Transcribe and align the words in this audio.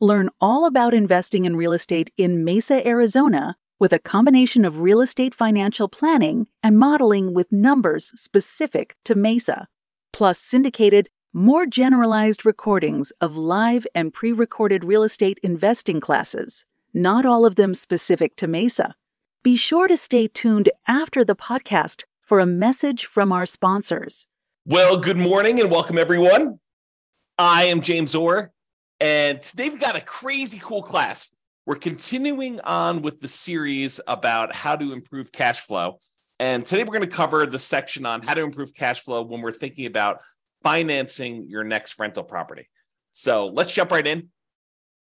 Learn 0.00 0.30
all 0.40 0.64
about 0.64 0.94
investing 0.94 1.44
in 1.44 1.56
real 1.56 1.72
estate 1.72 2.12
in 2.16 2.44
Mesa, 2.44 2.86
Arizona, 2.86 3.56
with 3.80 3.92
a 3.92 3.98
combination 3.98 4.64
of 4.64 4.78
real 4.78 5.00
estate 5.00 5.34
financial 5.34 5.88
planning 5.88 6.46
and 6.62 6.78
modeling 6.78 7.34
with 7.34 7.50
numbers 7.50 8.12
specific 8.14 8.94
to 9.04 9.16
Mesa, 9.16 9.66
plus 10.12 10.38
syndicated, 10.38 11.08
more 11.32 11.66
generalized 11.66 12.46
recordings 12.46 13.10
of 13.20 13.36
live 13.36 13.88
and 13.92 14.14
pre 14.14 14.30
recorded 14.30 14.84
real 14.84 15.02
estate 15.02 15.40
investing 15.42 15.98
classes, 15.98 16.64
not 16.94 17.26
all 17.26 17.44
of 17.44 17.56
them 17.56 17.74
specific 17.74 18.36
to 18.36 18.46
Mesa. 18.46 18.94
Be 19.42 19.56
sure 19.56 19.88
to 19.88 19.96
stay 19.96 20.28
tuned 20.28 20.70
after 20.86 21.24
the 21.24 21.34
podcast 21.34 22.04
for 22.20 22.38
a 22.38 22.46
message 22.46 23.04
from 23.04 23.32
our 23.32 23.46
sponsors. 23.46 24.28
Well, 24.64 24.98
good 24.98 25.16
morning 25.16 25.58
and 25.58 25.72
welcome, 25.72 25.98
everyone. 25.98 26.60
I 27.36 27.64
am 27.64 27.80
James 27.80 28.14
Orr 28.14 28.52
and 29.00 29.40
today 29.40 29.68
we've 29.68 29.80
got 29.80 29.96
a 29.96 30.00
crazy 30.00 30.58
cool 30.62 30.82
class. 30.82 31.34
We're 31.66 31.76
continuing 31.76 32.60
on 32.60 33.02
with 33.02 33.20
the 33.20 33.28
series 33.28 34.00
about 34.06 34.54
how 34.54 34.76
to 34.76 34.92
improve 34.92 35.30
cash 35.30 35.60
flow. 35.60 35.98
And 36.40 36.64
today 36.64 36.82
we're 36.82 36.98
going 36.98 37.08
to 37.08 37.16
cover 37.16 37.46
the 37.46 37.58
section 37.58 38.06
on 38.06 38.22
how 38.22 38.34
to 38.34 38.42
improve 38.42 38.74
cash 38.74 39.00
flow 39.00 39.22
when 39.22 39.40
we're 39.40 39.50
thinking 39.50 39.86
about 39.86 40.20
financing 40.62 41.46
your 41.48 41.64
next 41.64 41.98
rental 41.98 42.24
property. 42.24 42.68
So 43.12 43.46
let's 43.46 43.72
jump 43.72 43.92
right 43.92 44.06
in 44.06 44.28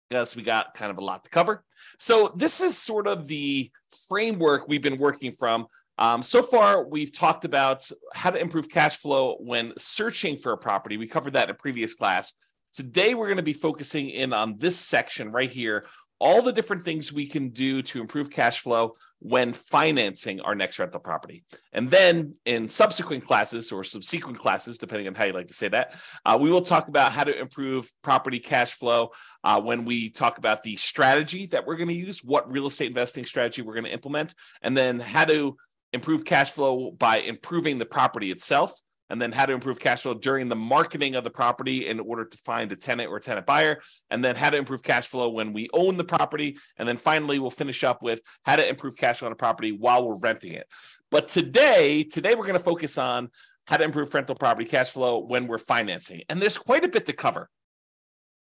because 0.10 0.36
we 0.36 0.44
got 0.44 0.74
kind 0.74 0.92
of 0.92 0.98
a 0.98 1.04
lot 1.04 1.24
to 1.26 1.30
cover. 1.30 1.64
So 1.98 2.34
this 2.36 2.62
is 2.62 2.78
sort 2.78 3.08
of 3.08 3.28
the 3.28 3.72
framework 4.08 4.68
we've 4.68 4.82
been 4.82 4.98
working 4.98 5.32
from. 5.32 5.68
Um, 5.98 6.22
so 6.22 6.42
far, 6.42 6.84
we've 6.84 7.14
talked 7.14 7.44
about 7.44 7.90
how 8.14 8.30
to 8.30 8.40
improve 8.40 8.70
cash 8.70 8.98
flow 8.98 9.38
when 9.40 9.74
searching 9.78 10.38
for 10.38 10.52
a 10.52 10.58
property. 10.58 10.98
We 10.98 11.08
covered 11.08 11.34
that 11.34 11.46
in 11.46 11.52
a 11.52 11.58
previous 11.58 11.96
class. 11.96 12.34
Today, 12.78 13.16
we're 13.16 13.26
going 13.26 13.38
to 13.38 13.42
be 13.44 13.54
focusing 13.54 14.12
in 14.12 14.34
on 14.34 14.56
this 14.60 14.78
section 14.78 15.32
right 15.32 15.50
here 15.50 15.88
all 16.20 16.44
the 16.44 16.52
different 16.52 16.84
things 16.84 17.12
we 17.12 17.28
can 17.28 17.50
do 17.50 17.82
to 17.82 18.00
improve 18.00 18.30
cash 18.30 18.60
flow 18.60 18.94
when 19.18 19.52
financing 19.52 20.42
our 20.42 20.54
next 20.54 20.78
rental 20.78 21.00
property. 21.00 21.44
And 21.74 21.90
then 21.90 22.34
in 22.46 22.68
subsequent 22.68 23.26
classes 23.26 23.72
or 23.72 23.84
subsequent 23.84 24.38
classes, 24.38 24.78
depending 24.78 25.08
on 25.08 25.16
how 25.16 25.26
you 25.26 25.34
like 25.34 25.48
to 25.48 25.56
say 25.56 25.70
that, 25.70 25.96
uh, 26.24 26.38
we 26.40 26.52
will 26.52 26.62
talk 26.62 26.88
about 26.88 27.14
how 27.14 27.24
to 27.24 27.36
improve 27.36 27.92
property 28.04 28.40
cash 28.40 28.74
flow 28.74 29.10
uh, 29.44 29.60
when 29.60 29.84
we 29.84 30.12
talk 30.12 30.38
about 30.38 30.62
the 30.62 30.76
strategy 30.76 31.48
that 31.48 31.66
we're 31.66 31.78
going 31.78 31.88
to 31.88 31.96
use, 31.96 32.24
what 32.24 32.52
real 32.52 32.68
estate 32.68 32.90
investing 32.90 33.26
strategy 33.26 33.64
we're 33.64 33.74
going 33.74 33.86
to 33.86 33.92
implement, 33.92 34.36
and 34.62 34.78
then 34.78 35.00
how 35.00 35.26
to 35.26 35.58
improve 35.94 36.24
cash 36.24 36.52
flow 36.52 36.92
by 36.92 37.22
improving 37.22 37.80
the 37.80 37.88
property 37.88 38.30
itself 38.30 38.80
and 39.10 39.22
then 39.22 39.32
how 39.32 39.46
to 39.46 39.54
improve 39.54 39.80
cash 39.80 40.02
flow 40.02 40.14
during 40.14 40.48
the 40.48 40.56
marketing 40.56 41.16
of 41.16 41.24
the 41.24 41.30
property 41.30 41.88
in 41.88 42.00
order 42.00 42.26
to 42.26 42.38
find 42.40 42.72
a 42.72 42.76
tenant 42.76 43.10
or 43.10 43.18
a 43.18 43.22
tenant 43.22 43.46
buyer, 43.46 43.80
and 44.10 44.24
then 44.24 44.36
how 44.36 44.50
to 44.50 44.58
improve 44.58 44.84
cash 44.84 45.08
flow 45.08 45.30
when 45.30 45.54
we 45.54 45.70
own 45.74 45.98
the 45.98 46.04
property. 46.04 46.58
And 46.78 46.88
then 46.88 46.98
finally, 46.98 47.40
we'll 47.40 47.50
finish 47.50 47.84
up 47.84 48.02
with 48.02 48.22
how 48.44 48.56
to 48.56 48.68
improve 48.68 48.98
cash 48.98 49.20
flow 49.20 49.28
on 49.28 49.32
a 49.32 49.36
property 49.36 49.72
while 49.72 50.08
we're 50.08 50.18
renting 50.18 50.54
it. 50.54 50.68
But 51.12 51.28
today, 51.28 52.04
today 52.04 52.36
we're 52.36 52.48
going 52.48 52.60
to 52.60 52.64
focus 52.64 52.98
on 52.98 53.30
how 53.66 53.78
to 53.78 53.84
improve 53.84 54.14
rental 54.14 54.36
property 54.36 54.68
cash 54.68 54.92
flow 54.92 55.20
when 55.20 55.48
we're 55.48 55.58
financing. 55.58 56.22
And 56.30 56.42
there's 56.42 56.58
quite 56.58 56.86
a 56.86 56.90
bit 56.90 57.06
to 57.08 57.14
cover 57.14 57.50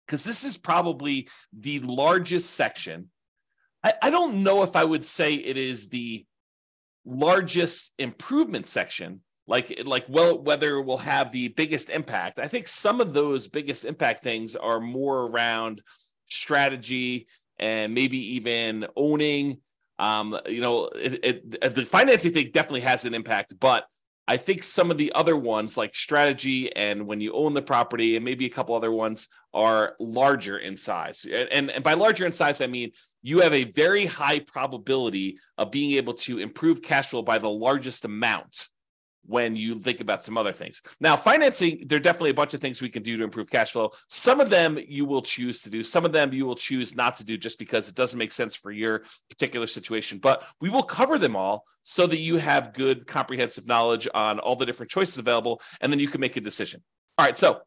because 0.06 0.24
this 0.24 0.44
is 0.44 0.57
probably 0.57 1.30
the 1.57 1.80
largest 1.80 2.51
section. 2.51 3.09
I, 3.84 3.94
I 4.01 4.09
don't 4.09 4.44
know 4.44 4.63
if 4.63 4.75
I 4.75 4.84
would 4.84 5.03
say 5.03 5.34
it 5.34 5.57
is 5.57 5.90
the 5.90 6.25
largest 7.06 7.94
improvement 7.97 8.68
section 8.68 9.22
like 9.48 9.84
like 9.86 10.06
well 10.08 10.42
whether 10.42 10.81
will 10.81 10.98
have 10.98 11.31
the 11.31 11.50
biggest 11.50 11.90
impact. 11.90 12.40
I 12.40 12.48
think 12.48 12.68
some 12.68 13.02
of 13.02 13.14
those 13.14 13.48
biggest 13.48 13.86
impact 13.86 14.24
things 14.24 14.56
are 14.56 14.80
more 14.80 15.28
around 15.28 15.81
strategy 16.26 17.28
and 17.59 17.94
maybe 17.94 18.36
even 18.36 18.86
owning. 18.96 19.59
Um 20.00 20.38
you 20.48 20.62
know 20.62 20.86
it, 20.86 21.20
it, 21.24 21.76
the 21.76 21.86
financing 21.86 22.31
thing 22.31 22.52
definitely 22.52 22.81
has 22.81 23.06
an 23.06 23.14
impact 23.14 23.54
but 23.59 23.86
i 24.28 24.38
think 24.38 24.64
some 24.64 24.90
of 24.90 24.98
the 24.98 25.12
other 25.14 25.38
ones 25.38 25.78
like 25.78 25.94
strategy 25.94 26.75
and 26.75 27.06
when 27.06 27.22
you 27.22 27.31
own 27.34 27.54
the 27.54 27.62
property 27.62 28.16
and 28.16 28.25
maybe 28.25 28.48
a 28.48 28.50
couple 28.50 28.74
other 28.74 28.92
ones 28.92 29.28
are 29.54 29.96
larger 30.00 30.58
in 30.58 30.75
size. 30.75 31.28
And 31.52 31.70
and 31.70 31.84
by 31.84 31.94
larger 31.94 32.25
in 32.25 32.31
size 32.31 32.60
i 32.60 32.66
mean 32.68 32.92
you 33.22 33.42
have 33.42 33.54
a 33.54 33.66
very 33.66 34.08
high 34.08 34.40
probability 34.40 35.38
of 35.60 35.70
being 35.70 35.92
able 35.92 36.16
to 36.16 36.40
improve 36.40 36.81
cash 36.81 37.10
flow 37.10 37.22
by 37.22 37.38
the 37.38 37.50
largest 37.50 38.04
amount 38.04 38.70
when 39.25 39.56
you 39.56 39.79
think 39.79 40.01
about 40.01 40.23
some 40.23 40.38
other 40.38 40.51
things. 40.51 40.81
Now, 41.00 41.16
financing, 41.16 41.85
there 41.88 41.97
are 41.97 42.01
definitely 42.01 42.31
a 42.31 42.35
bunch 42.35 42.53
of 42.53 42.61
things 42.61 42.81
we 42.81 42.89
can 42.89 43.03
do 43.03 43.17
to 43.17 43.23
improve 43.23 43.50
cash 43.50 43.72
flow. 43.72 43.91
Some 44.07 44.39
of 44.39 44.50
them 44.50 44.78
you 44.88 45.06
will 45.06 45.22
choose 45.22 45.63
to 45.63 45.69
do, 45.69 45.84
some 45.84 46.06
of 46.06 46.11
them 46.11 46.34
you 46.34 46.45
will 46.45 46.56
choose 46.56 46.95
not 46.95 47.16
to 47.17 47.25
do 47.25 47.38
just 47.38 47.59
because 47.59 47.89
it 47.89 47.95
doesn't 47.95 48.19
make 48.19 48.31
sense 48.31 48.56
for 48.56 48.72
your 48.72 49.03
particular 49.29 49.67
situation. 49.67 50.19
But 50.19 50.44
we 50.59 50.69
will 50.69 50.83
cover 50.83 51.17
them 51.17 51.35
all 51.35 51.66
so 51.81 52.07
that 52.07 52.19
you 52.19 52.38
have 52.38 52.73
good 52.73 53.07
comprehensive 53.07 53.67
knowledge 53.67 54.07
on 54.13 54.39
all 54.39 54.56
the 54.56 54.66
different 54.66 54.91
choices 54.91 55.17
available, 55.17 55.62
and 55.81 55.91
then 55.91 56.00
you 56.00 56.07
can 56.07 56.22
make 56.22 56.38
a 56.38 56.41
decision. 56.41 56.83
All 57.17 57.25
right, 57.25 57.38
so 57.38 57.62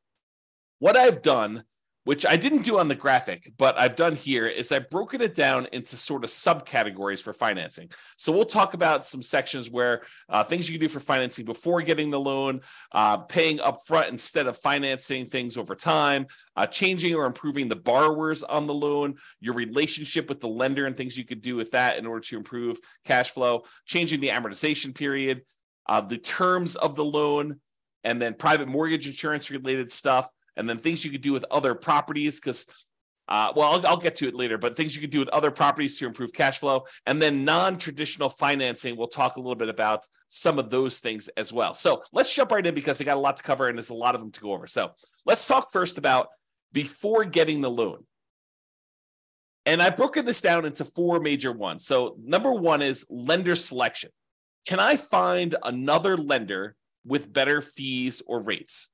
what 0.78 0.97
I've 0.97 1.22
done 1.22 1.65
which 2.06 2.25
I 2.25 2.37
didn't 2.37 2.62
do 2.62 2.78
on 2.78 2.87
the 2.87 2.94
graphic, 2.94 3.53
but 3.59 3.77
I've 3.77 3.97
done 3.97 4.15
here, 4.15 4.44
is 4.47 4.71
I've 4.71 4.89
broken 4.91 5.21
it 5.21 5.34
down 5.34 5.67
into 5.72 5.97
sort 5.97 6.22
of 6.22 6.31
subcategories 6.31 7.21
for 7.21 7.33
financing. 7.33 7.91
So 8.17 8.31
we'll 8.31 8.44
talk 8.44 8.75
about 8.75 9.05
some 9.05 9.22
sections 9.22 9.72
where 9.72 10.03
uh, 10.28 10.45
things 10.45 10.69
you 10.69 10.78
can 10.78 10.87
do 10.87 10.89
for 10.89 11.00
financing 11.00 11.45
before 11.45 11.83
getting 11.83 12.11
the 12.11 12.21
loan, 12.21 12.61
uh, 12.93 13.16
paying 13.16 13.59
upfront 13.59 14.11
instead 14.11 14.47
of 14.47 14.56
financing 14.56 15.27
things 15.27 15.56
over 15.56 15.75
time, 15.75 16.28
uh, 16.55 16.65
changing 16.65 17.16
or 17.16 17.27
improving 17.27 17.66
the 17.66 17.75
borrowers 17.75 18.45
on 18.45 18.69
the 18.69 18.75
loan, 18.75 19.16
your 19.41 19.55
relationship 19.55 20.28
with 20.28 20.39
the 20.39 20.47
lender, 20.49 20.87
and 20.87 20.97
things 20.97 21.19
you 21.19 21.25
could 21.25 21.43
do 21.43 21.56
with 21.56 21.72
that 21.72 21.99
in 21.99 22.06
order 22.06 22.21
to 22.21 22.37
improve 22.37 22.78
cash 23.05 23.31
flow, 23.31 23.65
changing 23.84 24.21
the 24.21 24.28
amortization 24.28 24.95
period, 24.95 25.43
uh, 25.89 26.00
the 26.00 26.19
terms 26.19 26.77
of 26.77 26.95
the 26.95 27.05
loan, 27.05 27.59
and 28.05 28.22
then 28.22 28.33
private 28.33 28.69
mortgage 28.69 29.09
insurance 29.09 29.50
related 29.50 29.91
stuff 29.91 30.31
and 30.56 30.69
then 30.69 30.78
things 30.78 31.05
you 31.05 31.11
could 31.11 31.21
do 31.21 31.33
with 31.33 31.44
other 31.50 31.75
properties 31.75 32.41
because 32.41 32.67
uh, 33.28 33.53
well, 33.56 33.72
I'll, 33.72 33.87
I'll, 33.89 33.97
get 33.97 34.15
to 34.17 34.28
it 34.28 34.37
later, 34.37 34.56
but 34.56 34.77
things 34.77 34.94
you 34.94 35.00
could 35.00 35.11
do 35.11 35.19
with 35.19 35.28
other 35.31 35.50
properties 35.50 35.99
to 35.99 36.06
improve 36.06 36.33
cash 36.33 36.59
flow. 36.59 36.84
And 37.06 37.21
then 37.21 37.44
non 37.44 37.77
traditional 37.77 38.28
financing, 38.28 38.97
we'll 38.97 39.09
talk 39.09 39.34
a 39.34 39.41
little 39.41 39.56
bit 39.56 39.69
about 39.69 40.06
some 40.28 40.61
of 40.61 40.71
those 40.71 41.00
things 41.00 41.28
as 41.31 41.53
well. 41.53 41.75
So 41.75 42.03
let's 42.12 42.33
jump 42.33 42.53
right 42.53 42.65
in 42.65 42.75
because 42.75 43.00
I 43.00 43.05
got 43.05 43.16
a 43.16 43.21
lot 43.21 43.37
to 43.39 43.43
cover 43.43 43.69
and 43.69 43.77
there's 43.77 43.91
a 43.91 43.95
lot 43.95 44.15
of 44.15 44.21
them 44.21 44.31
to 44.31 44.41
go 44.41 44.53
over. 44.53 44.69
So 44.69 44.93
let's 45.25 45.45
talk 45.47 45.72
first 45.72 45.99
about 45.99 46.28
before 46.72 47.25
getting 47.25 47.62
the 47.62 47.71
loan. 47.71 48.05
And 49.65 49.83
I've 49.83 49.97
broken 49.97 50.25
this 50.25 50.41
down 50.41 50.65
into 50.65 50.84
four 50.84 51.19
major 51.19 51.50
ones. 51.50 51.84
So, 51.84 52.16
number 52.22 52.53
one 52.53 52.83
is 52.83 53.05
lender 53.11 53.56
selection. 53.56 54.11
Can 54.69 54.78
I 54.78 54.97
find 54.97 55.56
another 55.65 56.16
lender 56.16 56.77
with 57.05 57.33
better 57.33 57.61
fees 57.61 58.22
or 58.28 58.45
rates? 58.45 58.91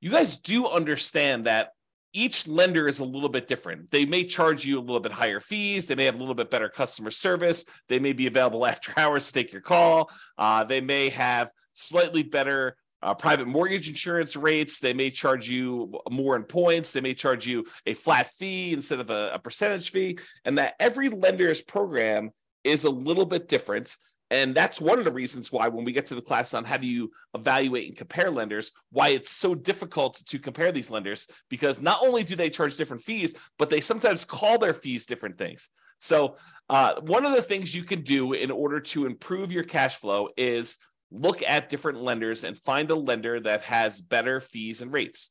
You 0.00 0.10
guys 0.10 0.38
do 0.38 0.68
understand 0.68 1.46
that 1.46 1.70
each 2.12 2.48
lender 2.48 2.88
is 2.88 2.98
a 2.98 3.04
little 3.04 3.28
bit 3.28 3.46
different. 3.46 3.90
They 3.90 4.06
may 4.06 4.24
charge 4.24 4.64
you 4.64 4.78
a 4.78 4.80
little 4.80 5.00
bit 5.00 5.12
higher 5.12 5.38
fees. 5.38 5.86
They 5.86 5.94
may 5.94 6.06
have 6.06 6.14
a 6.14 6.18
little 6.18 6.34
bit 6.34 6.50
better 6.50 6.68
customer 6.68 7.10
service. 7.10 7.66
They 7.88 7.98
may 7.98 8.14
be 8.14 8.26
available 8.26 8.64
after 8.66 8.92
hours 8.96 9.26
to 9.26 9.32
take 9.32 9.52
your 9.52 9.62
call. 9.62 10.10
Uh, 10.38 10.64
they 10.64 10.80
may 10.80 11.10
have 11.10 11.50
slightly 11.72 12.22
better 12.22 12.76
uh, 13.02 13.14
private 13.14 13.46
mortgage 13.46 13.88
insurance 13.88 14.34
rates. 14.34 14.80
They 14.80 14.94
may 14.94 15.10
charge 15.10 15.48
you 15.48 16.00
more 16.10 16.36
in 16.36 16.44
points. 16.44 16.92
They 16.92 17.02
may 17.02 17.14
charge 17.14 17.46
you 17.46 17.66
a 17.84 17.92
flat 17.92 18.28
fee 18.28 18.72
instead 18.72 19.00
of 19.00 19.10
a, 19.10 19.32
a 19.34 19.38
percentage 19.38 19.90
fee. 19.90 20.18
And 20.44 20.56
that 20.58 20.74
every 20.80 21.10
lender's 21.10 21.60
program 21.60 22.30
is 22.64 22.84
a 22.84 22.90
little 22.90 23.26
bit 23.26 23.46
different. 23.46 23.94
And 24.30 24.54
that's 24.54 24.80
one 24.80 24.98
of 24.98 25.04
the 25.04 25.12
reasons 25.12 25.52
why, 25.52 25.68
when 25.68 25.84
we 25.84 25.92
get 25.92 26.06
to 26.06 26.16
the 26.16 26.22
class 26.22 26.52
on 26.52 26.64
how 26.64 26.76
do 26.76 26.86
you 26.86 27.12
evaluate 27.34 27.86
and 27.86 27.96
compare 27.96 28.30
lenders, 28.30 28.72
why 28.90 29.10
it's 29.10 29.30
so 29.30 29.54
difficult 29.54 30.16
to 30.26 30.38
compare 30.38 30.72
these 30.72 30.90
lenders, 30.90 31.28
because 31.48 31.80
not 31.80 31.98
only 32.02 32.24
do 32.24 32.34
they 32.34 32.50
charge 32.50 32.76
different 32.76 33.02
fees, 33.02 33.34
but 33.56 33.70
they 33.70 33.80
sometimes 33.80 34.24
call 34.24 34.58
their 34.58 34.74
fees 34.74 35.06
different 35.06 35.38
things. 35.38 35.70
So, 35.98 36.36
uh, 36.68 37.00
one 37.00 37.24
of 37.24 37.32
the 37.32 37.42
things 37.42 37.74
you 37.74 37.84
can 37.84 38.02
do 38.02 38.32
in 38.32 38.50
order 38.50 38.80
to 38.80 39.06
improve 39.06 39.52
your 39.52 39.62
cash 39.62 39.96
flow 39.96 40.30
is 40.36 40.78
look 41.12 41.42
at 41.42 41.68
different 41.68 42.00
lenders 42.00 42.42
and 42.42 42.58
find 42.58 42.90
a 42.90 42.96
lender 42.96 43.38
that 43.38 43.62
has 43.62 44.00
better 44.00 44.40
fees 44.40 44.82
and 44.82 44.92
rates. 44.92 45.30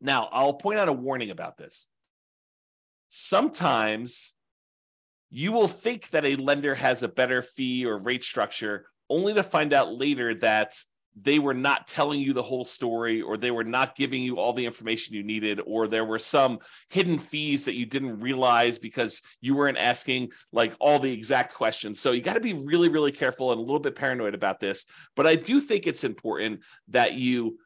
Now, 0.00 0.28
I'll 0.30 0.54
point 0.54 0.78
out 0.78 0.88
a 0.88 0.92
warning 0.92 1.30
about 1.30 1.56
this. 1.56 1.88
Sometimes 3.08 4.34
you 5.36 5.50
will 5.50 5.66
think 5.66 6.10
that 6.10 6.24
a 6.24 6.36
lender 6.36 6.76
has 6.76 7.02
a 7.02 7.08
better 7.08 7.42
fee 7.42 7.84
or 7.84 7.98
rate 7.98 8.22
structure 8.22 8.86
only 9.10 9.34
to 9.34 9.42
find 9.42 9.72
out 9.72 9.92
later 9.92 10.32
that 10.32 10.76
they 11.16 11.40
were 11.40 11.54
not 11.54 11.88
telling 11.88 12.20
you 12.20 12.32
the 12.32 12.42
whole 12.42 12.64
story 12.64 13.20
or 13.20 13.36
they 13.36 13.50
were 13.50 13.64
not 13.64 13.96
giving 13.96 14.22
you 14.22 14.38
all 14.38 14.52
the 14.52 14.64
information 14.64 15.16
you 15.16 15.24
needed 15.24 15.60
or 15.66 15.88
there 15.88 16.04
were 16.04 16.20
some 16.20 16.60
hidden 16.88 17.18
fees 17.18 17.64
that 17.64 17.74
you 17.74 17.84
didn't 17.84 18.20
realize 18.20 18.78
because 18.78 19.22
you 19.40 19.56
weren't 19.56 19.76
asking 19.76 20.30
like 20.52 20.72
all 20.78 21.00
the 21.00 21.12
exact 21.12 21.52
questions. 21.52 21.98
So 21.98 22.12
you 22.12 22.22
got 22.22 22.34
to 22.34 22.40
be 22.40 22.52
really 22.52 22.88
really 22.88 23.12
careful 23.12 23.50
and 23.50 23.58
a 23.58 23.62
little 23.62 23.80
bit 23.80 23.96
paranoid 23.96 24.34
about 24.34 24.60
this. 24.60 24.86
But 25.16 25.26
i 25.26 25.34
do 25.34 25.58
think 25.58 25.88
it's 25.88 26.04
important 26.04 26.60
that 26.88 27.14
you 27.14 27.58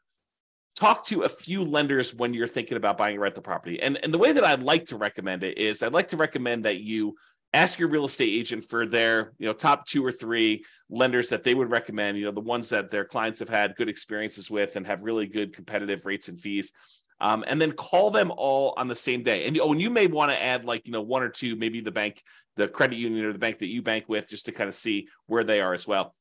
talk 0.75 1.05
to 1.07 1.23
a 1.23 1.29
few 1.29 1.65
lenders 1.65 2.15
when 2.15 2.33
you're 2.33 2.47
thinking 2.47 2.79
about 2.79 2.97
buying 2.97 3.17
a 3.17 3.21
rental 3.21 3.43
property. 3.43 3.83
And, 3.83 3.99
and 4.03 4.15
the 4.15 4.19
way 4.19 4.33
that 4.33 4.45
i'd 4.45 4.63
like 4.63 4.87
to 4.87 4.97
recommend 4.97 5.43
it 5.43 5.59
is 5.59 5.83
i'd 5.83 5.93
like 5.93 6.09
to 6.09 6.17
recommend 6.17 6.65
that 6.65 6.81
you 6.81 7.17
ask 7.55 7.79
your 7.79 7.89
real 7.89 8.05
estate 8.05 8.33
agent 8.33 8.65
for 8.65 8.87
their 8.87 9.33
you 9.39 9.47
know 9.47 9.53
top 9.53 9.87
two 9.87 10.05
or 10.05 10.13
three 10.13 10.65
lenders 10.91 11.31
that 11.31 11.45
they 11.45 11.55
would 11.55 11.71
recommend 11.71 12.19
you 12.19 12.25
know 12.25 12.31
the 12.31 12.41
ones 12.41 12.69
that 12.71 12.91
their 12.91 13.05
clients 13.05 13.39
have 13.41 13.49
had 13.49 13.77
good 13.77 13.89
experiences 13.89 14.51
with 14.51 14.77
and 14.77 14.87
have 14.87 15.05
really 15.05 15.27
good 15.27 15.55
competitive 15.55 16.07
rates 16.07 16.29
and 16.29 16.41
fees. 16.41 16.73
Um, 17.21 17.45
and 17.49 17.61
then 17.61 17.73
call 17.73 18.13
them 18.13 18.31
all 18.37 18.75
on 18.77 18.87
the 18.87 18.95
same 18.95 19.25
day. 19.25 19.47
And 19.47 19.59
oh 19.61 19.73
and 19.73 19.81
you 19.81 19.91
may 19.91 20.07
want 20.07 20.31
to 20.31 20.41
add 20.41 20.65
like 20.65 20.87
you 20.87 20.93
know 20.93 21.03
one 21.03 21.23
or 21.23 21.29
two 21.29 21.57
maybe 21.57 21.81
the 21.81 21.91
bank 21.91 22.23
the 22.57 22.69
credit 22.69 22.97
union 22.97 23.25
or 23.25 23.33
the 23.33 23.39
bank 23.39 23.59
that 23.59 23.67
you 23.67 23.83
bank 23.83 24.05
with 24.09 24.29
just 24.29 24.47
to 24.47 24.53
kind 24.53 24.69
of 24.69 24.75
see 24.75 25.09
where 25.27 25.45
they 25.45 25.61
are 25.61 25.73
as 25.73 25.87
well. 25.87 26.15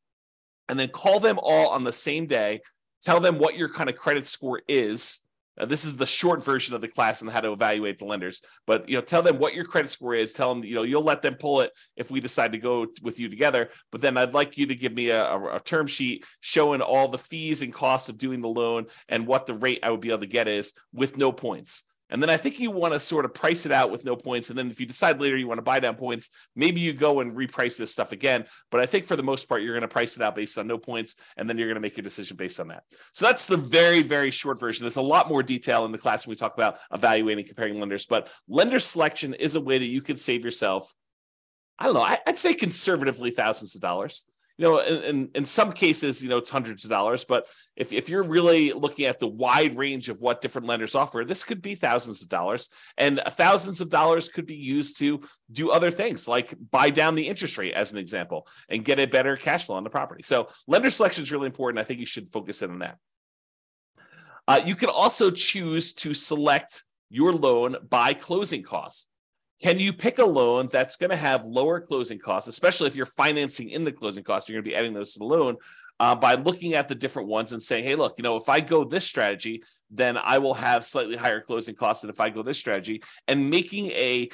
And 0.70 0.78
then 0.80 0.90
call 0.90 1.20
them 1.20 1.40
all 1.42 1.70
on 1.70 1.84
the 1.84 1.94
same 1.94 2.26
day. 2.26 2.62
Tell 3.02 3.20
them 3.20 3.38
what 3.38 3.56
your 3.56 3.70
kind 3.70 3.90
of 3.90 3.96
credit 3.96 4.26
score 4.26 4.62
is 4.68 5.20
uh, 5.58 5.66
this 5.66 5.86
is 5.86 5.96
the 5.96 6.06
short 6.06 6.44
version 6.44 6.76
of 6.76 6.82
the 6.82 6.88
class 6.88 7.22
on 7.22 7.28
how 7.28 7.42
to 7.42 7.52
evaluate 7.52 8.00
the 8.00 8.06
lenders. 8.06 8.42
But 8.66 8.88
you 8.90 8.96
know, 8.96 9.02
tell 9.02 9.22
them 9.22 9.40
what 9.40 9.54
your 9.54 9.66
credit 9.66 9.90
score 9.90 10.16
is. 10.16 10.34
Tell 10.34 10.54
them 10.54 10.64
you 10.64 10.76
know 10.76 10.84
you'll 10.84 11.04
let 11.04 11.22
them 11.22 11.36
pull 11.36 11.62
it 11.62 11.72
if 11.96 12.12
we 12.12 12.20
decide 12.20 12.52
to 12.54 12.58
go 12.58 12.88
with 13.02 13.20
you 13.20 13.30
together. 13.30 13.70
But 13.92 14.02
then 14.02 14.18
I'd 14.18 14.34
like 14.34 14.58
you 14.58 14.68
to 14.68 14.76
give 14.76 14.94
me 14.94 15.10
a, 15.10 15.24
a, 15.24 15.56
a 15.56 15.60
term 15.60 15.88
sheet 15.88 16.26
showing 16.40 16.82
all 16.82 17.08
the 17.08 17.18
fees 17.18 17.62
and 17.62 17.74
costs 17.74 18.10
of 18.10 18.18
doing 18.18 18.42
the 18.42 18.48
loan 18.48 18.88
and 19.10 19.28
what 19.28 19.46
the 19.46 19.56
rate 19.56 19.80
I 19.84 19.92
would 19.92 20.02
be 20.02 20.10
able 20.10 20.20
to 20.20 20.28
get 20.28 20.48
is 20.48 20.74
with 20.94 21.18
no 21.18 21.32
points. 21.32 21.84
And 22.10 22.22
then 22.22 22.30
I 22.30 22.38
think 22.38 22.60
you 22.60 22.72
want 22.72 22.94
to 22.94 23.00
sort 23.00 23.26
of 23.26 23.34
price 23.34 23.66
it 23.66 23.72
out 23.72 23.92
with 23.92 24.06
no 24.06 24.16
points. 24.16 24.50
And 24.50 24.58
then 24.58 24.72
if 24.72 24.80
you 24.80 24.86
decide 24.86 25.20
later 25.20 25.36
you 25.36 25.48
want 25.48 25.58
to 25.58 25.64
buy 25.64 25.80
down 25.80 25.96
points, 25.96 26.30
maybe 26.56 26.80
you 26.80 26.94
go 26.94 27.20
and 27.20 27.34
reprice 27.34 27.78
this 27.78 27.92
stuff 27.92 28.12
again. 28.12 28.46
But 28.72 28.82
I 28.82 28.86
think 28.86 29.06
for 29.06 29.16
the 29.16 29.24
most 29.24 29.50
part, 29.50 29.62
you're 29.62 29.74
going 29.74 29.82
to 29.82 29.88
price 29.88 30.16
it 30.16 30.24
out 30.24 30.36
based 30.36 30.58
on 30.58 30.68
no 30.68 30.78
points. 30.78 31.16
And 31.36 31.50
then 31.50 31.58
you're 31.58 31.68
going 31.68 31.76
to 31.76 31.82
make 31.82 31.98
your 31.98 32.04
decision 32.04 32.38
based 32.38 32.60
on 32.60 32.70
that. 32.70 32.84
So 33.12 33.26
that's 33.26 33.48
the 33.48 33.58
very, 33.58 34.04
very 34.04 34.32
short 34.32 34.60
version. 34.60 34.84
There's 34.84 34.98
a 34.98 35.02
lot 35.02 35.28
more 35.28 35.44
detail 35.44 35.86
in 35.86 35.92
the 35.92 35.98
class 35.98 36.26
when 36.26 36.32
we 36.32 36.38
talk 36.38 36.54
about 36.54 36.80
evaluating, 36.94 37.46
comparing 37.46 37.80
lenders. 37.80 38.06
But 38.06 38.32
lender 38.48 38.80
selection 38.80 39.34
is 39.34 39.56
a 39.56 39.62
way 39.62 39.78
that 39.78 39.86
you 39.86 40.02
can 40.02 40.16
save 40.16 40.46
yourself, 40.46 40.94
I 41.80 41.86
don't 41.86 41.94
know, 41.94 42.18
I'd 42.26 42.38
say 42.38 42.54
conservatively 42.54 43.32
thousands 43.32 43.76
of 43.76 43.82
dollars 43.82 44.26
you 44.58 44.66
know, 44.66 44.80
in, 44.80 45.30
in 45.36 45.46
some 45.46 45.72
cases, 45.72 46.24
you 46.24 46.30
know, 46.30 46.38
it's 46.38 46.50
hundreds 46.50 46.84
of 46.84 46.90
dollars. 46.90 47.26
But 47.26 47.46
if, 47.76 47.94
if 47.94 48.10
you're 48.10 48.24
really 48.24 48.74
looking 48.74 49.06
at 49.06 49.20
the 49.20 49.28
wide 49.28 49.76
range 49.76 50.10
of 50.10 50.20
what 50.20 50.42
different 50.42 50.68
lenders 50.68 50.96
offer, 50.96 51.24
this 51.24 51.44
could 51.44 51.62
be 51.62 51.76
thousands 51.76 52.24
of 52.24 52.30
dollars. 52.30 52.70
And 52.98 53.22
thousands 53.30 53.82
of 53.82 53.90
dollars 53.90 54.30
could 54.30 54.48
be 54.48 54.56
used 54.56 54.98
to 55.00 55.22
do 55.52 55.70
other 55.70 55.92
things 55.92 56.28
like 56.28 56.56
buy 56.72 56.90
down 56.90 57.14
the 57.14 57.28
interest 57.28 57.58
rate, 57.58 57.74
as 57.74 57.92
an 57.94 58.00
example, 58.00 58.48
and 58.68 58.84
get 58.84 59.00
a 59.00 59.06
better 59.06 59.38
cash 59.38 59.66
flow 59.66 59.76
on 59.76 59.84
the 59.84 59.90
property. 59.92 60.24
So 60.24 60.48
lender 60.68 60.90
selection 60.90 61.24
is 61.24 61.32
really 61.32 61.48
important. 61.48 61.80
I 61.80 61.84
think 61.84 62.00
you 62.00 62.06
should 62.08 62.30
focus 62.30 62.62
in 62.64 62.72
on 62.72 62.80
that. 62.80 62.98
Uh, 64.48 64.62
you 64.66 64.76
can 64.76 64.90
also 64.90 65.30
choose 65.30 65.94
to 65.94 66.14
select 66.14 66.84
your 67.10 67.32
loan 67.32 67.76
by 67.90 68.14
closing 68.14 68.64
costs. 68.64 69.08
Can 69.62 69.80
you 69.80 69.92
pick 69.92 70.20
a 70.20 70.26
loan 70.26 70.70
that's 70.72 70.98
going 70.98 71.10
to 71.10 71.16
have 71.16 71.46
lower 71.46 71.82
closing 71.82 72.20
costs, 72.20 72.48
especially 72.48 72.88
if 72.88 72.96
you're 72.96 73.06
financing 73.06 73.70
in 73.70 73.84
the 73.84 73.92
closing 73.92 74.24
costs? 74.24 74.48
You're 74.48 74.62
going 74.62 74.66
to 74.66 74.70
be 74.70 74.76
adding 74.76 74.94
those 74.94 75.14
to 75.14 75.20
the 75.20 75.26
loan 75.26 75.58
uh, 76.00 76.16
by 76.16 76.36
looking 76.36 76.76
at 76.76 76.88
the 76.88 76.96
different 76.96 77.28
ones 77.28 77.54
and 77.54 77.62
saying, 77.62 77.84
hey, 77.84 77.96
look, 77.96 78.16
you 78.18 78.24
know, 78.24 78.36
if 78.36 78.50
I 78.50 78.60
go 78.60 78.84
this 78.84 79.06
strategy, 79.06 79.64
then 79.90 80.18
I 80.18 80.38
will 80.38 80.54
have 80.54 80.86
slightly 80.86 81.16
higher 81.16 81.42
closing 81.42 81.76
costs 81.76 82.02
than 82.02 82.10
if 82.10 82.22
I 82.22 82.30
go 82.30 82.44
this 82.44 82.60
strategy, 82.60 83.02
and 83.28 83.50
making 83.50 83.88
a 83.92 84.30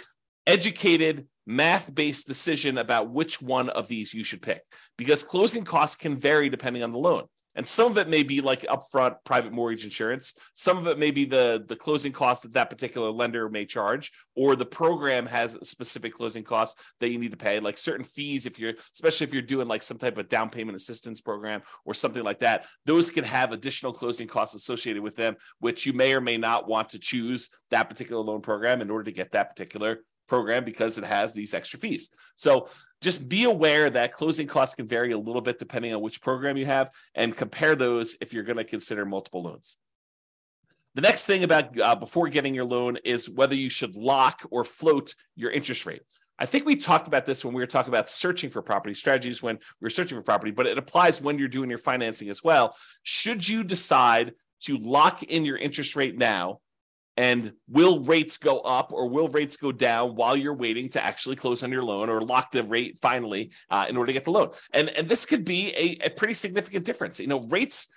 educated 0.46 1.28
math-based 1.46 2.28
decision 2.28 2.78
about 2.78 3.10
which 3.10 3.42
one 3.42 3.70
of 3.70 3.88
these 3.88 4.14
you 4.14 4.24
should 4.24 4.42
pick 4.42 4.62
because 4.98 5.24
closing 5.24 5.64
costs 5.64 5.96
can 5.96 6.18
vary 6.18 6.50
depending 6.50 6.84
on 6.84 6.92
the 6.92 6.98
loan. 6.98 7.24
And 7.56 7.68
some 7.68 7.92
of 7.92 7.98
it 7.98 8.08
may 8.10 8.24
be 8.24 8.42
like 8.42 8.62
upfront 8.62 9.18
private 9.24 9.52
mortgage 9.52 9.84
insurance. 9.84 10.34
Some 10.54 10.78
of 10.78 10.88
it 10.88 10.98
may 10.98 11.12
be 11.12 11.26
the, 11.26 11.64
the 11.68 11.76
closing 11.76 12.12
costs 12.12 12.44
that 12.44 12.54
that 12.54 12.70
particular 12.70 13.12
lender 13.12 13.50
may 13.50 13.66
charge, 13.66 14.12
or 14.36 14.56
the 14.56 14.66
program 14.66 15.26
has 15.28 15.58
specific 15.68 16.14
closing 16.14 16.44
costs 16.44 16.82
that 17.00 17.10
you 17.10 17.20
need 17.20 17.32
to 17.32 17.38
pay, 17.38 17.60
like 17.60 17.78
certain 17.78 18.04
fees, 18.04 18.46
if 18.46 18.60
you're, 18.60 18.74
especially 18.94 19.26
if 19.26 19.34
you're 19.34 19.42
doing 19.42 19.68
like 19.68 19.82
some 19.82 19.98
type 19.98 20.18
of 20.18 20.28
down 20.28 20.50
payment 20.50 20.76
assistance 20.76 21.22
program 21.22 21.62
or 21.86 21.94
something 21.94 22.24
like 22.24 22.40
that, 22.40 22.66
those 22.86 23.12
can 23.12 23.24
have 23.24 23.52
additional 23.52 23.94
closing 23.94 24.28
costs 24.28 24.56
associated 24.56 25.04
with 25.04 25.16
them, 25.16 25.36
which 25.60 25.86
you 25.86 25.94
may 25.94 26.14
or 26.14 26.22
may 26.22 26.38
not 26.38 26.68
want 26.68 26.90
to 26.90 27.00
choose 27.00 27.50
that 27.70 27.90
particular 27.90 28.22
loan 28.22 28.42
program 28.42 28.82
in 28.82 28.90
order 28.90 29.06
to 29.06 29.12
get 29.12 29.32
that 29.32 29.50
particular 29.50 30.00
program 30.28 30.64
because 30.64 30.98
it 30.98 31.04
has 31.04 31.34
these 31.34 31.54
extra 31.54 31.80
fees. 31.80 32.10
So 32.36 32.68
just 33.02 33.28
be 33.28 33.44
aware 33.44 33.90
that 33.90 34.14
closing 34.14 34.48
costs 34.48 34.76
can 34.76 34.88
vary 34.88 35.12
a 35.12 35.18
little 35.18 35.42
bit 35.42 35.60
depending 35.60 35.94
on 35.94 36.02
which 36.02 36.22
program 36.22 36.58
you 36.58 36.66
have 36.66 36.90
and 37.14 37.36
compare 37.36 37.76
those 37.76 38.16
if 38.22 38.34
you're 38.34 38.44
going 38.44 38.58
to 38.58 38.64
consider 38.64 39.06
multiple 39.06 39.44
loans. 39.44 39.78
The 40.96 41.02
next 41.02 41.26
thing 41.26 41.44
about 41.44 41.80
uh, 41.80 41.96
before 41.96 42.28
getting 42.30 42.54
your 42.54 42.66
loan 42.66 42.98
is 43.04 43.30
whether 43.30 43.56
you 43.56 43.70
should 43.70 43.96
lock 43.96 44.42
or 44.52 44.64
float 44.64 45.16
your 45.36 45.52
interest 45.52 45.86
rate. 45.86 46.04
I 46.38 46.46
think 46.46 46.66
we 46.66 46.76
talked 46.76 47.08
about 47.08 47.26
this 47.26 47.44
when 47.44 47.54
we 47.54 47.62
were 47.62 47.68
talking 47.68 47.94
about 47.94 48.10
searching 48.10 48.50
for 48.50 48.62
property 48.62 48.94
strategies 48.94 49.42
when 49.42 49.56
we 49.56 49.86
were 49.86 49.90
searching 49.90 50.18
for 50.18 50.24
property, 50.24 50.52
but 50.52 50.66
it 50.66 50.78
applies 50.78 51.22
when 51.22 51.40
you're 51.40 51.48
doing 51.48 51.70
your 51.70 51.78
financing 51.78 52.30
as 52.30 52.44
well. 52.44 52.76
Should 53.04 53.48
you 53.48 53.64
decide 53.64 54.34
to 54.62 54.78
lock 54.78 55.24
in 55.24 55.46
your 55.46 55.58
interest 55.58 55.96
rate 55.96 56.18
now 56.18 56.60
and 57.16 57.54
will 57.68 58.02
rates 58.02 58.38
go 58.38 58.60
up 58.60 58.92
or 58.92 59.08
will 59.08 59.28
rates 59.28 59.58
go 59.58 59.72
down 59.72 60.16
while 60.16 60.36
you're 60.36 60.56
waiting 60.56 60.90
to 60.90 61.04
actually 61.04 61.36
close 61.36 61.64
on 61.64 61.72
your 61.72 61.84
loan 61.84 62.10
or 62.10 62.22
lock 62.22 62.52
the 62.52 62.64
rate 62.64 62.98
finally 63.02 63.52
uh, 63.70 63.86
in 63.88 63.98
order 63.98 64.08
to 64.08 64.14
get 64.14 64.26
the 64.26 64.32
loan? 64.32 64.50
And 64.74 64.90
and 64.90 65.08
this 65.08 65.26
could 65.26 65.46
be 65.46 65.72
a, 65.76 66.08
a 66.08 66.10
pretty 66.10 66.34
significant 66.34 66.86
difference. 66.86 67.20
You 67.20 67.28
know 67.28 67.42
rates 67.42 67.88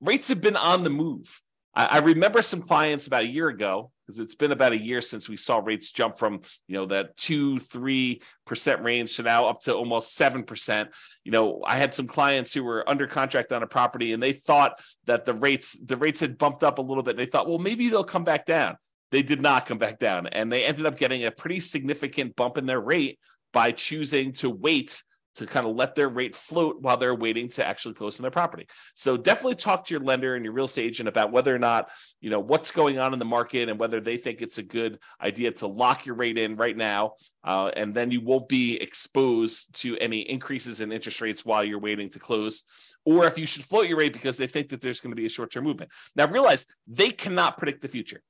rates 0.00 0.28
have 0.28 0.40
been 0.40 0.56
on 0.56 0.82
the 0.82 0.90
move. 0.90 1.40
I, 1.74 1.86
I 1.86 1.98
remember 1.98 2.42
some 2.42 2.62
clients 2.62 3.06
about 3.06 3.22
a 3.24 3.28
year 3.28 3.48
ago 3.48 3.90
because 4.06 4.18
it's 4.18 4.34
been 4.34 4.52
about 4.52 4.72
a 4.72 4.78
year 4.78 5.00
since 5.00 5.28
we 5.28 5.36
saw 5.36 5.58
rates 5.58 5.90
jump 5.90 6.18
from 6.18 6.40
you 6.68 6.74
know 6.74 6.86
that 6.86 7.16
two 7.16 7.58
three 7.58 8.22
percent 8.44 8.82
range 8.82 9.16
to 9.16 9.22
now 9.22 9.46
up 9.46 9.60
to 9.60 9.74
almost 9.74 10.14
seven 10.14 10.44
percent. 10.44 10.90
You 11.24 11.32
know 11.32 11.62
i 11.66 11.76
had 11.76 11.92
some 11.92 12.06
clients 12.06 12.54
who 12.54 12.64
were 12.64 12.88
under 12.88 13.06
contract 13.06 13.52
on 13.52 13.62
a 13.62 13.66
property 13.66 14.12
and 14.12 14.22
they 14.22 14.32
thought 14.32 14.80
that 15.06 15.24
the 15.24 15.34
rates 15.34 15.78
the 15.78 15.96
rates 15.96 16.20
had 16.20 16.38
bumped 16.38 16.62
up 16.62 16.78
a 16.78 16.82
little 16.82 17.02
bit. 17.02 17.12
And 17.12 17.18
they 17.18 17.26
thought 17.26 17.48
well 17.48 17.58
maybe 17.58 17.88
they'll 17.88 18.04
come 18.04 18.24
back 18.24 18.46
down. 18.46 18.76
They 19.10 19.22
did 19.22 19.40
not 19.40 19.66
come 19.66 19.78
back 19.78 19.98
down 19.98 20.26
and 20.26 20.52
they 20.52 20.64
ended 20.64 20.86
up 20.86 20.96
getting 20.96 21.24
a 21.24 21.30
pretty 21.30 21.60
significant 21.60 22.36
bump 22.36 22.58
in 22.58 22.66
their 22.66 22.80
rate 22.80 23.18
by 23.52 23.72
choosing 23.72 24.32
to 24.34 24.50
wait 24.50 25.02
to 25.36 25.46
kind 25.46 25.66
of 25.66 25.74
let 25.74 25.94
their 25.94 26.08
rate 26.08 26.34
float 26.34 26.80
while 26.80 26.96
they're 26.96 27.14
waiting 27.14 27.48
to 27.48 27.66
actually 27.66 27.94
close 27.94 28.18
on 28.18 28.22
their 28.22 28.30
property. 28.30 28.66
So 28.94 29.16
definitely 29.16 29.56
talk 29.56 29.86
to 29.86 29.94
your 29.94 30.02
lender 30.02 30.34
and 30.34 30.44
your 30.44 30.54
real 30.54 30.66
estate 30.66 30.86
agent 30.86 31.08
about 31.08 31.32
whether 31.32 31.54
or 31.54 31.58
not, 31.58 31.90
you 32.20 32.30
know, 32.30 32.40
what's 32.40 32.70
going 32.70 32.98
on 32.98 33.12
in 33.12 33.18
the 33.18 33.24
market 33.24 33.68
and 33.68 33.78
whether 33.78 34.00
they 34.00 34.16
think 34.16 34.42
it's 34.42 34.58
a 34.58 34.62
good 34.62 34.98
idea 35.20 35.52
to 35.52 35.66
lock 35.66 36.06
your 36.06 36.14
rate 36.14 36.38
in 36.38 36.56
right 36.56 36.76
now. 36.76 37.12
Uh, 37.44 37.70
and 37.76 37.94
then 37.94 38.10
you 38.10 38.20
won't 38.20 38.48
be 38.48 38.76
exposed 38.80 39.74
to 39.82 39.96
any 39.98 40.20
increases 40.20 40.80
in 40.80 40.92
interest 40.92 41.20
rates 41.20 41.44
while 41.44 41.64
you're 41.64 41.78
waiting 41.78 42.10
to 42.10 42.18
close. 42.18 42.64
Or 43.04 43.26
if 43.26 43.38
you 43.38 43.46
should 43.46 43.64
float 43.64 43.86
your 43.86 43.98
rate 43.98 44.12
because 44.12 44.36
they 44.36 44.46
think 44.46 44.70
that 44.70 44.80
there's 44.80 45.00
going 45.00 45.12
to 45.12 45.16
be 45.16 45.26
a 45.26 45.30
short 45.30 45.50
term 45.50 45.64
movement. 45.64 45.90
Now 46.14 46.26
realize 46.26 46.66
they 46.86 47.10
cannot 47.10 47.58
predict 47.58 47.82
the 47.82 47.88
future. 47.88 48.22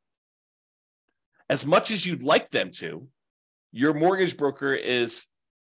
As 1.49 1.65
much 1.65 1.91
as 1.91 2.05
you'd 2.05 2.25
like 2.25 2.51
them 2.51 2.71
to, 2.73 3.07
your 3.73 3.95
mortgage 3.95 4.37
broker 4.37 4.73
is 4.73 5.27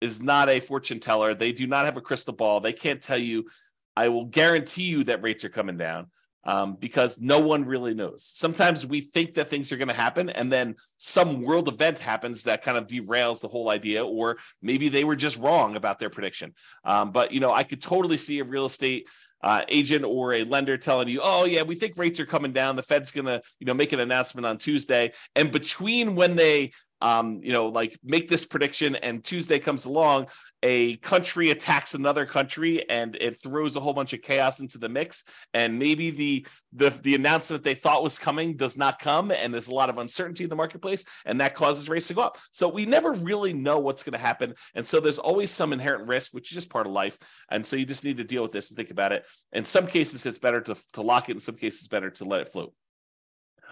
is 0.01 0.21
not 0.21 0.49
a 0.49 0.59
fortune 0.59 0.99
teller. 0.99 1.33
They 1.33 1.51
do 1.51 1.67
not 1.67 1.85
have 1.85 1.97
a 1.97 2.01
crystal 2.01 2.33
ball. 2.33 2.59
They 2.59 2.73
can't 2.73 3.01
tell 3.01 3.17
you, 3.17 3.49
I 3.95 4.09
will 4.09 4.25
guarantee 4.25 4.83
you 4.83 5.03
that 5.05 5.23
rates 5.23 5.43
are 5.43 5.49
coming 5.49 5.77
down 5.77 6.07
um, 6.45 6.77
because 6.79 7.19
no 7.19 7.39
one 7.39 7.65
really 7.65 7.93
knows. 7.93 8.23
Sometimes 8.23 8.85
we 8.85 9.01
think 9.01 9.33
that 9.33 9.47
things 9.47 9.71
are 9.71 9.77
going 9.77 9.89
to 9.89 9.93
happen, 9.93 10.29
and 10.29 10.51
then 10.51 10.75
some 10.97 11.41
world 11.41 11.67
event 11.67 11.99
happens 11.99 12.43
that 12.43 12.63
kind 12.63 12.77
of 12.77 12.87
derails 12.87 13.41
the 13.41 13.49
whole 13.49 13.69
idea, 13.69 14.05
or 14.05 14.37
maybe 14.61 14.89
they 14.89 15.03
were 15.03 15.17
just 15.17 15.37
wrong 15.37 15.75
about 15.75 15.99
their 15.99 16.09
prediction. 16.09 16.53
Um, 16.85 17.11
but, 17.11 17.33
you 17.33 17.39
know, 17.39 17.53
I 17.53 17.63
could 17.63 17.81
totally 17.81 18.17
see 18.17 18.39
a 18.39 18.43
real 18.43 18.65
estate 18.65 19.07
uh, 19.41 19.61
agent 19.69 20.03
or 20.05 20.33
a 20.33 20.43
lender 20.43 20.77
telling 20.77 21.07
you, 21.07 21.21
"Oh 21.23 21.45
yeah, 21.45 21.61
we 21.61 21.75
think 21.75 21.97
rates 21.97 22.19
are 22.19 22.25
coming 22.25 22.51
down. 22.51 22.75
The 22.75 22.83
Fed's 22.83 23.11
going 23.11 23.25
to, 23.25 23.41
you 23.59 23.65
know, 23.65 23.73
make 23.73 23.93
an 23.93 23.99
announcement 24.01 24.45
on 24.45 24.57
Tuesday." 24.57 25.13
And 25.35 25.49
between 25.51 26.15
when 26.15 26.35
they 26.35 26.73
um, 27.01 27.39
you 27.43 27.51
know, 27.51 27.67
like 27.67 27.97
make 28.03 28.27
this 28.27 28.45
prediction, 28.45 28.95
and 28.95 29.23
Tuesday 29.23 29.59
comes 29.59 29.85
along, 29.85 30.27
a 30.61 30.97
country 30.97 31.49
attacks 31.49 31.93
another 31.93 32.25
country, 32.25 32.87
and 32.89 33.15
it 33.19 33.41
throws 33.41 33.75
a 33.75 33.79
whole 33.79 33.93
bunch 33.93 34.13
of 34.13 34.21
chaos 34.21 34.59
into 34.59 34.77
the 34.77 34.89
mix, 34.89 35.23
and 35.53 35.79
maybe 35.79 36.11
the 36.11 36.45
the 36.73 36.89
the 36.89 37.15
announcement 37.15 37.63
they 37.63 37.73
thought 37.73 38.03
was 38.03 38.19
coming 38.19 38.55
does 38.55 38.77
not 38.77 38.99
come, 38.99 39.31
and 39.31 39.53
there's 39.53 39.69
a 39.69 39.73
lot 39.73 39.89
of 39.89 39.97
uncertainty 39.97 40.43
in 40.43 40.49
the 40.49 40.55
marketplace, 40.55 41.05
and 41.25 41.39
that 41.39 41.55
causes 41.55 41.89
rates 41.89 42.07
to 42.09 42.13
go 42.13 42.21
up. 42.21 42.37
So 42.51 42.67
we 42.67 42.85
never 42.85 43.13
really 43.13 43.53
know 43.53 43.79
what's 43.79 44.03
going 44.03 44.13
to 44.13 44.19
happen, 44.19 44.53
and 44.75 44.85
so 44.85 44.99
there's 44.99 45.19
always 45.19 45.51
some 45.51 45.73
inherent 45.73 46.07
risk, 46.07 46.33
which 46.33 46.51
is 46.51 46.55
just 46.55 46.69
part 46.69 46.85
of 46.85 46.91
life, 46.91 47.17
and 47.49 47.65
so 47.65 47.75
you 47.75 47.85
just 47.85 48.03
need 48.03 48.17
to 48.17 48.23
deal 48.23 48.43
with 48.43 48.51
this 48.51 48.69
and 48.69 48.77
think 48.77 48.91
about 48.91 49.13
it. 49.13 49.25
In 49.53 49.63
some 49.63 49.87
cases, 49.87 50.25
it's 50.25 50.39
better 50.39 50.61
to 50.61 50.75
to 50.93 51.01
lock 51.01 51.29
it. 51.29 51.33
In 51.33 51.39
some 51.39 51.55
cases, 51.55 51.87
better 51.87 52.09
to 52.09 52.25
let 52.25 52.41
it 52.41 52.49
float. 52.49 52.73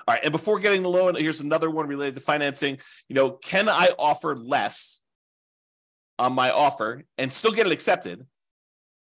All 0.08 0.16
right. 0.16 0.24
And 0.24 0.32
before 0.32 0.60
getting 0.60 0.84
the 0.84 0.89
loan, 0.89 1.16
here's 1.16 1.42
another 1.42 1.70
one 1.70 1.88
related 1.88 2.16
to 2.16 2.22
financing. 2.22 2.80
You 3.08 3.16
know, 3.16 3.32
can 3.32 3.70
I 3.70 3.89
offer 3.98 4.36
less 4.36 5.01
on 6.20 6.34
my 6.34 6.51
offer 6.51 7.04
and 7.18 7.32
still 7.32 7.51
get 7.51 7.68
it 7.68 7.72
accepted 7.72 8.25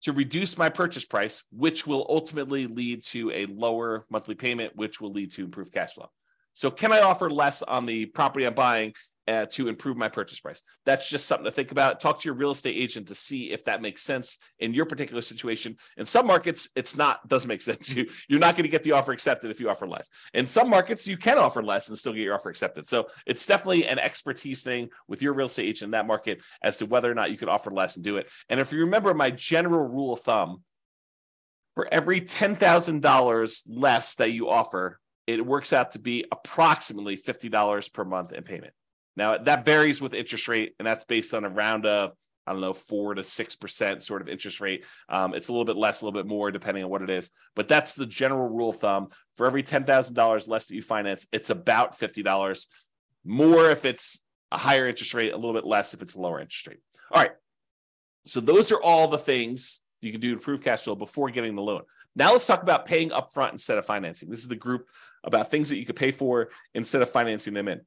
to 0.04 0.14
reduce 0.14 0.58
my 0.58 0.70
purchase 0.70 1.06
price, 1.06 1.44
which 1.52 1.86
will 1.86 2.06
ultimately 2.10 2.68
lead 2.68 3.04
to 3.04 3.32
a 3.32 3.46
lower 3.46 4.06
monthly 4.10 4.36
payment, 4.36 4.76
which 4.76 5.00
will 5.00 5.12
lead 5.12 5.32
to 5.32 5.44
improved 5.44 5.74
cash 5.74 5.94
flow? 5.94 6.10
So, 6.54 6.70
can 6.70 6.92
I 6.92 7.02
offer 7.02 7.30
less 7.30 7.62
on 7.62 7.86
the 7.86 8.06
property 8.08 8.46
I'm 8.46 8.54
buying 8.54 8.94
uh, 9.32 9.46
to 9.46 9.68
improve 9.70 9.98
my 9.98 10.10
purchase 10.10 10.40
price. 10.40 10.62
That's 10.86 11.10
just 11.10 11.26
something 11.26 11.46
to 11.46 11.52
think 11.52 11.72
about. 11.72 12.00
Talk 12.00 12.20
to 12.20 12.26
your 12.26 12.36
real 12.36 12.52
estate 12.52 12.76
agent 12.76 13.08
to 13.08 13.16
see 13.16 13.52
if 13.52 13.64
that 13.66 13.82
makes 13.82 14.02
sense 14.02 14.38
in 14.60 14.74
your 14.74 14.86
particular 14.86 15.22
situation. 15.22 15.78
In 15.98 16.06
some 16.06 16.28
markets, 16.28 16.70
it's 16.76 16.98
not 16.98 17.28
doesn't 17.28 17.48
make 17.48 17.62
sense. 17.62 17.94
To 17.94 18.02
you 18.02 18.10
you're 18.28 18.40
not 18.40 18.56
going 18.56 18.64
to 18.64 18.70
get 18.70 18.84
the 18.84 18.92
offer 18.92 19.12
accepted 19.12 19.52
if 19.52 19.60
you 19.60 19.70
offer 19.70 19.88
less. 19.88 20.10
In 20.34 20.46
some 20.46 20.70
markets, 20.70 21.08
you 21.08 21.18
can 21.18 21.38
offer 21.38 21.64
less 21.64 21.90
and 21.90 21.98
still 21.98 22.14
get 22.14 22.24
your 22.24 22.36
offer 22.36 22.50
accepted. 22.50 22.88
So 22.88 23.08
it's 23.26 23.46
definitely 23.46 23.86
an 23.88 24.00
expertise 24.00 24.64
thing 24.64 24.90
with 25.08 25.22
your 25.22 25.34
real 25.34 25.48
estate 25.48 25.68
agent 25.68 25.88
in 25.88 25.92
that 25.92 26.08
market 26.08 26.42
as 26.62 26.78
to 26.80 26.86
whether 26.86 27.10
or 27.10 27.16
not 27.16 27.32
you 27.32 27.38
could 27.38 27.50
offer 27.50 27.72
less 27.72 27.96
and 27.96 28.04
do 28.04 28.18
it. 28.18 28.30
And 28.50 28.60
if 28.60 28.74
you 28.74 28.82
remember 28.82 29.14
my 29.14 29.32
general 29.32 29.88
rule 29.88 30.14
of 30.14 30.22
thumb, 30.22 30.64
for 31.74 31.88
every 31.92 32.20
ten 32.22 32.56
thousand 32.56 33.02
dollars 33.02 33.64
less 33.70 34.16
that 34.16 34.32
you 34.32 34.50
offer, 34.50 35.00
it 35.26 35.46
works 35.46 35.72
out 35.72 35.92
to 35.92 36.00
be 36.00 36.26
approximately 36.32 37.16
fifty 37.16 37.50
dollars 37.50 37.88
per 37.88 38.04
month 38.04 38.34
in 38.34 38.44
payment. 38.44 38.74
Now 39.16 39.38
that 39.38 39.66
varies 39.66 40.02
with 40.02 40.14
interest 40.14 40.48
rate, 40.48 40.74
and 40.80 40.86
that's 40.86 41.06
based 41.06 41.34
on 41.34 41.46
around 41.46 41.86
a 41.86 42.12
I 42.48 42.54
don't 42.54 42.62
know 42.62 42.74
four 42.74 43.14
to 43.14 43.24
six 43.24 43.56
percent 43.56 44.02
sort 44.02 44.22
of 44.22 44.30
interest 44.30 44.62
rate. 44.62 44.86
Um, 45.10 45.36
it's 45.36 45.50
a 45.50 45.52
little 45.52 45.66
bit 45.66 45.78
less, 45.78 46.02
a 46.02 46.06
little 46.06 46.20
bit 46.20 46.28
more, 46.28 46.52
depending 46.52 46.84
on 46.84 46.90
what 46.90 47.02
it 47.02 47.10
is. 47.10 47.32
But 47.56 47.68
that's 47.68 47.96
the 47.96 48.06
general 48.06 48.50
rule 48.50 48.70
of 48.70 48.78
thumb. 48.78 49.10
For 49.38 49.46
every 49.46 49.64
ten 49.64 49.84
thousand 49.84 50.16
dollars 50.16 50.48
less 50.48 50.68
that 50.68 50.76
you 50.76 50.82
finance, 50.82 51.28
it's 51.32 51.50
about 51.50 51.98
fifty 51.98 52.24
dollars 52.24 52.68
more 53.24 53.70
if 53.70 53.86
it's 53.86 54.24
a 54.52 54.58
higher 54.58 54.88
interest 54.88 55.14
rate, 55.14 55.34
a 55.34 55.38
little 55.38 55.54
bit 55.54 55.66
less 55.66 55.94
if 55.94 56.02
it's 56.02 56.16
a 56.16 56.22
lower 56.22 56.40
interest 56.40 56.68
rate. 56.68 56.80
All 57.12 57.22
right. 57.22 57.32
So 58.26 58.40
those 58.40 58.72
are 58.72 58.82
all 58.82 59.08
the 59.08 59.18
things 59.18 59.82
you 60.02 60.12
can 60.12 60.22
do 60.22 60.30
to 60.30 60.34
improve 60.34 60.62
cash 60.62 60.84
flow 60.84 60.96
before 60.96 61.30
getting 61.30 61.56
the 61.56 61.62
loan. 61.62 61.84
Now 62.16 62.32
let's 62.32 62.46
talk 62.46 62.62
about 62.62 62.86
paying 62.86 63.10
upfront 63.10 63.54
instead 63.54 63.78
of 63.78 63.86
financing. 63.86 64.30
This 64.30 64.42
is 64.42 64.48
the 64.48 64.56
group 64.56 64.88
about 65.24 65.50
things 65.50 65.70
that 65.70 65.78
you 65.78 65.86
could 65.86 65.96
pay 65.96 66.12
for 66.12 66.50
instead 66.74 67.02
of 67.02 67.10
financing 67.10 67.54
them 67.54 67.68
in. 67.68 67.82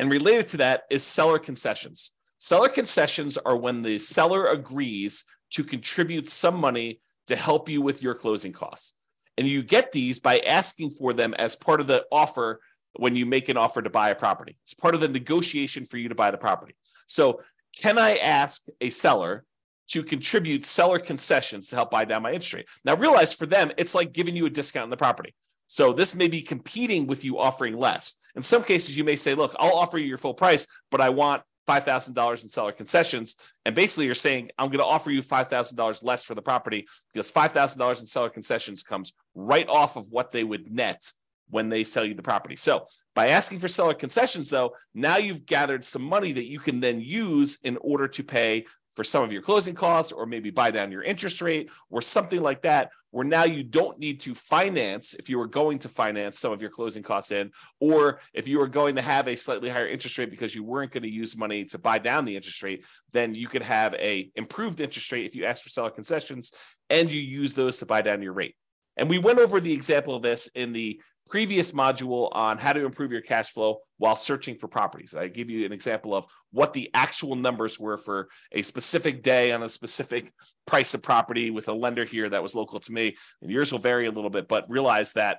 And 0.00 0.10
related 0.10 0.48
to 0.48 0.56
that 0.56 0.84
is 0.88 1.02
seller 1.02 1.38
concessions. 1.38 2.12
Seller 2.38 2.70
concessions 2.70 3.36
are 3.36 3.54
when 3.54 3.82
the 3.82 3.98
seller 3.98 4.46
agrees 4.46 5.26
to 5.50 5.62
contribute 5.62 6.26
some 6.26 6.56
money 6.56 7.00
to 7.26 7.36
help 7.36 7.68
you 7.68 7.82
with 7.82 8.02
your 8.02 8.14
closing 8.14 8.50
costs. 8.50 8.94
And 9.36 9.46
you 9.46 9.62
get 9.62 9.92
these 9.92 10.18
by 10.18 10.38
asking 10.38 10.92
for 10.92 11.12
them 11.12 11.34
as 11.34 11.54
part 11.54 11.82
of 11.82 11.86
the 11.86 12.06
offer 12.10 12.60
when 12.94 13.14
you 13.14 13.26
make 13.26 13.50
an 13.50 13.58
offer 13.58 13.82
to 13.82 13.90
buy 13.90 14.08
a 14.08 14.14
property. 14.14 14.56
It's 14.64 14.72
part 14.72 14.94
of 14.94 15.02
the 15.02 15.08
negotiation 15.08 15.84
for 15.84 15.98
you 15.98 16.08
to 16.08 16.14
buy 16.14 16.30
the 16.30 16.38
property. 16.38 16.76
So, 17.06 17.42
can 17.78 17.98
I 17.98 18.16
ask 18.16 18.62
a 18.80 18.88
seller 18.88 19.44
to 19.88 20.02
contribute 20.02 20.64
seller 20.64 20.98
concessions 20.98 21.68
to 21.68 21.76
help 21.76 21.90
buy 21.90 22.06
down 22.06 22.22
my 22.22 22.32
interest 22.32 22.54
rate? 22.54 22.68
Now, 22.86 22.96
realize 22.96 23.34
for 23.34 23.44
them, 23.44 23.70
it's 23.76 23.94
like 23.94 24.12
giving 24.14 24.34
you 24.34 24.46
a 24.46 24.50
discount 24.50 24.84
on 24.84 24.90
the 24.90 24.96
property. 24.96 25.34
So 25.72 25.92
this 25.92 26.16
may 26.16 26.26
be 26.26 26.42
competing 26.42 27.06
with 27.06 27.24
you 27.24 27.38
offering 27.38 27.78
less. 27.78 28.16
In 28.34 28.42
some 28.42 28.64
cases, 28.64 28.98
you 28.98 29.04
may 29.04 29.14
say, 29.14 29.36
look, 29.36 29.54
I'll 29.56 29.76
offer 29.76 29.98
you 29.98 30.06
your 30.06 30.18
full 30.18 30.34
price, 30.34 30.66
but 30.90 31.00
I 31.00 31.10
want 31.10 31.44
$5,000 31.68 32.42
in 32.42 32.48
seller 32.48 32.72
concessions. 32.72 33.36
And 33.64 33.72
basically, 33.72 34.06
you're 34.06 34.16
saying, 34.16 34.50
I'm 34.58 34.66
going 34.70 34.80
to 34.80 34.84
offer 34.84 35.12
you 35.12 35.22
$5,000 35.22 36.02
less 36.02 36.24
for 36.24 36.34
the 36.34 36.42
property 36.42 36.88
because 37.14 37.30
$5,000 37.30 38.00
in 38.00 38.06
seller 38.06 38.30
concessions 38.30 38.82
comes 38.82 39.12
right 39.36 39.68
off 39.68 39.94
of 39.94 40.10
what 40.10 40.32
they 40.32 40.42
would 40.42 40.72
net 40.72 41.08
when 41.50 41.68
they 41.68 41.84
sell 41.84 42.04
you 42.04 42.14
the 42.14 42.22
property. 42.22 42.56
So 42.56 42.86
by 43.14 43.28
asking 43.28 43.60
for 43.60 43.68
seller 43.68 43.94
concessions, 43.94 44.50
though, 44.50 44.74
now 44.92 45.18
you've 45.18 45.46
gathered 45.46 45.84
some 45.84 46.02
money 46.02 46.32
that 46.32 46.48
you 46.48 46.58
can 46.58 46.80
then 46.80 47.00
use 47.00 47.60
in 47.62 47.76
order 47.76 48.08
to 48.08 48.24
pay 48.24 48.66
for 48.94 49.04
some 49.04 49.22
of 49.22 49.32
your 49.32 49.42
closing 49.42 49.74
costs 49.74 50.12
or 50.12 50.26
maybe 50.26 50.50
buy 50.50 50.70
down 50.70 50.92
your 50.92 51.02
interest 51.02 51.40
rate 51.40 51.70
or 51.90 52.02
something 52.02 52.42
like 52.42 52.62
that 52.62 52.90
where 53.10 53.26
now 53.26 53.44
you 53.44 53.62
don't 53.62 53.98
need 53.98 54.20
to 54.20 54.34
finance 54.34 55.14
if 55.14 55.28
you 55.28 55.38
were 55.38 55.46
going 55.46 55.78
to 55.78 55.88
finance 55.88 56.38
some 56.38 56.52
of 56.52 56.60
your 56.60 56.70
closing 56.70 57.02
costs 57.02 57.32
in 57.32 57.50
or 57.80 58.20
if 58.32 58.46
you 58.46 58.58
were 58.58 58.68
going 58.68 58.96
to 58.96 59.02
have 59.02 59.28
a 59.28 59.36
slightly 59.36 59.68
higher 59.68 59.88
interest 59.88 60.16
rate 60.18 60.30
because 60.30 60.54
you 60.54 60.62
weren't 60.62 60.92
going 60.92 61.02
to 61.02 61.10
use 61.10 61.36
money 61.36 61.64
to 61.64 61.78
buy 61.78 61.98
down 61.98 62.24
the 62.24 62.36
interest 62.36 62.62
rate 62.62 62.84
then 63.12 63.34
you 63.34 63.48
could 63.48 63.62
have 63.62 63.94
a 63.94 64.30
improved 64.36 64.80
interest 64.80 65.10
rate 65.12 65.26
if 65.26 65.34
you 65.34 65.44
ask 65.44 65.62
for 65.62 65.70
seller 65.70 65.90
concessions 65.90 66.52
and 66.88 67.10
you 67.10 67.20
use 67.20 67.54
those 67.54 67.78
to 67.78 67.86
buy 67.86 68.00
down 68.00 68.22
your 68.22 68.32
rate 68.32 68.54
and 68.96 69.08
we 69.08 69.18
went 69.18 69.38
over 69.38 69.60
the 69.60 69.72
example 69.72 70.14
of 70.14 70.22
this 70.22 70.48
in 70.48 70.72
the 70.72 71.00
previous 71.28 71.70
module 71.70 72.28
on 72.32 72.58
how 72.58 72.72
to 72.72 72.84
improve 72.84 73.12
your 73.12 73.20
cash 73.20 73.50
flow 73.50 73.78
while 73.98 74.16
searching 74.16 74.56
for 74.56 74.66
properties. 74.66 75.14
I 75.14 75.28
give 75.28 75.48
you 75.48 75.64
an 75.64 75.72
example 75.72 76.14
of 76.14 76.26
what 76.50 76.72
the 76.72 76.90
actual 76.92 77.36
numbers 77.36 77.78
were 77.78 77.96
for 77.96 78.28
a 78.50 78.62
specific 78.62 79.22
day 79.22 79.52
on 79.52 79.62
a 79.62 79.68
specific 79.68 80.32
price 80.66 80.92
of 80.92 81.02
property 81.02 81.50
with 81.50 81.68
a 81.68 81.72
lender 81.72 82.04
here 82.04 82.28
that 82.28 82.42
was 82.42 82.56
local 82.56 82.80
to 82.80 82.92
me. 82.92 83.16
And 83.42 83.50
yours 83.50 83.70
will 83.70 83.78
vary 83.78 84.06
a 84.06 84.10
little 84.10 84.30
bit, 84.30 84.48
but 84.48 84.68
realize 84.68 85.12
that 85.12 85.38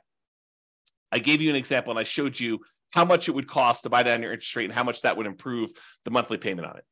I 1.12 1.20
gave 1.20 1.41
you 1.41 1.50
an 1.50 1.58
example 1.58 1.91
and 1.91 2.00
I 2.00 2.03
showed 2.03 2.39
you 2.39 2.60
how 2.91 3.03
much 3.03 3.27
it 3.27 3.36
would 3.36 3.48
cost 3.48 3.84
to 3.84 3.89
buy 3.89 4.03
down 4.03 4.22
your 4.22 4.31
interest 4.31 4.55
rate 4.55 4.65
and 4.65 4.74
how 4.74 4.84
much 4.84 5.01
that 5.01 5.17
would 5.17 5.27
improve 5.27 5.72
the 6.05 6.12
monthly 6.12 6.38
payment 6.38 6.67
on 6.67 6.77
it. 6.77 6.86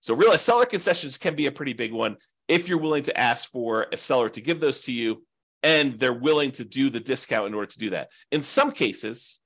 So 0.00 0.14
realize 0.14 0.40
seller 0.40 0.66
concessions 0.66 1.18
can 1.18 1.34
be 1.34 1.46
a 1.46 1.52
pretty 1.52 1.74
big 1.74 1.92
one 1.92 2.16
if 2.48 2.68
you're 2.68 2.78
willing 2.78 3.02
to 3.02 3.18
ask 3.18 3.50
for 3.50 3.86
a 3.92 3.96
seller 3.96 4.28
to 4.30 4.40
give 4.40 4.60
those 4.60 4.82
to 4.82 4.92
you 4.92 5.24
and 5.62 5.98
they're 5.98 6.12
willing 6.12 6.52
to 6.52 6.64
do 6.64 6.90
the 6.90 7.00
discount 7.00 7.46
in 7.46 7.54
order 7.54 7.70
to 7.70 7.78
do 7.78 7.90
that. 7.90 8.10
In 8.30 8.42
some 8.42 8.70
cases, 8.70 9.40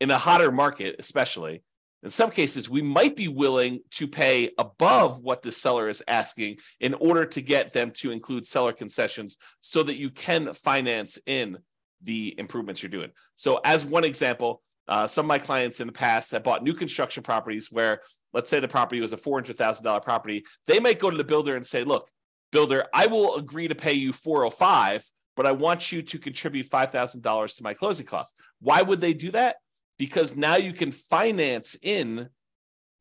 in 0.00 0.10
a 0.10 0.18
hotter 0.18 0.50
market, 0.50 0.96
especially, 0.98 1.62
in 2.02 2.10
some 2.10 2.30
cases, 2.30 2.68
we 2.68 2.82
might 2.82 3.14
be 3.14 3.28
willing 3.28 3.80
to 3.92 4.08
pay 4.08 4.50
above 4.58 5.22
what 5.22 5.42
the 5.42 5.52
seller 5.52 5.88
is 5.88 6.02
asking 6.08 6.56
in 6.80 6.94
order 6.94 7.24
to 7.26 7.40
get 7.40 7.72
them 7.72 7.92
to 7.98 8.10
include 8.10 8.44
seller 8.44 8.72
concessions 8.72 9.38
so 9.60 9.84
that 9.84 9.94
you 9.94 10.10
can 10.10 10.52
finance 10.52 11.18
in 11.26 11.58
the 12.02 12.34
improvements 12.38 12.82
you're 12.82 12.90
doing. 12.90 13.12
So, 13.36 13.60
as 13.64 13.86
one 13.86 14.02
example, 14.02 14.62
uh, 14.88 15.06
some 15.06 15.26
of 15.26 15.28
my 15.28 15.38
clients 15.38 15.80
in 15.80 15.86
the 15.86 15.92
past 15.92 16.32
have 16.32 16.42
bought 16.42 16.64
new 16.64 16.74
construction 16.74 17.22
properties 17.22 17.70
where, 17.70 18.00
let's 18.32 18.50
say, 18.50 18.58
the 18.58 18.66
property 18.66 19.00
was 19.00 19.12
a 19.12 19.16
$400,000 19.16 20.02
property. 20.02 20.44
They 20.66 20.80
might 20.80 20.98
go 20.98 21.08
to 21.08 21.16
the 21.16 21.22
builder 21.22 21.54
and 21.54 21.64
say, 21.64 21.84
Look, 21.84 22.10
builder, 22.50 22.86
I 22.92 23.06
will 23.06 23.36
agree 23.36 23.68
to 23.68 23.76
pay 23.76 23.92
you 23.92 24.12
405 24.12 25.08
but 25.36 25.46
I 25.46 25.52
want 25.52 25.92
you 25.92 26.02
to 26.02 26.18
contribute 26.18 26.68
$5,000 26.68 27.56
to 27.56 27.62
my 27.62 27.74
closing 27.74 28.06
costs. 28.06 28.38
Why 28.60 28.82
would 28.82 29.00
they 29.00 29.14
do 29.14 29.30
that? 29.32 29.56
Because 29.98 30.36
now 30.36 30.56
you 30.56 30.72
can 30.72 30.92
finance 30.92 31.76
in 31.80 32.28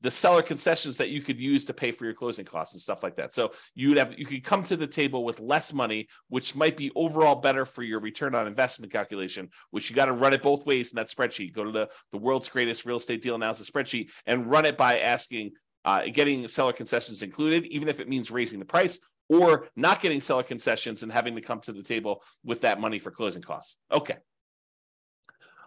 the 0.02 0.12
seller 0.12 0.42
concessions 0.42 0.98
that 0.98 1.10
you 1.10 1.22
could 1.22 1.40
use 1.40 1.66
to 1.66 1.74
pay 1.74 1.92
for 1.92 2.06
your 2.06 2.14
closing 2.14 2.46
costs 2.46 2.74
and 2.74 2.82
stuff 2.82 3.04
like 3.04 3.16
that. 3.18 3.34
So 3.34 3.52
you'd 3.76 3.98
have 3.98 4.18
you 4.18 4.26
could 4.26 4.44
come 4.44 4.64
to 4.64 4.76
the 4.76 4.88
table 4.88 5.24
with 5.24 5.40
less 5.40 5.74
money, 5.74 6.08
which 6.28 6.56
might 6.56 6.76
be 6.76 6.92
overall 6.96 7.36
better 7.36 7.66
for 7.66 7.84
your 7.84 8.00
return 8.00 8.34
on 8.36 8.48
investment 8.48 8.92
calculation, 8.92 9.50
which 9.70 9.90
you 9.90 9.96
got 9.96 10.06
to 10.06 10.14
run 10.14 10.34
it 10.34 10.42
both 10.42 10.66
ways 10.66 10.92
in 10.92 10.96
that 10.96 11.08
spreadsheet. 11.08 11.54
Go 11.54 11.64
to 11.64 11.72
the, 11.72 11.90
the 12.12 12.18
world's 12.18 12.50
greatest 12.50 12.86
real 12.86 12.98
estate 12.98 13.22
deal 13.22 13.36
analysis 13.36 13.70
spreadsheet 13.70 14.10
and 14.26 14.48
run 14.48 14.66
it 14.66 14.76
by 14.76 15.00
asking 15.00 15.52
uh, 15.86 16.04
getting 16.12 16.48
seller 16.48 16.74
concessions 16.74 17.24
included, 17.24 17.66
even 17.68 17.88
if 17.88 18.00
it 18.00 18.10
means 18.10 18.32
raising 18.32 18.60
the 18.60 18.66
price, 18.66 19.00
or 19.32 19.70
not 19.78 20.02
getting 20.02 20.20
seller 20.20 20.44
concessions 20.44 21.04
and 21.04 21.12
having 21.12 21.36
to 21.36 21.42
come 21.42 21.62
to 21.62 21.72
the 21.72 21.82
table 21.82 22.22
with 22.44 22.62
that 22.62 22.82
money 22.82 23.00
for 23.00 23.12
closing 23.12 23.42
costs. 23.42 23.78
Okay. 23.90 24.18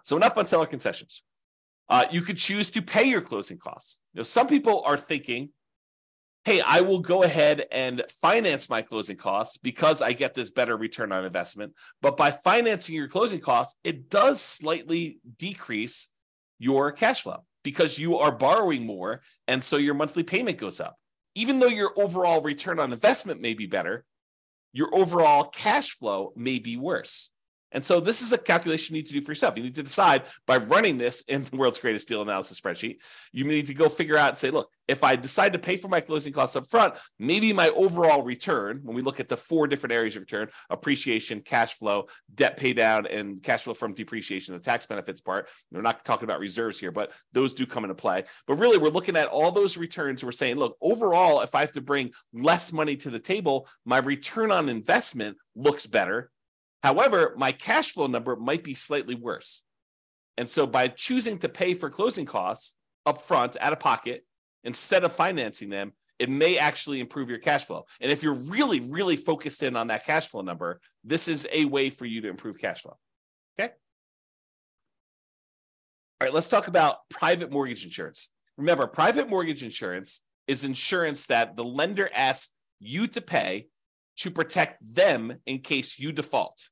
So 0.03 0.17
enough 0.17 0.37
on 0.37 0.45
seller 0.45 0.67
concessions. 0.67 1.23
Uh, 1.89 2.05
you 2.11 2.21
could 2.21 2.37
choose 2.37 2.71
to 2.73 2.83
pay 2.83 3.05
your 3.05 3.23
closing 3.23 3.57
costs. 3.57 4.01
You 4.13 4.19
know, 4.19 4.23
some 4.23 4.49
people 4.49 4.83
are 4.85 4.99
thinking, 4.99 5.49
hey, 6.45 6.61
I 6.61 6.83
will 6.83 6.99
go 6.99 7.23
ahead 7.23 7.65
and 7.73 8.03
finance 8.11 8.69
my 8.69 8.83
closing 8.83 9.17
costs 9.17 9.57
because 9.57 10.03
I 10.03 10.13
get 10.13 10.35
this 10.35 10.51
better 10.51 10.77
return 10.77 11.11
on 11.11 11.25
investment. 11.25 11.73
But 12.03 12.19
by 12.19 12.33
financing 12.33 12.95
your 12.95 13.09
closing 13.09 13.41
costs, 13.41 13.79
it 13.83 14.11
does 14.11 14.43
slightly 14.43 15.21
decrease 15.39 16.11
your 16.59 16.93
cash 16.93 17.23
flow 17.23 17.45
because 17.63 17.99
you 17.99 18.19
are 18.19 18.33
borrowing 18.33 18.85
more. 18.85 19.23
And 19.49 19.65
so 19.65 19.79
your 19.79 19.95
monthly 19.95 20.23
payment 20.23 20.59
goes 20.59 20.81
up 20.81 20.99
even 21.35 21.59
though 21.59 21.67
your 21.67 21.93
overall 21.97 22.41
return 22.41 22.79
on 22.79 22.93
investment 22.93 23.41
may 23.41 23.55
be 23.55 23.67
better, 23.67 24.05
your 24.73 24.95
overall 24.95 25.45
cash 25.45 25.91
flow 25.91 26.33
may 26.37 26.59
be 26.59 26.77
worse. 26.77 27.31
And 27.75 27.85
so 27.85 28.01
this 28.01 28.23
is 28.23 28.33
a 28.33 28.39
calculation 28.39 28.95
you 28.95 29.03
need 29.03 29.09
to 29.09 29.13
do 29.13 29.21
for 29.21 29.33
yourself. 29.33 29.57
You 29.57 29.65
need 29.65 29.75
to 29.75 29.83
decide 29.83 30.23
by 30.47 30.57
running 30.57 30.97
this 30.97 31.23
in 31.23 31.43
the 31.45 31.57
world's 31.57 31.81
greatest 31.81 32.09
deal 32.09 32.23
analysis 32.23 32.61
spreadsheet. 32.61 32.99
You 33.33 33.45
need 33.45 33.67
to 33.67 33.75
go 33.75 33.89
figure 33.89 34.17
out 34.17 34.29
and 34.31 34.39
say, 34.39 34.51
look, 34.51 34.71
if 34.87 35.03
I 35.03 35.17
decide 35.17 35.55
to 35.55 35.59
pay 35.59 35.77
for 35.77 35.89
my 35.89 36.01
closing 36.01 36.33
costs 36.33 36.57
up 36.57 36.67
front, 36.67 36.95
maybe 37.19 37.53
my 37.53 37.71
overall 37.71 38.23
return, 38.23 38.81
when 38.83 38.95
we 38.95 39.03
look 39.03 39.19
at 39.19 39.29
the 39.29 39.37
four 39.37 39.67
different 39.67 39.93
areas 39.93 40.15
of 40.15 40.23
return, 40.23 40.49
appreciation, 40.71 41.41
cash 41.41 41.75
flow, 41.75 42.07
debt 42.35 42.57
pay 42.57 42.75
down, 42.75 43.07
and 43.07 43.43
cash 43.43 43.65
flow 43.65 43.75
from 43.75 43.95
depreciation, 43.95 44.55
the 44.55 44.61
tax 44.61 44.87
benefits 44.87 45.21
part. 45.21 45.49
We're 45.73 45.83
not 45.83 46.05
talking 46.05 46.25
about 46.25 46.39
reserves 46.39 46.79
here, 46.79 46.93
but 46.93 47.13
those 47.33 47.55
do 47.55 47.67
come 47.67 47.85
into 47.85 47.95
play. 47.95 48.25
But 48.47 48.57
really, 48.57 48.79
we're 48.79 48.91
looking 48.91 49.17
at 49.17 49.29
all 49.29 49.51
those 49.51 49.77
returns. 49.77 50.23
We're 50.23 50.33
saying, 50.33 50.57
look, 50.57 50.77
overall, 50.81 51.41
if 51.41 51.55
I 51.55 51.61
have 51.61 51.73
to 51.73 51.81
bring 51.81 52.13
less 52.33 52.73
money 52.73 52.97
to 52.97 53.11
the 53.11 53.19
table, 53.19 53.67
my 53.85 53.99
return 53.99 54.51
on 54.51 54.69
investment 54.69 55.39
looks 55.57 55.87
better 55.87 56.31
However, 56.85 57.33
my 57.39 57.51
cash 57.51 57.93
flow 57.93 58.09
number 58.09 58.37
might 58.37 58.63
be 58.63 58.75
slightly 58.75 59.15
worse. 59.15 59.63
And 60.37 60.47
so 60.47 60.67
by 60.67 60.89
choosing 60.89 61.39
to 61.39 61.49
pay 61.49 61.73
for 61.73 61.89
closing 61.89 62.27
costs 62.27 62.77
upfront 63.09 63.57
out 63.59 63.73
of 63.73 63.81
pocket 63.81 64.27
instead 64.65 65.03
of 65.03 65.11
financing 65.11 65.71
them, 65.71 65.95
it 66.19 66.29
may 66.29 66.59
actually 66.59 67.01
improve 67.01 67.31
your 67.31 67.39
cash 67.39 67.65
flow. 67.65 67.87
And 68.03 68.13
if 68.13 68.23
you're 68.23 68.35
really, 68.35 68.81
really 68.81 69.17
focused 69.17 69.63
in 69.63 69.77
on 69.77 69.87
that 69.87 70.05
cash 70.05 70.29
flow 70.29 70.43
number, 70.43 70.79
this 71.03 71.27
is 71.27 71.49
a 71.51 71.65
way 71.65 71.89
for 71.89 72.05
you 72.05 72.21
to 72.21 72.29
improve 72.29 72.61
cash 72.61 72.83
flow. 72.83 72.99
Okay. 73.59 73.73
All 76.21 76.27
right, 76.27 76.35
let's 76.35 76.51
talk 76.51 76.69
about 76.69 76.99
private 77.09 77.51
mortgage 77.51 77.83
insurance. 77.87 78.29
Remember, 78.59 78.87
private 78.87 79.31
mortgage 79.31 79.63
insurance 79.63 80.21
is 80.47 80.65
insurance 80.65 81.29
that 81.29 81.57
the 81.57 81.65
lender 81.65 82.11
asks 82.15 82.53
you 82.79 83.07
to 83.07 83.23
pay 83.23 83.69
to 84.19 84.31
protect 84.31 84.77
them 84.95 85.39
in 85.47 85.61
case 85.61 85.99
you 85.99 86.13
default. 86.13 86.69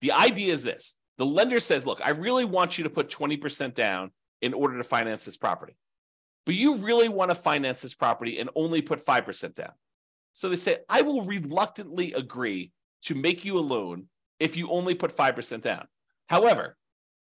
The 0.00 0.12
idea 0.12 0.52
is 0.52 0.62
this 0.62 0.96
the 1.18 1.26
lender 1.26 1.60
says, 1.60 1.86
Look, 1.86 2.00
I 2.04 2.10
really 2.10 2.44
want 2.44 2.78
you 2.78 2.84
to 2.84 2.90
put 2.90 3.10
20% 3.10 3.74
down 3.74 4.10
in 4.40 4.54
order 4.54 4.78
to 4.78 4.84
finance 4.84 5.24
this 5.24 5.36
property. 5.36 5.76
But 6.46 6.54
you 6.54 6.78
really 6.78 7.08
want 7.08 7.30
to 7.30 7.34
finance 7.34 7.82
this 7.82 7.94
property 7.94 8.38
and 8.38 8.48
only 8.54 8.82
put 8.82 9.04
5% 9.04 9.54
down. 9.54 9.72
So 10.32 10.48
they 10.48 10.56
say, 10.56 10.78
I 10.88 11.02
will 11.02 11.24
reluctantly 11.24 12.12
agree 12.14 12.72
to 13.02 13.14
make 13.14 13.44
you 13.44 13.58
a 13.58 13.60
loan 13.60 14.06
if 14.38 14.56
you 14.56 14.70
only 14.70 14.94
put 14.94 15.14
5% 15.14 15.60
down. 15.60 15.86
However, 16.28 16.76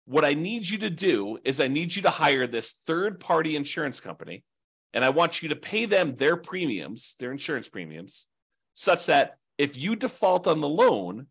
what 0.06 0.24
I 0.24 0.34
need 0.34 0.68
you 0.68 0.78
to 0.78 0.90
do 0.90 1.38
is 1.44 1.60
I 1.60 1.68
need 1.68 1.94
you 1.94 2.02
to 2.02 2.10
hire 2.10 2.46
this 2.46 2.72
third 2.72 3.20
party 3.20 3.56
insurance 3.56 4.00
company, 4.00 4.44
and 4.92 5.04
I 5.04 5.10
want 5.10 5.42
you 5.42 5.50
to 5.50 5.56
pay 5.56 5.84
them 5.84 6.16
their 6.16 6.36
premiums, 6.36 7.14
their 7.18 7.30
insurance 7.30 7.68
premiums, 7.68 8.26
such 8.74 9.06
that 9.06 9.36
if 9.58 9.76
you 9.76 9.96
default 9.96 10.46
on 10.46 10.60
the 10.60 10.68
loan, 10.68 11.26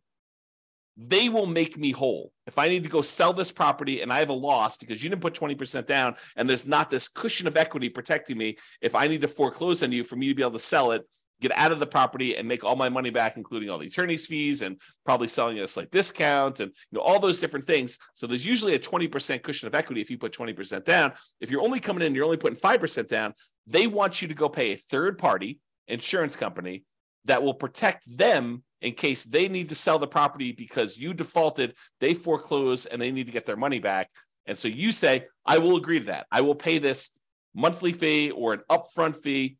they 0.97 1.29
will 1.29 1.45
make 1.45 1.77
me 1.77 1.91
whole. 1.91 2.31
If 2.47 2.59
I 2.59 2.67
need 2.67 2.83
to 2.83 2.89
go 2.89 3.01
sell 3.01 3.33
this 3.33 3.51
property 3.51 4.01
and 4.01 4.11
I 4.11 4.19
have 4.19 4.29
a 4.29 4.33
loss 4.33 4.77
because 4.77 5.03
you 5.03 5.09
didn't 5.09 5.21
put 5.21 5.33
20% 5.33 5.85
down 5.85 6.15
and 6.35 6.47
there's 6.47 6.67
not 6.67 6.89
this 6.89 7.07
cushion 7.07 7.47
of 7.47 7.57
equity 7.57 7.89
protecting 7.89 8.37
me, 8.37 8.57
if 8.81 8.93
I 8.93 9.07
need 9.07 9.21
to 9.21 9.27
foreclose 9.27 9.83
on 9.83 9.91
you 9.91 10.03
for 10.03 10.15
me 10.15 10.27
to 10.27 10.35
be 10.35 10.43
able 10.43 10.51
to 10.51 10.59
sell 10.59 10.91
it, 10.91 11.07
get 11.41 11.51
out 11.57 11.71
of 11.71 11.79
the 11.79 11.87
property 11.87 12.37
and 12.37 12.47
make 12.47 12.63
all 12.63 12.75
my 12.75 12.87
money 12.87 13.09
back, 13.09 13.35
including 13.35 13.69
all 13.69 13.79
the 13.79 13.87
attorney's 13.87 14.27
fees 14.27 14.61
and 14.61 14.79
probably 15.05 15.27
selling 15.27 15.57
at 15.57 15.65
a 15.65 15.67
slight 15.67 15.91
discount 15.91 16.59
and 16.59 16.71
you 16.91 16.97
know 16.97 17.01
all 17.01 17.19
those 17.19 17.39
different 17.39 17.65
things. 17.65 17.97
So 18.13 18.27
there's 18.27 18.45
usually 18.45 18.75
a 18.75 18.79
20% 18.79 19.41
cushion 19.41 19.67
of 19.67 19.75
equity 19.75 20.01
if 20.01 20.11
you 20.11 20.17
put 20.17 20.33
20% 20.33 20.85
down. 20.85 21.13
If 21.39 21.49
you're 21.49 21.63
only 21.63 21.79
coming 21.79 22.05
in, 22.05 22.13
you're 22.13 22.25
only 22.25 22.37
putting 22.37 22.59
5% 22.59 23.07
down, 23.07 23.33
they 23.65 23.87
want 23.87 24.21
you 24.21 24.27
to 24.27 24.33
go 24.33 24.49
pay 24.49 24.73
a 24.73 24.77
third 24.77 25.17
party 25.17 25.59
insurance 25.87 26.35
company 26.35 26.83
that 27.25 27.43
will 27.43 27.53
protect 27.53 28.17
them 28.17 28.63
in 28.81 28.93
case 28.93 29.25
they 29.25 29.47
need 29.47 29.69
to 29.69 29.75
sell 29.75 29.99
the 29.99 30.07
property 30.07 30.51
because 30.51 30.97
you 30.97 31.13
defaulted, 31.13 31.75
they 31.99 32.13
foreclose, 32.13 32.85
and 32.85 33.01
they 33.01 33.11
need 33.11 33.27
to 33.27 33.31
get 33.31 33.45
their 33.45 33.57
money 33.57 33.79
back. 33.79 34.09
And 34.45 34.57
so 34.57 34.67
you 34.67 34.91
say, 34.91 35.25
I 35.45 35.59
will 35.59 35.77
agree 35.77 35.99
to 35.99 36.05
that. 36.05 36.27
I 36.31 36.41
will 36.41 36.55
pay 36.55 36.79
this 36.79 37.11
monthly 37.53 37.91
fee 37.91 38.31
or 38.31 38.53
an 38.53 38.61
upfront 38.69 39.17
fee 39.17 39.57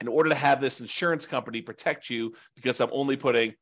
in 0.00 0.08
order 0.08 0.30
to 0.30 0.34
have 0.34 0.60
this 0.60 0.80
insurance 0.80 1.26
company 1.26 1.62
protect 1.62 2.10
you 2.10 2.34
because 2.54 2.80
I'm 2.80 2.90
only 2.92 3.16
putting 3.16 3.54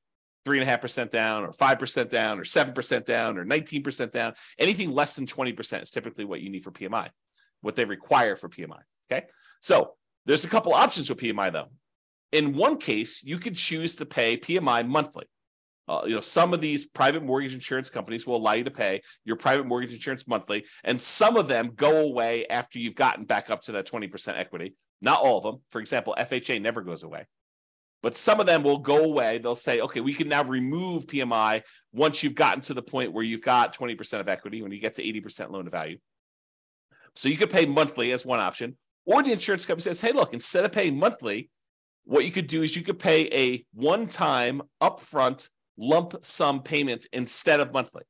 three 0.45 0.59
and 0.59 0.67
a 0.67 0.71
half 0.71 0.81
percent 0.81 1.11
down 1.11 1.45
or 1.45 1.53
five 1.53 1.79
percent 1.79 2.11
down 2.11 2.39
or 2.39 2.45
seven 2.45 2.73
percent 2.73 3.07
down 3.07 3.39
or 3.39 3.45
19 3.45 3.83
percent 3.83 4.13
down. 4.13 4.33
Anything 4.59 4.93
less 4.93 5.15
than 5.15 5.27
20% 5.27 5.83
is 5.83 5.91
typically 5.91 6.25
what 6.25 6.41
you 6.41 6.51
need 6.51 6.63
for 6.63 6.71
PMI, 6.71 7.11
what 7.61 7.77
they 7.77 7.85
require 7.85 8.37
for 8.37 8.49
PMI. 8.49 8.81
Okay. 9.11 9.27
So 9.61 9.95
there's 10.27 10.45
a 10.45 10.49
couple 10.49 10.73
options 10.73 11.11
with 11.11 11.19
PMI 11.19 11.53
though. 11.53 11.69
In 12.33 12.55
one 12.55 12.79
case, 12.79 13.23
you 13.23 13.39
could 13.39 13.57
choose 13.57 13.97
to 13.97 14.07
pay 14.07 14.37
PMI 14.37 14.87
monthly. 14.87 15.27
Uh, 15.89 16.03
you 16.05 16.15
know, 16.15 16.21
some 16.21 16.55
of 16.55 16.61
these 16.61 16.85
private 16.85 17.25
mortgage 17.25 17.53
insurance 17.53 17.91
companies 17.91 18.25
will 18.25 18.37
allow 18.37 18.53
you 18.53 18.63
to 18.63 18.71
pay 18.71 19.01
your 19.25 19.35
private 19.35 19.67
mortgage 19.67 19.93
insurance 19.93 20.29
monthly, 20.29 20.65
and 20.85 21.01
some 21.01 21.37
of 21.37 21.49
them 21.49 21.73
go 21.75 21.99
away 21.99 22.47
after 22.47 22.79
you've 22.79 22.95
gotten 22.95 23.25
back 23.25 23.51
up 23.51 23.63
to 23.63 23.73
that 23.73 23.91
20% 23.91 24.39
equity. 24.39 24.75
Not 25.01 25.21
all 25.21 25.39
of 25.39 25.43
them. 25.43 25.63
For 25.71 25.81
example, 25.81 26.15
FHA 26.17 26.63
never 26.63 26.83
goes 26.83 27.03
away. 27.03 27.27
But 28.03 28.17
some 28.17 28.41
of 28.41 28.47
them 28.47 28.63
will 28.63 28.79
go 28.79 29.05
away. 29.05 29.39
They'll 29.39 29.55
say, 29.55 29.81
okay, 29.81 30.01
we 30.01 30.15
can 30.15 30.29
now 30.29 30.45
remove 30.45 31.07
PMI 31.07 31.63
once 31.93 32.23
you've 32.23 32.35
gotten 32.35 32.61
to 32.63 32.75
the 32.75 32.83
point 32.83 33.13
where 33.13 33.25
you've 33.25 33.43
got 33.43 33.77
20% 33.77 34.21
of 34.21 34.29
equity, 34.29 34.63
when 34.63 34.73
you 34.73 34.81
get 34.81 34.95
to 34.95 35.03
80% 35.03 35.51
loan 35.51 35.65
to 35.65 35.71
value. 35.71 35.99
So 37.15 37.29
you 37.29 37.37
could 37.37 37.51
pay 37.51 37.67
monthly 37.67 38.13
as 38.13 38.25
one 38.25 38.41
option. 38.41 38.77
Or 39.05 39.23
the 39.23 39.33
insurance 39.33 39.67
company 39.67 39.83
says, 39.83 40.01
hey, 40.01 40.13
look, 40.13 40.33
instead 40.33 40.65
of 40.65 40.73
paying 40.73 40.99
monthly, 40.99 41.51
what 42.05 42.25
you 42.25 42.31
could 42.31 42.47
do 42.47 42.63
is 42.63 42.77
you 42.77 42.83
could 42.83 42.99
pay 42.99 43.29
a 43.33 43.65
one 43.73 44.07
time 44.07 44.63
upfront 44.81 45.49
lump 45.77 46.15
sum 46.23 46.63
payment 46.63 47.07
instead 47.13 47.61
of 47.61 47.73
monthly. 47.73 48.03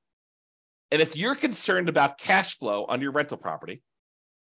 And 0.91 1.01
if 1.01 1.17
you're 1.17 1.37
concerned 1.37 1.89
about 1.89 2.19
cash 2.19 2.57
flow 2.57 2.85
on 2.85 3.01
your 3.01 3.13
rental 3.13 3.37
property, 3.37 3.83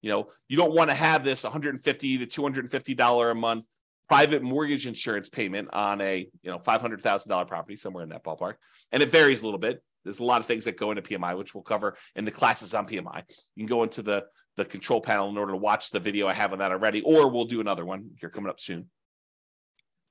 you 0.00 0.10
know, 0.10 0.28
you 0.48 0.56
don't 0.56 0.74
want 0.74 0.90
to 0.90 0.94
have 0.94 1.24
this 1.24 1.44
150 1.44 2.18
to 2.18 2.26
250 2.26 2.94
dollar 2.94 3.30
a 3.30 3.34
month 3.34 3.66
private 4.08 4.42
mortgage 4.42 4.86
insurance 4.86 5.28
payment 5.28 5.68
on 5.72 6.00
a, 6.00 6.28
you 6.42 6.50
know, 6.50 6.58
$500,000 6.58 7.46
property 7.46 7.76
somewhere 7.76 8.02
in 8.02 8.10
that 8.10 8.24
ballpark. 8.24 8.54
And 8.90 9.02
it 9.02 9.08
varies 9.08 9.42
a 9.42 9.46
little 9.46 9.60
bit. 9.60 9.82
There's 10.04 10.18
a 10.18 10.24
lot 10.24 10.40
of 10.40 10.46
things 10.46 10.64
that 10.64 10.76
go 10.76 10.90
into 10.90 11.02
PMI, 11.02 11.38
which 11.38 11.54
we'll 11.54 11.62
cover 11.62 11.96
in 12.16 12.24
the 12.24 12.30
classes 12.30 12.74
on 12.74 12.86
PMI. 12.86 13.22
You 13.54 13.64
can 13.64 13.66
go 13.66 13.84
into 13.84 14.02
the 14.02 14.24
the 14.56 14.64
control 14.66 15.00
panel 15.00 15.30
in 15.30 15.38
order 15.38 15.52
to 15.52 15.58
watch 15.58 15.90
the 15.90 16.00
video 16.00 16.26
I 16.26 16.34
have 16.34 16.52
on 16.52 16.58
that 16.58 16.72
already, 16.72 17.00
or 17.00 17.30
we'll 17.30 17.46
do 17.46 17.62
another 17.62 17.86
one 17.86 18.10
here 18.20 18.28
coming 18.28 18.50
up 18.50 18.60
soon. 18.60 18.90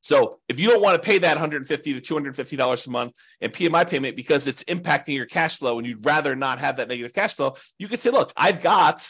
So 0.02 0.40
if 0.50 0.60
you 0.60 0.70
don't 0.70 0.82
want 0.82 1.02
to 1.02 1.06
pay 1.06 1.20
that 1.20 1.36
150 1.36 1.94
to 1.94 2.02
250 2.02 2.56
dollars 2.58 2.86
a 2.88 2.90
month 2.90 3.14
in 3.40 3.52
PMI 3.52 3.90
payment 3.90 4.16
because 4.16 4.48
it's 4.48 4.64
impacting 4.64 5.16
your 5.16 5.28
cash 5.28 5.58
flow 5.58 5.78
and 5.78 5.88
you'd 5.88 6.06
rather 6.06 6.36
not 6.36 6.60
have 6.60 6.78
that 6.78 6.88
negative 6.88 7.14
cash 7.14 7.36
flow, 7.36 7.56
you 7.78 7.88
could 7.88 8.00
say, 8.00 8.10
look, 8.10 8.34
I've 8.36 8.62
got 8.62 9.08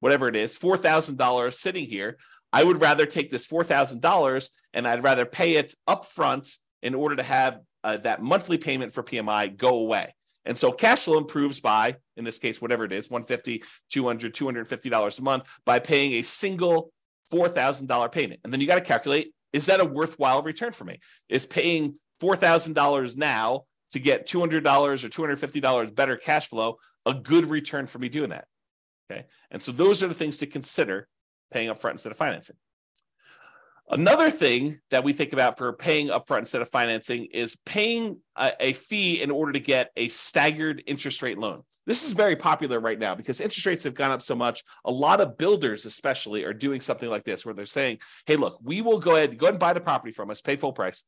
whatever 0.00 0.28
it 0.28 0.36
is, 0.36 0.56
four 0.56 0.76
thousand 0.76 1.18
dollars 1.18 1.58
sitting 1.58 1.84
here. 1.84 2.16
I 2.52 2.64
would 2.64 2.80
rather 2.80 3.04
take 3.04 3.30
this 3.30 3.44
four 3.44 3.64
thousand 3.64 4.00
dollars 4.00 4.52
and 4.72 4.86
I'd 4.86 5.02
rather 5.02 5.26
pay 5.26 5.56
it 5.56 5.74
upfront 5.88 6.56
in 6.82 6.94
order 6.94 7.16
to 7.16 7.22
have 7.24 7.60
uh, 7.82 7.96
that 7.98 8.22
monthly 8.22 8.58
payment 8.58 8.92
for 8.92 9.02
PMI 9.02 9.56
go 9.56 9.80
away. 9.80 10.14
And 10.44 10.56
so 10.56 10.72
cash 10.72 11.04
flow 11.04 11.18
improves 11.18 11.60
by, 11.60 11.96
in 12.16 12.24
this 12.24 12.38
case, 12.38 12.62
whatever 12.62 12.84
it 12.84 12.92
is, 12.92 13.10
150, 13.10 13.62
200, 13.90 14.32
250 14.32 14.88
dollars 14.88 15.18
a 15.18 15.22
month 15.22 15.48
by 15.66 15.78
paying 15.78 16.12
a 16.14 16.22
single 16.22 16.92
$4,000 17.32 18.10
payment. 18.10 18.40
And 18.44 18.52
then 18.52 18.60
you 18.60 18.66
got 18.66 18.76
to 18.76 18.80
calculate 18.80 19.34
is 19.52 19.66
that 19.66 19.80
a 19.80 19.84
worthwhile 19.84 20.42
return 20.42 20.72
for 20.72 20.84
me? 20.84 21.00
Is 21.28 21.46
paying 21.46 21.98
$4,000 22.22 23.16
now 23.16 23.64
to 23.90 23.98
get 23.98 24.26
$200 24.26 24.54
or 24.54 25.08
$250 25.08 25.94
better 25.94 26.16
cash 26.16 26.48
flow 26.48 26.76
a 27.06 27.14
good 27.14 27.46
return 27.46 27.86
for 27.86 27.98
me 27.98 28.08
doing 28.08 28.30
that? 28.30 28.46
Okay. 29.10 29.24
And 29.50 29.62
so 29.62 29.72
those 29.72 30.02
are 30.02 30.08
the 30.08 30.14
things 30.14 30.38
to 30.38 30.46
consider 30.46 31.08
paying 31.50 31.68
upfront 31.68 31.92
instead 31.92 32.12
of 32.12 32.18
financing. 32.18 32.56
Another 33.90 34.30
thing 34.30 34.78
that 34.90 35.02
we 35.02 35.14
think 35.14 35.32
about 35.32 35.56
for 35.56 35.72
paying 35.72 36.08
upfront 36.08 36.40
instead 36.40 36.60
of 36.60 36.68
financing 36.68 37.26
is 37.32 37.56
paying 37.64 38.20
a, 38.36 38.52
a, 38.60 38.72
fee 38.74 39.22
in 39.22 39.30
order 39.30 39.52
to 39.52 39.60
get 39.60 39.90
a 39.96 40.08
staggered 40.08 40.82
interest 40.86 41.22
rate 41.22 41.38
loan. 41.38 41.62
This 41.88 42.04
is 42.04 42.12
very 42.12 42.36
popular 42.36 42.80
right 42.80 42.98
now 42.98 43.14
because 43.14 43.40
interest 43.40 43.64
rates 43.64 43.84
have 43.84 43.94
gone 43.94 44.10
up 44.10 44.20
so 44.20 44.34
much. 44.34 44.62
A 44.84 44.92
lot 44.92 45.22
of 45.22 45.38
builders, 45.38 45.86
especially, 45.86 46.44
are 46.44 46.52
doing 46.52 46.82
something 46.82 47.08
like 47.08 47.24
this 47.24 47.46
where 47.46 47.54
they're 47.54 47.64
saying, 47.64 48.00
"Hey, 48.26 48.36
look, 48.36 48.58
we 48.62 48.82
will 48.82 48.98
go 48.98 49.16
ahead, 49.16 49.38
go 49.38 49.46
ahead 49.46 49.54
and 49.54 49.58
buy 49.58 49.72
the 49.72 49.80
property 49.80 50.12
from 50.12 50.30
us, 50.30 50.42
pay 50.42 50.56
full 50.56 50.74
price, 50.74 51.02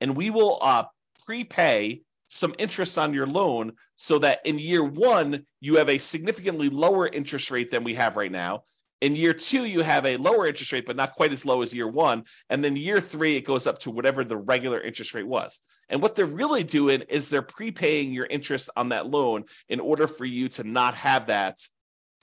and 0.00 0.16
we 0.16 0.28
will 0.30 0.58
uh, 0.60 0.86
prepay 1.24 2.02
some 2.26 2.52
interest 2.58 2.98
on 2.98 3.14
your 3.14 3.28
loan 3.28 3.74
so 3.94 4.18
that 4.18 4.44
in 4.44 4.58
year 4.58 4.82
one 4.82 5.46
you 5.60 5.76
have 5.76 5.88
a 5.88 5.98
significantly 5.98 6.68
lower 6.68 7.06
interest 7.06 7.52
rate 7.52 7.70
than 7.70 7.84
we 7.84 7.94
have 7.94 8.16
right 8.16 8.32
now." 8.32 8.64
In 9.00 9.16
year 9.16 9.32
two, 9.32 9.64
you 9.64 9.80
have 9.80 10.04
a 10.04 10.18
lower 10.18 10.46
interest 10.46 10.72
rate, 10.72 10.84
but 10.84 10.96
not 10.96 11.14
quite 11.14 11.32
as 11.32 11.46
low 11.46 11.62
as 11.62 11.74
year 11.74 11.88
one. 11.88 12.24
And 12.50 12.62
then 12.62 12.76
year 12.76 13.00
three, 13.00 13.36
it 13.36 13.46
goes 13.46 13.66
up 13.66 13.78
to 13.80 13.90
whatever 13.90 14.24
the 14.24 14.36
regular 14.36 14.80
interest 14.80 15.14
rate 15.14 15.26
was. 15.26 15.60
And 15.88 16.02
what 16.02 16.14
they're 16.14 16.26
really 16.26 16.64
doing 16.64 17.02
is 17.08 17.30
they're 17.30 17.40
prepaying 17.40 18.12
your 18.12 18.26
interest 18.26 18.68
on 18.76 18.90
that 18.90 19.06
loan 19.06 19.44
in 19.68 19.80
order 19.80 20.06
for 20.06 20.26
you 20.26 20.48
to 20.50 20.64
not 20.64 20.94
have 20.94 21.26
that 21.26 21.58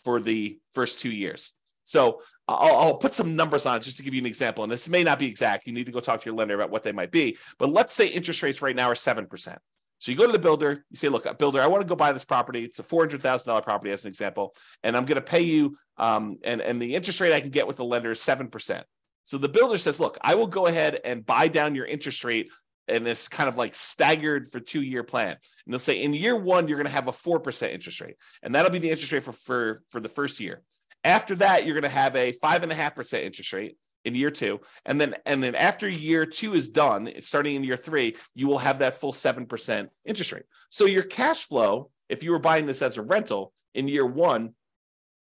for 0.03 0.19
the 0.19 0.59
first 0.71 1.01
two 1.01 1.11
years. 1.11 1.53
So 1.83 2.21
I'll, 2.47 2.77
I'll, 2.77 2.97
put 2.97 3.13
some 3.13 3.35
numbers 3.35 3.65
on 3.65 3.77
it 3.77 3.83
just 3.83 3.97
to 3.97 4.03
give 4.03 4.13
you 4.13 4.21
an 4.21 4.25
example. 4.25 4.63
And 4.63 4.71
this 4.71 4.87
may 4.87 5.03
not 5.03 5.19
be 5.19 5.25
exact. 5.25 5.65
You 5.65 5.73
need 5.73 5.85
to 5.85 5.91
go 5.91 5.99
talk 5.99 6.21
to 6.21 6.25
your 6.25 6.35
lender 6.35 6.55
about 6.55 6.69
what 6.69 6.83
they 6.83 6.91
might 6.91 7.11
be. 7.11 7.37
But 7.57 7.69
let's 7.69 7.93
say 7.93 8.07
interest 8.07 8.43
rates 8.43 8.61
right 8.61 8.75
now 8.75 8.89
are 8.89 8.93
7%. 8.93 9.57
So 9.99 10.11
you 10.11 10.17
go 10.17 10.25
to 10.25 10.31
the 10.31 10.39
builder, 10.39 10.83
you 10.89 10.97
say, 10.97 11.09
look, 11.09 11.37
builder, 11.39 11.61
I 11.61 11.67
want 11.67 11.81
to 11.81 11.87
go 11.87 11.95
buy 11.95 12.11
this 12.11 12.25
property. 12.25 12.63
It's 12.63 12.79
a 12.79 12.83
$400,000 12.83 13.63
property 13.63 13.91
as 13.91 14.05
an 14.05 14.09
example. 14.09 14.55
And 14.83 14.95
I'm 14.95 15.05
going 15.05 15.15
to 15.15 15.21
pay 15.21 15.41
you, 15.41 15.75
um, 15.97 16.37
and, 16.43 16.61
and 16.61 16.81
the 16.81 16.95
interest 16.95 17.19
rate 17.19 17.33
I 17.33 17.41
can 17.41 17.49
get 17.49 17.67
with 17.67 17.77
the 17.77 17.85
lender 17.85 18.11
is 18.11 18.19
7%. 18.19 18.83
So 19.23 19.37
the 19.37 19.49
builder 19.49 19.77
says, 19.77 19.99
look, 19.99 20.17
I 20.21 20.35
will 20.35 20.47
go 20.47 20.67
ahead 20.67 20.99
and 21.03 21.25
buy 21.25 21.47
down 21.47 21.75
your 21.75 21.85
interest 21.85 22.23
rate. 22.23 22.49
And 22.87 23.05
it's 23.05 23.27
kind 23.27 23.49
of 23.49 23.57
like 23.57 23.75
staggered 23.75 24.47
for 24.49 24.61
two 24.61 24.81
year 24.81 25.03
plan. 25.03 25.31
And 25.31 25.73
they'll 25.73 25.79
say 25.79 26.01
in 26.01 26.13
year 26.13 26.37
one, 26.37 26.67
you're 26.67 26.77
going 26.77 26.87
to 26.87 26.93
have 26.93 27.07
a 27.07 27.11
4% 27.11 27.69
interest 27.69 27.99
rate. 27.99 28.15
And 28.41 28.55
that'll 28.55 28.71
be 28.71 28.79
the 28.79 28.89
interest 28.89 29.11
rate 29.11 29.23
for, 29.23 29.33
for, 29.33 29.81
for 29.89 29.99
the 29.99 30.07
first 30.07 30.39
year. 30.39 30.61
After 31.03 31.35
that, 31.35 31.65
you're 31.65 31.75
going 31.75 31.83
to 31.83 31.89
have 31.89 32.15
a 32.15 32.31
five 32.31 32.63
and 32.63 32.71
a 32.71 32.75
half 32.75 32.95
percent 32.95 33.25
interest 33.25 33.51
rate 33.51 33.77
in 34.07 34.15
year 34.15 34.31
two, 34.31 34.61
and 34.85 34.99
then 34.99 35.15
and 35.25 35.43
then 35.43 35.53
after 35.53 35.87
year 35.87 36.25
two 36.25 36.53
is 36.53 36.69
done, 36.69 37.11
starting 37.19 37.55
in 37.55 37.63
year 37.63 37.77
three, 37.77 38.15
you 38.33 38.47
will 38.47 38.59
have 38.59 38.79
that 38.79 38.95
full 38.95 39.13
seven 39.13 39.45
percent 39.45 39.89
interest 40.05 40.31
rate. 40.31 40.45
So 40.69 40.85
your 40.85 41.03
cash 41.03 41.43
flow, 41.43 41.91
if 42.07 42.23
you 42.23 42.31
were 42.31 42.39
buying 42.39 42.65
this 42.65 42.81
as 42.81 42.97
a 42.97 43.01
rental 43.01 43.51
in 43.75 43.89
year 43.89 44.05
one, 44.05 44.53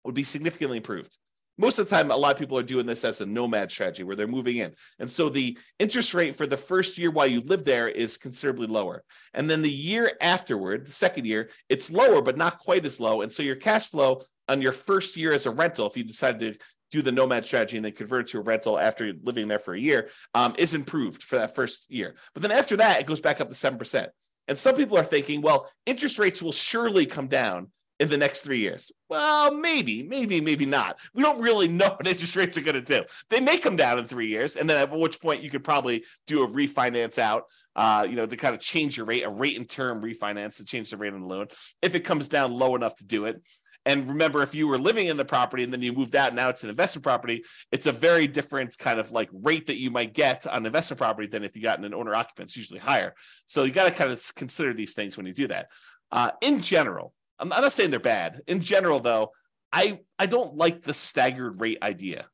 would 0.05 0.15
be 0.15 0.23
significantly 0.23 0.77
improved. 0.77 1.17
Most 1.57 1.79
of 1.79 1.89
the 1.89 1.97
time, 1.97 2.11
a 2.11 2.17
lot 2.17 2.33
of 2.33 2.39
people 2.39 2.59
are 2.59 2.65
doing 2.65 2.85
this 2.85 3.05
as 3.05 3.21
a 3.21 3.27
nomad 3.27 3.71
strategy 3.71 4.03
where 4.03 4.17
they're 4.17 4.27
moving 4.27 4.57
in. 4.57 4.75
And 4.99 5.09
so 5.09 5.29
the 5.29 5.57
interest 5.79 6.13
rate 6.13 6.35
for 6.35 6.49
the 6.49 6.57
first 6.57 6.99
year 6.99 7.13
while 7.13 7.29
you 7.29 7.41
live 7.41 7.65
there 7.65 7.89
is 7.89 8.17
considerably 8.17 8.67
lower. 8.67 9.05
And 9.33 9.49
then 9.49 9.63
the 9.63 9.71
year 9.71 10.13
afterward, 10.21 10.87
the 10.87 10.93
second 10.93 11.27
year, 11.27 11.51
it's 11.69 11.93
lower, 11.93 12.23
but 12.23 12.37
not 12.37 12.59
quite 12.59 12.85
as 12.85 12.99
low. 12.99 13.23
And 13.23 13.31
so 13.31 13.45
your 13.45 13.55
cash 13.57 13.89
flow 13.89 14.21
on 14.49 14.63
your 14.63 14.73
first 14.73 15.17
year 15.17 15.33
as 15.33 15.47
a 15.47 15.51
rental, 15.51 15.87
if 15.87 15.97
you 15.97 16.03
decide 16.03 16.41
to 16.41 16.55
do 16.95 17.03
the 17.03 17.13
nomad 17.13 17.45
strategy 17.45 17.77
and 17.77 17.85
then 17.85 17.93
convert 17.93 18.27
it 18.27 18.29
to 18.29 18.39
a 18.39 18.43
rental 18.43 18.79
after 18.79 19.13
living 19.25 19.49
there 19.49 19.59
for 19.59 19.75
a 19.75 19.81
year, 19.81 20.09
um, 20.33 20.55
is 20.57 20.75
improved 20.75 21.23
for 21.23 21.37
that 21.37 21.55
first 21.55 21.91
year. 21.91 22.15
But 22.33 22.43
then 22.43 22.53
after 22.53 22.77
that, 22.77 23.01
it 23.01 23.07
goes 23.07 23.21
back 23.21 23.41
up 23.41 23.49
to 23.49 23.55
7%. 23.55 24.07
And 24.47 24.57
some 24.57 24.77
people 24.77 24.97
are 24.97 25.05
thinking, 25.05 25.43
well, 25.43 25.69
interest 25.87 26.19
rates 26.19 26.41
will 26.41 26.53
surely 26.53 27.05
come 27.07 27.27
down 27.27 27.73
in 27.99 28.09
the 28.09 28.17
next 28.17 28.43
three 28.43 28.61
years? 28.61 28.93
Well, 29.09 29.53
maybe, 29.55 30.03
maybe, 30.05 30.41
maybe 30.41 30.67
not. 30.67 30.99
We 31.15 31.23
don't 31.23 31.41
really 31.41 31.67
know 31.67 31.89
what 31.97 32.07
interest 32.07 32.37
rates 32.37 32.57
are 32.57 32.63
going 32.63 32.75
to 32.75 32.81
do. 32.83 33.05
They 33.29 33.41
may 33.41 33.59
come 33.59 33.77
down 33.77 33.99
in 33.99 34.05
three 34.05 34.29
years, 34.29 34.57
and 34.57 34.71
then 34.71 34.77
at 34.77 34.97
which 34.97 35.21
point 35.21 35.43
you 35.43 35.51
could 35.51 35.65
probably 35.65 36.05
do 36.29 36.45
a 36.45 36.49
refinance 36.49 37.19
out, 37.19 37.45
uh, 37.75 38.07
you 38.09 38.15
know, 38.15 38.27
to 38.27 38.37
kind 38.37 38.55
of 38.55 38.61
change 38.61 38.97
your 38.97 39.07
rate, 39.07 39.23
a 39.23 39.31
rate 39.31 39.57
and 39.57 39.69
term 39.69 40.01
refinance 40.01 40.59
to 40.59 40.65
change 40.65 40.91
the 40.91 40.97
rate 40.97 41.13
on 41.13 41.23
the 41.23 41.27
loan 41.27 41.49
if 41.83 41.95
it 41.95 42.01
comes 42.01 42.29
down 42.29 42.55
low 42.55 42.77
enough 42.77 42.97
to 42.97 43.07
do 43.07 43.25
it. 43.25 43.43
And 43.87 44.09
remember, 44.09 44.43
if 44.43 44.55
you 44.55 44.67
were 44.67 44.79
living 44.79 45.09
in 45.09 45.17
the 45.17 45.25
property 45.25 45.63
and 45.63 45.73
then 45.73 45.83
you 45.83 45.93
moved 45.93 46.17
out, 46.17 46.35
now 46.35 46.49
it's 46.49 46.65
an 46.65 46.71
investment 46.71 47.05
property, 47.05 47.45
it's 47.71 47.87
a 47.87 47.93
very 47.93 48.27
different 48.27 48.79
kind 48.79 48.99
of 48.99 49.13
like 49.13 49.29
rate 49.33 49.67
that 49.67 49.79
you 49.79 49.91
might 49.91 50.15
get 50.15 50.47
on 50.47 50.65
investment 50.65 50.99
property 50.99 51.29
than 51.29 51.45
if 51.45 51.55
you 51.55 51.63
got 51.63 51.79
in 51.79 51.85
an 51.85 51.95
owner 51.95 52.15
occupant. 52.15 52.49
It's 52.49 52.57
usually 52.57 52.81
higher. 52.81 53.15
So 53.45 53.65
you 53.65 53.73
got 53.73 53.85
to 53.85 53.91
kind 53.91 54.11
of 54.11 54.21
consider 54.37 54.73
these 54.73 54.95
things 54.95 55.17
when 55.17 55.27
you 55.27 55.35
do 55.35 55.49
that. 55.49 55.71
Uh, 56.11 56.31
in 56.41 56.63
general, 56.63 57.13
I'm 57.39 57.49
not 57.49 57.73
saying 57.73 57.91
they're 57.91 58.01
bad. 58.01 58.41
In 58.47 58.61
general, 58.61 59.01
though, 59.01 59.33
I 59.73 60.01
I 60.19 60.27
don't 60.27 60.57
like 60.57 60.83
the 60.83 60.95
staggered 60.95 61.61
rate 61.61 61.79
idea. 61.83 62.27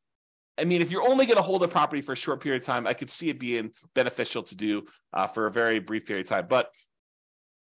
I 0.59 0.65
mean, 0.65 0.83
if 0.83 0.93
you're 0.93 1.09
only 1.09 1.25
going 1.25 1.39
to 1.39 1.43
hold 1.43 1.63
a 1.63 1.69
property 1.69 2.03
for 2.03 2.13
a 2.13 2.17
short 2.17 2.43
period 2.43 2.63
of 2.63 2.67
time, 2.67 2.87
I 2.87 2.93
could 2.93 3.09
see 3.09 3.31
it 3.31 3.41
being 3.41 3.71
beneficial 3.95 4.43
to 4.43 4.55
do 4.55 4.85
uh, 5.13 5.27
for 5.27 5.47
a 5.47 5.51
very 5.51 5.79
brief 5.79 6.05
period 6.05 6.27
of 6.27 6.29
time. 6.29 6.47
But 6.49 6.71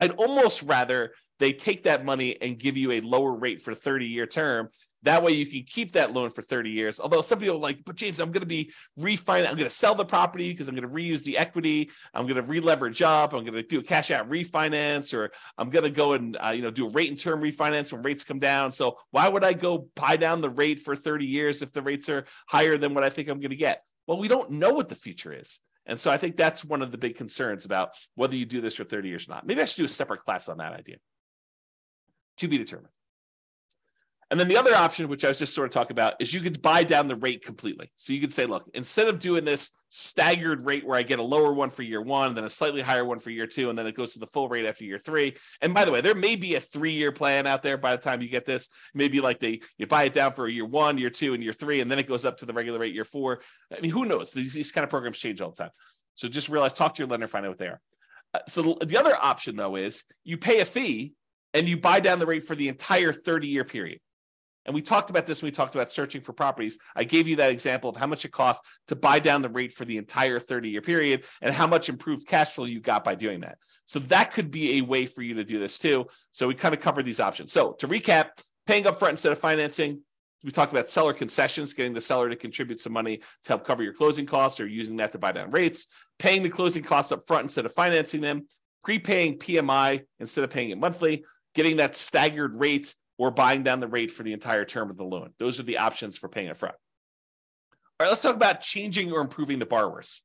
I'd 0.00 0.12
almost 0.12 0.64
rather 0.64 1.12
they 1.38 1.52
take 1.52 1.84
that 1.84 2.04
money 2.04 2.36
and 2.40 2.58
give 2.58 2.76
you 2.76 2.92
a 2.92 3.00
lower 3.00 3.32
rate 3.32 3.60
for 3.60 3.74
30 3.74 4.06
year 4.06 4.26
term 4.26 4.68
that 5.02 5.22
way 5.22 5.32
you 5.32 5.46
can 5.46 5.62
keep 5.62 5.92
that 5.92 6.12
loan 6.12 6.30
for 6.30 6.42
30 6.42 6.70
years. 6.70 7.00
Although 7.00 7.20
some 7.20 7.38
people 7.38 7.56
are 7.56 7.60
like, 7.60 7.84
but 7.84 7.94
James, 7.94 8.20
I'm 8.20 8.32
going 8.32 8.40
to 8.40 8.46
be 8.46 8.72
refinance. 8.98 9.48
I'm 9.48 9.54
going 9.54 9.58
to 9.58 9.70
sell 9.70 9.94
the 9.94 10.04
property 10.04 10.50
because 10.50 10.68
I'm 10.68 10.74
going 10.74 10.88
to 10.88 10.94
reuse 10.94 11.22
the 11.22 11.38
equity. 11.38 11.90
I'm 12.12 12.24
going 12.24 12.36
to 12.36 12.42
re-leverage 12.42 13.00
up. 13.02 13.32
I'm 13.32 13.44
going 13.44 13.54
to 13.54 13.62
do 13.62 13.78
a 13.78 13.82
cash 13.82 14.10
out 14.10 14.28
refinance, 14.28 15.14
or 15.14 15.30
I'm 15.56 15.70
going 15.70 15.84
to 15.84 15.90
go 15.90 16.14
and 16.14 16.36
uh, 16.44 16.50
you 16.50 16.62
know 16.62 16.70
do 16.70 16.86
a 16.86 16.90
rate 16.90 17.08
and 17.08 17.18
term 17.18 17.40
refinance 17.40 17.92
when 17.92 18.02
rates 18.02 18.24
come 18.24 18.40
down. 18.40 18.72
So 18.72 18.98
why 19.10 19.28
would 19.28 19.44
I 19.44 19.52
go 19.52 19.88
buy 19.94 20.16
down 20.16 20.40
the 20.40 20.50
rate 20.50 20.80
for 20.80 20.96
30 20.96 21.26
years 21.26 21.62
if 21.62 21.72
the 21.72 21.82
rates 21.82 22.08
are 22.08 22.24
higher 22.48 22.76
than 22.76 22.94
what 22.94 23.04
I 23.04 23.10
think 23.10 23.28
I'm 23.28 23.40
going 23.40 23.50
to 23.50 23.56
get? 23.56 23.84
Well, 24.06 24.18
we 24.18 24.28
don't 24.28 24.50
know 24.52 24.72
what 24.72 24.88
the 24.88 24.94
future 24.94 25.32
is. 25.32 25.60
And 25.86 25.98
so 25.98 26.10
I 26.10 26.18
think 26.18 26.36
that's 26.36 26.64
one 26.64 26.82
of 26.82 26.90
the 26.90 26.98
big 26.98 27.16
concerns 27.16 27.64
about 27.64 27.90
whether 28.14 28.36
you 28.36 28.44
do 28.44 28.60
this 28.60 28.76
for 28.76 28.84
30 28.84 29.08
years 29.08 29.28
or 29.28 29.32
not. 29.32 29.46
Maybe 29.46 29.62
I 29.62 29.64
should 29.64 29.78
do 29.78 29.84
a 29.86 29.88
separate 29.88 30.22
class 30.22 30.48
on 30.48 30.58
that 30.58 30.74
idea. 30.74 30.96
To 32.38 32.48
be 32.48 32.58
determined. 32.58 32.92
And 34.30 34.38
then 34.38 34.48
the 34.48 34.58
other 34.58 34.74
option, 34.74 35.08
which 35.08 35.24
I 35.24 35.28
was 35.28 35.38
just 35.38 35.54
sort 35.54 35.66
of 35.66 35.72
talking 35.72 35.92
about, 35.94 36.14
is 36.20 36.34
you 36.34 36.40
could 36.40 36.60
buy 36.60 36.84
down 36.84 37.08
the 37.08 37.16
rate 37.16 37.42
completely. 37.42 37.90
So 37.94 38.12
you 38.12 38.20
could 38.20 38.32
say, 38.32 38.44
look, 38.44 38.68
instead 38.74 39.08
of 39.08 39.20
doing 39.20 39.44
this 39.44 39.72
staggered 39.88 40.66
rate 40.66 40.86
where 40.86 40.98
I 40.98 41.02
get 41.02 41.18
a 41.18 41.22
lower 41.22 41.50
one 41.50 41.70
for 41.70 41.82
year 41.82 42.02
one, 42.02 42.34
then 42.34 42.44
a 42.44 42.50
slightly 42.50 42.82
higher 42.82 43.06
one 43.06 43.20
for 43.20 43.30
year 43.30 43.46
two, 43.46 43.70
and 43.70 43.78
then 43.78 43.86
it 43.86 43.96
goes 43.96 44.12
to 44.12 44.18
the 44.18 44.26
full 44.26 44.50
rate 44.50 44.66
after 44.66 44.84
year 44.84 44.98
three. 44.98 45.34
And 45.62 45.72
by 45.72 45.86
the 45.86 45.92
way, 45.92 46.02
there 46.02 46.14
may 46.14 46.36
be 46.36 46.56
a 46.56 46.60
three-year 46.60 47.10
plan 47.10 47.46
out 47.46 47.62
there 47.62 47.78
by 47.78 47.96
the 47.96 48.02
time 48.02 48.20
you 48.20 48.28
get 48.28 48.44
this. 48.44 48.68
Maybe 48.92 49.22
like 49.22 49.38
they 49.38 49.62
you 49.78 49.86
buy 49.86 50.04
it 50.04 50.12
down 50.12 50.32
for 50.32 50.46
year 50.46 50.66
one, 50.66 50.98
year 50.98 51.10
two, 51.10 51.32
and 51.32 51.42
year 51.42 51.54
three, 51.54 51.80
and 51.80 51.90
then 51.90 51.98
it 51.98 52.06
goes 52.06 52.26
up 52.26 52.36
to 52.38 52.46
the 52.46 52.52
regular 52.52 52.80
rate 52.80 52.94
year 52.94 53.04
four. 53.04 53.40
I 53.74 53.80
mean, 53.80 53.92
who 53.92 54.04
knows? 54.04 54.32
These, 54.32 54.52
these 54.52 54.72
kind 54.72 54.84
of 54.84 54.90
programs 54.90 55.18
change 55.18 55.40
all 55.40 55.50
the 55.50 55.56
time. 55.56 55.72
So 56.16 56.28
just 56.28 56.50
realize, 56.50 56.74
talk 56.74 56.92
to 56.94 57.02
your 57.02 57.08
lender, 57.08 57.28
find 57.28 57.46
out 57.46 57.50
what 57.50 57.58
they 57.58 57.68
are. 57.68 57.80
Uh, 58.34 58.40
so 58.46 58.76
the 58.84 58.98
other 58.98 59.16
option 59.16 59.56
though 59.56 59.76
is 59.76 60.04
you 60.22 60.36
pay 60.36 60.60
a 60.60 60.66
fee 60.66 61.14
and 61.54 61.68
you 61.68 61.76
buy 61.76 62.00
down 62.00 62.18
the 62.18 62.26
rate 62.26 62.44
for 62.44 62.54
the 62.54 62.68
entire 62.68 63.12
30 63.12 63.48
year 63.48 63.64
period. 63.64 64.00
And 64.64 64.74
we 64.74 64.82
talked 64.82 65.08
about 65.08 65.26
this 65.26 65.40
when 65.40 65.46
we 65.46 65.52
talked 65.52 65.74
about 65.74 65.90
searching 65.90 66.20
for 66.20 66.34
properties. 66.34 66.78
I 66.94 67.04
gave 67.04 67.26
you 67.26 67.36
that 67.36 67.50
example 67.50 67.88
of 67.88 67.96
how 67.96 68.06
much 68.06 68.26
it 68.26 68.32
costs 68.32 68.68
to 68.88 68.96
buy 68.96 69.18
down 69.18 69.40
the 69.40 69.48
rate 69.48 69.72
for 69.72 69.86
the 69.86 69.96
entire 69.96 70.38
30 70.38 70.68
year 70.68 70.82
period 70.82 71.24
and 71.40 71.54
how 71.54 71.66
much 71.66 71.88
improved 71.88 72.26
cash 72.26 72.52
flow 72.52 72.66
you 72.66 72.78
got 72.78 73.02
by 73.02 73.14
doing 73.14 73.40
that. 73.40 73.56
So 73.86 73.98
that 74.00 74.32
could 74.32 74.50
be 74.50 74.76
a 74.76 74.82
way 74.82 75.06
for 75.06 75.22
you 75.22 75.34
to 75.34 75.44
do 75.44 75.58
this 75.58 75.78
too. 75.78 76.06
So 76.32 76.48
we 76.48 76.54
kind 76.54 76.74
of 76.74 76.82
covered 76.82 77.06
these 77.06 77.18
options. 77.18 77.50
So 77.50 77.72
to 77.78 77.88
recap, 77.88 78.30
paying 78.66 78.84
upfront 78.84 79.10
instead 79.10 79.32
of 79.32 79.38
financing. 79.38 80.02
We 80.44 80.50
talked 80.52 80.70
about 80.70 80.86
seller 80.86 81.14
concessions, 81.14 81.72
getting 81.72 81.94
the 81.94 82.00
seller 82.02 82.28
to 82.28 82.36
contribute 82.36 82.78
some 82.78 82.92
money 82.92 83.16
to 83.16 83.48
help 83.48 83.64
cover 83.64 83.82
your 83.82 83.94
closing 83.94 84.26
costs 84.26 84.60
or 84.60 84.66
using 84.68 84.96
that 84.96 85.12
to 85.12 85.18
buy 85.18 85.32
down 85.32 85.50
rates, 85.50 85.88
paying 86.18 86.42
the 86.42 86.50
closing 86.50 86.84
costs 86.84 87.10
up 87.10 87.26
front 87.26 87.44
instead 87.44 87.64
of 87.64 87.72
financing 87.72 88.20
them, 88.20 88.46
prepaying 88.84 89.38
PMI 89.38 90.02
instead 90.20 90.44
of 90.44 90.50
paying 90.50 90.70
it 90.70 90.78
monthly, 90.78 91.24
getting 91.54 91.76
that 91.76 91.96
staggered 91.96 92.58
rate 92.58 92.94
or 93.18 93.30
buying 93.30 93.62
down 93.62 93.80
the 93.80 93.88
rate 93.88 94.10
for 94.10 94.22
the 94.22 94.32
entire 94.32 94.64
term 94.64 94.90
of 94.90 94.96
the 94.96 95.04
loan. 95.04 95.30
Those 95.38 95.58
are 95.58 95.64
the 95.64 95.78
options 95.78 96.16
for 96.16 96.28
paying 96.28 96.48
upfront. 96.48 96.74
All 98.00 98.04
right, 98.04 98.08
let's 98.08 98.22
talk 98.22 98.36
about 98.36 98.60
changing 98.60 99.12
or 99.12 99.20
improving 99.20 99.58
the 99.58 99.66
borrowers. 99.66 100.22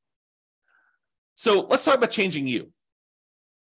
So 1.36 1.62
let's 1.62 1.84
talk 1.84 1.96
about 1.96 2.12
changing 2.12 2.46
you. 2.46 2.72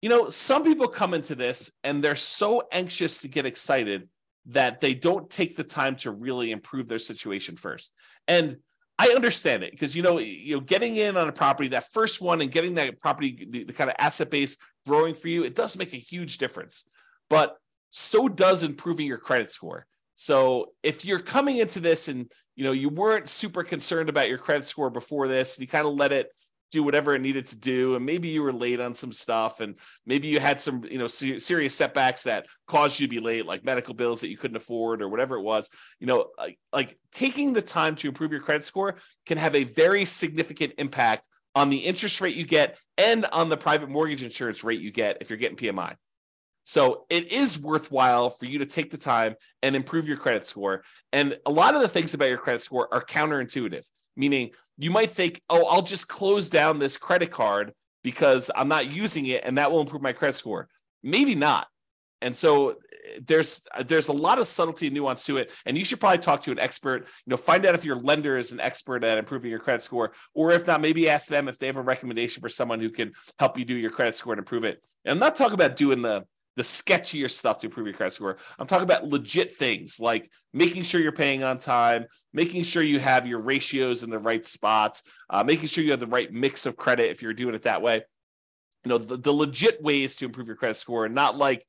You 0.00 0.08
know, 0.08 0.30
some 0.30 0.62
people 0.62 0.88
come 0.88 1.12
into 1.12 1.34
this 1.34 1.70
and 1.84 2.02
they're 2.02 2.16
so 2.16 2.62
anxious 2.72 3.22
to 3.22 3.28
get 3.28 3.44
excited 3.44 4.08
that 4.46 4.80
they 4.80 4.94
don't 4.94 5.28
take 5.28 5.56
the 5.56 5.64
time 5.64 5.96
to 5.96 6.10
really 6.10 6.50
improve 6.50 6.88
their 6.88 6.98
situation 6.98 7.56
first. 7.56 7.92
And 8.26 8.56
I 8.98 9.08
understand 9.08 9.62
it 9.62 9.72
because 9.72 9.94
you 9.94 10.02
know, 10.02 10.18
you 10.18 10.56
know, 10.56 10.60
getting 10.60 10.96
in 10.96 11.16
on 11.16 11.28
a 11.28 11.32
property, 11.32 11.68
that 11.70 11.90
first 11.92 12.20
one, 12.20 12.40
and 12.40 12.50
getting 12.50 12.74
that 12.74 12.98
property, 12.98 13.46
the, 13.48 13.64
the 13.64 13.72
kind 13.72 13.90
of 13.90 13.96
asset 13.98 14.30
base 14.30 14.56
growing 14.86 15.14
for 15.14 15.28
you, 15.28 15.44
it 15.44 15.54
does 15.54 15.76
make 15.76 15.92
a 15.92 15.98
huge 15.98 16.38
difference. 16.38 16.84
But 17.30 17.56
so 17.90 18.28
does 18.28 18.62
improving 18.62 19.06
your 19.06 19.18
credit 19.18 19.50
score. 19.50 19.86
So 20.14 20.72
if 20.82 21.04
you're 21.04 21.20
coming 21.20 21.58
into 21.58 21.80
this 21.80 22.08
and 22.08 22.30
you 22.56 22.64
know 22.64 22.72
you 22.72 22.88
weren't 22.88 23.28
super 23.28 23.62
concerned 23.62 24.08
about 24.08 24.28
your 24.28 24.38
credit 24.38 24.66
score 24.66 24.90
before 24.90 25.28
this, 25.28 25.56
and 25.56 25.62
you 25.62 25.68
kind 25.68 25.86
of 25.86 25.94
let 25.94 26.12
it 26.12 26.28
do 26.70 26.82
whatever 26.82 27.14
it 27.14 27.20
needed 27.20 27.46
to 27.46 27.58
do, 27.58 27.94
and 27.94 28.04
maybe 28.04 28.28
you 28.28 28.42
were 28.42 28.52
late 28.52 28.80
on 28.80 28.94
some 28.94 29.12
stuff, 29.12 29.60
and 29.60 29.78
maybe 30.04 30.28
you 30.28 30.40
had 30.40 30.58
some 30.58 30.82
you 30.90 30.98
know 30.98 31.06
serious 31.06 31.74
setbacks 31.74 32.24
that 32.24 32.46
caused 32.66 32.98
you 32.98 33.06
to 33.06 33.10
be 33.10 33.20
late, 33.20 33.46
like 33.46 33.64
medical 33.64 33.94
bills 33.94 34.20
that 34.20 34.28
you 34.28 34.36
couldn't 34.36 34.56
afford 34.56 35.02
or 35.02 35.08
whatever 35.08 35.36
it 35.36 35.42
was. 35.42 35.70
You 36.00 36.08
know, 36.08 36.26
like, 36.36 36.58
like 36.72 36.98
taking 37.12 37.52
the 37.52 37.62
time 37.62 37.94
to 37.96 38.08
improve 38.08 38.32
your 38.32 38.40
credit 38.40 38.64
score 38.64 38.96
can 39.24 39.38
have 39.38 39.54
a 39.54 39.64
very 39.64 40.04
significant 40.04 40.74
impact 40.78 41.28
on 41.54 41.70
the 41.70 41.78
interest 41.78 42.20
rate 42.20 42.36
you 42.36 42.44
get 42.44 42.76
and 42.96 43.24
on 43.26 43.48
the 43.48 43.56
private 43.56 43.88
mortgage 43.88 44.22
insurance 44.22 44.64
rate 44.64 44.80
you 44.80 44.90
get 44.90 45.18
if 45.20 45.30
you're 45.30 45.38
getting 45.38 45.56
PMI. 45.56 45.94
So 46.68 47.06
it 47.08 47.32
is 47.32 47.58
worthwhile 47.58 48.28
for 48.28 48.44
you 48.44 48.58
to 48.58 48.66
take 48.66 48.90
the 48.90 48.98
time 48.98 49.36
and 49.62 49.74
improve 49.74 50.06
your 50.06 50.18
credit 50.18 50.44
score. 50.46 50.84
And 51.14 51.38
a 51.46 51.50
lot 51.50 51.74
of 51.74 51.80
the 51.80 51.88
things 51.88 52.12
about 52.12 52.28
your 52.28 52.36
credit 52.36 52.58
score 52.58 52.92
are 52.92 53.02
counterintuitive, 53.02 53.88
meaning 54.18 54.50
you 54.76 54.90
might 54.90 55.10
think, 55.10 55.40
oh, 55.48 55.64
I'll 55.64 55.80
just 55.80 56.08
close 56.08 56.50
down 56.50 56.78
this 56.78 56.98
credit 56.98 57.30
card 57.30 57.72
because 58.04 58.50
I'm 58.54 58.68
not 58.68 58.92
using 58.92 59.24
it 59.24 59.44
and 59.46 59.56
that 59.56 59.72
will 59.72 59.80
improve 59.80 60.02
my 60.02 60.12
credit 60.12 60.34
score. 60.34 60.68
Maybe 61.02 61.34
not. 61.34 61.68
And 62.20 62.36
so 62.36 62.72
uh, 62.72 62.74
there's 63.26 63.66
uh, 63.74 63.82
there's 63.82 64.08
a 64.08 64.12
lot 64.12 64.38
of 64.38 64.46
subtlety 64.46 64.88
and 64.88 64.94
nuance 64.94 65.24
to 65.24 65.38
it 65.38 65.50
and 65.64 65.78
you 65.78 65.86
should 65.86 66.00
probably 66.00 66.18
talk 66.18 66.42
to 66.42 66.52
an 66.52 66.58
expert 66.58 67.06
you 67.24 67.30
know 67.30 67.38
find 67.38 67.64
out 67.64 67.74
if 67.74 67.84
your 67.84 67.96
lender 67.96 68.36
is 68.36 68.52
an 68.52 68.60
expert 68.60 69.02
at 69.04 69.16
improving 69.16 69.50
your 69.50 69.60
credit 69.60 69.80
score 69.80 70.12
or 70.34 70.50
if 70.50 70.66
not 70.66 70.82
maybe 70.82 71.08
ask 71.08 71.28
them 71.28 71.48
if 71.48 71.58
they 71.58 71.66
have 71.66 71.78
a 71.78 71.82
recommendation 71.82 72.42
for 72.42 72.50
someone 72.50 72.80
who 72.80 72.90
can 72.90 73.12
help 73.38 73.56
you 73.56 73.64
do 73.64 73.74
your 73.74 73.90
credit 73.90 74.14
score 74.14 74.34
and 74.34 74.40
improve 74.40 74.64
it 74.64 74.82
and 75.04 75.12
i'm 75.12 75.18
not 75.18 75.36
talking 75.36 75.54
about 75.54 75.74
doing 75.74 76.02
the 76.02 76.22
the 76.58 76.64
sketchier 76.64 77.30
stuff 77.30 77.60
to 77.60 77.68
improve 77.68 77.86
your 77.86 77.94
credit 77.94 78.10
score. 78.10 78.36
I'm 78.58 78.66
talking 78.66 78.82
about 78.82 79.06
legit 79.06 79.52
things 79.52 80.00
like 80.00 80.28
making 80.52 80.82
sure 80.82 81.00
you're 81.00 81.12
paying 81.12 81.44
on 81.44 81.58
time, 81.58 82.06
making 82.32 82.64
sure 82.64 82.82
you 82.82 82.98
have 82.98 83.28
your 83.28 83.38
ratios 83.38 84.02
in 84.02 84.10
the 84.10 84.18
right 84.18 84.44
spots, 84.44 85.04
uh, 85.30 85.44
making 85.44 85.68
sure 85.68 85.84
you 85.84 85.92
have 85.92 86.00
the 86.00 86.08
right 86.08 86.32
mix 86.32 86.66
of 86.66 86.76
credit 86.76 87.12
if 87.12 87.22
you're 87.22 87.32
doing 87.32 87.54
it 87.54 87.62
that 87.62 87.80
way. 87.80 88.02
you 88.84 88.88
know 88.88 88.98
the, 88.98 89.16
the 89.16 89.32
legit 89.32 89.80
ways 89.80 90.16
to 90.16 90.24
improve 90.24 90.48
your 90.48 90.56
credit 90.56 90.74
score, 90.74 91.04
and 91.04 91.14
not 91.14 91.38
like 91.38 91.64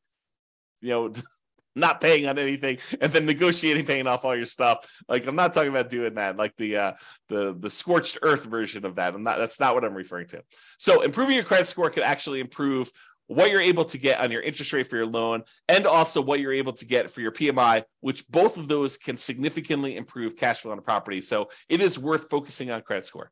you 0.82 0.90
know 0.90 1.14
not 1.76 2.02
paying 2.02 2.26
on 2.26 2.40
anything 2.40 2.80
and 3.00 3.12
then 3.12 3.28
negotiating 3.28 3.86
paying 3.86 4.08
off 4.08 4.26
all 4.26 4.36
your 4.36 4.46
stuff. 4.46 5.02
Like 5.08 5.28
I'm 5.28 5.36
not 5.36 5.54
talking 5.54 5.70
about 5.70 5.92
doing 5.92 6.16
that, 6.16 6.36
like 6.36 6.56
the 6.58 6.78
uh 6.78 6.94
the 7.28 7.56
the 7.58 7.70
scorched 7.70 8.18
earth 8.24 8.44
version 8.44 8.86
of 8.88 8.96
that. 8.96 9.14
I'm 9.14 9.22
not 9.22 9.38
that's 9.38 9.60
not 9.60 9.76
what 9.76 9.86
I'm 9.86 9.94
referring 9.94 10.28
to. 10.30 10.42
So 10.80 11.04
improving 11.04 11.36
your 11.36 11.46
credit 11.46 11.66
score 11.66 11.92
could 11.92 12.04
actually 12.04 12.40
improve 12.40 12.92
what 13.30 13.52
you're 13.52 13.62
able 13.62 13.86
to 13.86 14.00
get 14.00 14.20
on 14.20 14.32
your 14.32 14.42
interest 14.42 14.74
rate 14.74 14.88
for 14.88 14.96
your 14.96 15.06
loan 15.06 15.44
and 15.68 15.86
also 15.86 16.20
what 16.20 16.40
you're 16.40 16.52
able 16.52 16.74
to 16.74 16.84
get 16.84 17.12
for 17.12 17.22
your 17.22 17.32
PMI, 17.32 17.84
which 18.02 18.28
both 18.28 18.58
of 18.58 18.68
those 18.68 18.98
can 18.98 19.16
significantly 19.16 19.96
improve 19.96 20.36
cash 20.36 20.62
flow 20.62 20.72
on 20.72 20.80
a 20.80 20.82
property. 20.82 21.22
So 21.22 21.50
it 21.70 21.80
is 21.80 22.00
worth 22.00 22.28
focusing 22.28 22.72
on 22.72 22.82
credit 22.82 23.06
score. 23.06 23.32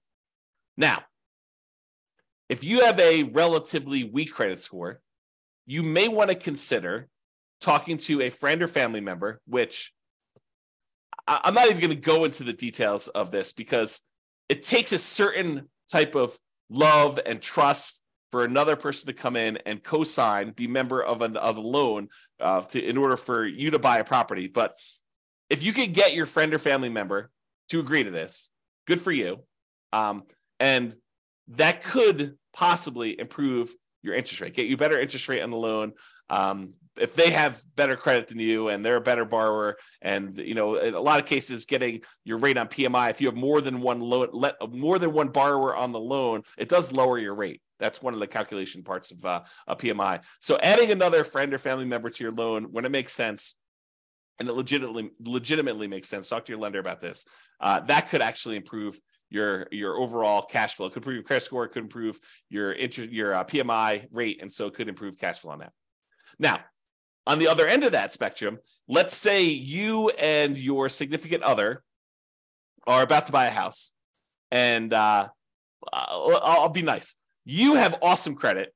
Now, 0.78 1.04
if 2.48 2.64
you 2.64 2.86
have 2.86 3.00
a 3.00 3.24
relatively 3.24 4.04
weak 4.04 4.32
credit 4.32 4.60
score, 4.60 5.02
you 5.66 5.82
may 5.82 6.08
want 6.08 6.30
to 6.30 6.36
consider 6.36 7.08
talking 7.60 7.98
to 7.98 8.22
a 8.22 8.30
friend 8.30 8.62
or 8.62 8.68
family 8.68 9.02
member, 9.02 9.42
which 9.48 9.94
I'm 11.28 11.56
not 11.56 11.70
even 11.70 11.82
going 11.82 11.90
to 11.90 11.96
go 11.96 12.24
into 12.24 12.44
the 12.44 12.54
details 12.54 13.08
of 13.08 13.32
this 13.32 13.52
because 13.52 14.04
it 14.48 14.62
takes 14.62 14.92
a 14.92 15.00
certain 15.00 15.70
type 15.92 16.14
of 16.14 16.38
love 16.70 17.20
and 17.26 17.42
trust 17.42 18.04
for 18.32 18.44
another 18.44 18.76
person 18.76 19.08
to 19.08 19.14
come 19.14 19.36
in 19.36 19.58
and 19.66 19.84
co-sign, 19.84 20.52
be 20.52 20.68
member 20.68 21.04
of 21.04 21.22
an 21.22 21.38
of 21.38 21.58
a 21.58 21.62
loan 21.62 22.10
uh, 22.40 22.62
to 22.62 22.84
in 22.84 22.98
order 22.98 23.18
for 23.18 23.46
you 23.46 23.72
to 23.72 23.80
buy 23.80 24.00
a 24.00 24.04
property. 24.04 24.48
But 24.48 24.80
if 25.50 25.64
you 25.64 25.74
can 25.74 25.92
get 25.92 26.14
your 26.14 26.26
friend 26.26 26.54
or 26.54 26.60
family 26.60 26.90
member 26.90 27.32
to 27.70 27.80
agree 27.80 28.04
to 28.04 28.12
this, 28.12 28.50
good 28.86 29.02
for 29.02 29.12
you. 29.12 29.44
Um, 29.94 30.24
and 30.60 30.94
that 31.50 31.84
could 31.84 32.38
possibly 32.54 33.20
improve 33.20 33.74
your 34.04 34.16
interest 34.16 34.42
rate, 34.42 34.54
get 34.54 34.68
you 34.68 34.78
better 34.78 35.00
interest 35.00 35.30
rate 35.30 35.42
on 35.42 35.50
the 35.50 35.58
loan. 35.58 35.94
Um, 36.30 36.74
if 36.98 37.16
they 37.16 37.32
have 37.32 37.62
better 37.76 37.96
credit 37.96 38.28
than 38.28 38.40
you 38.40 38.70
and 38.70 38.84
they're 38.84 38.98
a 38.98 39.02
better 39.02 39.26
borrower 39.26 39.78
and 40.02 40.38
you 40.38 40.56
know 40.56 40.76
in 40.76 40.94
a 40.94 41.00
lot 41.00 41.20
of 41.20 41.26
cases 41.26 41.66
getting 41.66 42.02
your 42.24 42.38
rate 42.38 42.58
on 42.58 42.68
pmi 42.68 43.10
if 43.10 43.22
you 43.22 43.28
have 43.28 43.38
more 43.38 43.62
than 43.62 43.82
one 43.82 44.00
loan 44.00 44.30
let 44.34 44.56
more 44.72 45.00
than 45.00 45.14
one 45.14 45.30
borrower 45.30 45.76
on 45.76 45.92
the 45.92 46.00
loan 46.00 46.42
it 46.58 46.70
does 46.70 46.92
lower 46.92 47.18
your 47.18 47.36
rate 47.36 47.62
that's 47.80 48.02
one 48.02 48.14
of 48.14 48.20
the 48.20 48.28
calculation 48.28 48.84
parts 48.84 49.12
of 49.12 49.26
uh, 49.26 49.42
a 49.68 49.76
pmi 49.76 50.24
so 50.40 50.58
adding 50.62 50.92
another 50.92 51.24
friend 51.24 51.54
or 51.54 51.58
family 51.58 51.86
member 51.86 52.10
to 52.10 52.24
your 52.24 52.34
loan 52.34 52.66
when 52.72 52.86
it 52.86 52.92
makes 52.92 53.14
sense 53.14 53.56
and 54.40 54.48
it 54.48 54.54
legitimately 54.54 55.12
legitimately 55.26 55.88
makes 55.88 56.08
sense 56.08 56.30
talk 56.30 56.46
to 56.46 56.52
your 56.52 56.60
lender 56.60 56.80
about 56.80 57.00
this 57.00 57.26
uh, 57.60 57.80
that 57.82 58.10
could 58.10 58.22
actually 58.22 58.56
improve 58.56 59.00
your 59.30 59.68
your 59.72 59.98
overall 59.98 60.42
cash 60.42 60.76
flow. 60.76 60.86
It 60.86 60.94
could 60.94 61.02
improve 61.02 61.16
your 61.16 61.24
credit 61.24 61.44
score 61.44 61.66
it 61.66 61.70
could 61.70 61.84
improve 61.84 62.20
your 62.50 62.74
interest 62.74 63.12
your 63.12 63.34
uh, 63.34 63.44
pmi 63.44 64.08
rate 64.12 64.42
and 64.42 64.52
so 64.52 64.68
it 64.68 64.74
could 64.74 64.88
improve 64.88 65.18
cash 65.18 65.40
flow 65.40 65.52
on 65.52 65.60
that. 65.60 65.74
Now 66.40 66.60
on 67.26 67.40
the 67.40 67.48
other 67.48 67.68
end 67.68 67.84
of 67.84 67.92
that 67.92 68.12
spectrum, 68.12 68.58
let's 68.88 69.16
say 69.16 69.44
you 69.44 70.10
and 70.12 70.58
your 70.58 70.88
significant 70.88 71.44
other 71.44 71.84
are 72.86 73.04
about 73.04 73.26
to 73.26 73.34
buy 73.34 73.48
a 73.48 73.52
house, 73.52 73.92
and 74.50 74.94
uh, 74.94 75.28
I'll, 75.92 76.40
I'll 76.42 76.70
be 76.70 76.84
nice. 76.84 77.18
You 77.50 77.76
have 77.76 78.00
awesome 78.02 78.36
credit. 78.36 78.74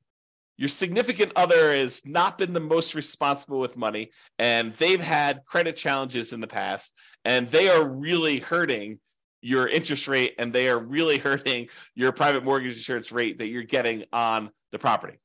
Your 0.56 0.70
significant 0.70 1.34
other 1.36 1.76
has 1.76 2.06
not 2.06 2.38
been 2.38 2.54
the 2.54 2.60
most 2.60 2.96
responsible 2.96 3.60
with 3.60 3.76
money, 3.76 4.12
and 4.40 4.72
they've 4.74 5.02
had 5.02 5.44
credit 5.46 5.76
challenges 5.76 6.32
in 6.32 6.40
the 6.40 6.48
past, 6.48 6.96
and 7.26 7.48
they 7.48 7.68
are 7.68 7.86
really 7.86 8.40
hurting 8.40 9.00
your 9.42 9.68
interest 9.68 10.08
rate 10.08 10.36
and 10.38 10.54
they 10.54 10.70
are 10.70 10.78
really 10.78 11.18
hurting 11.28 11.68
your 11.96 12.12
private 12.12 12.44
mortgage 12.44 12.76
insurance 12.76 13.12
rate 13.12 13.40
that 13.40 13.48
you're 13.48 13.64
getting 13.64 14.06
on 14.14 14.52
the 14.72 14.78
property 14.78 15.20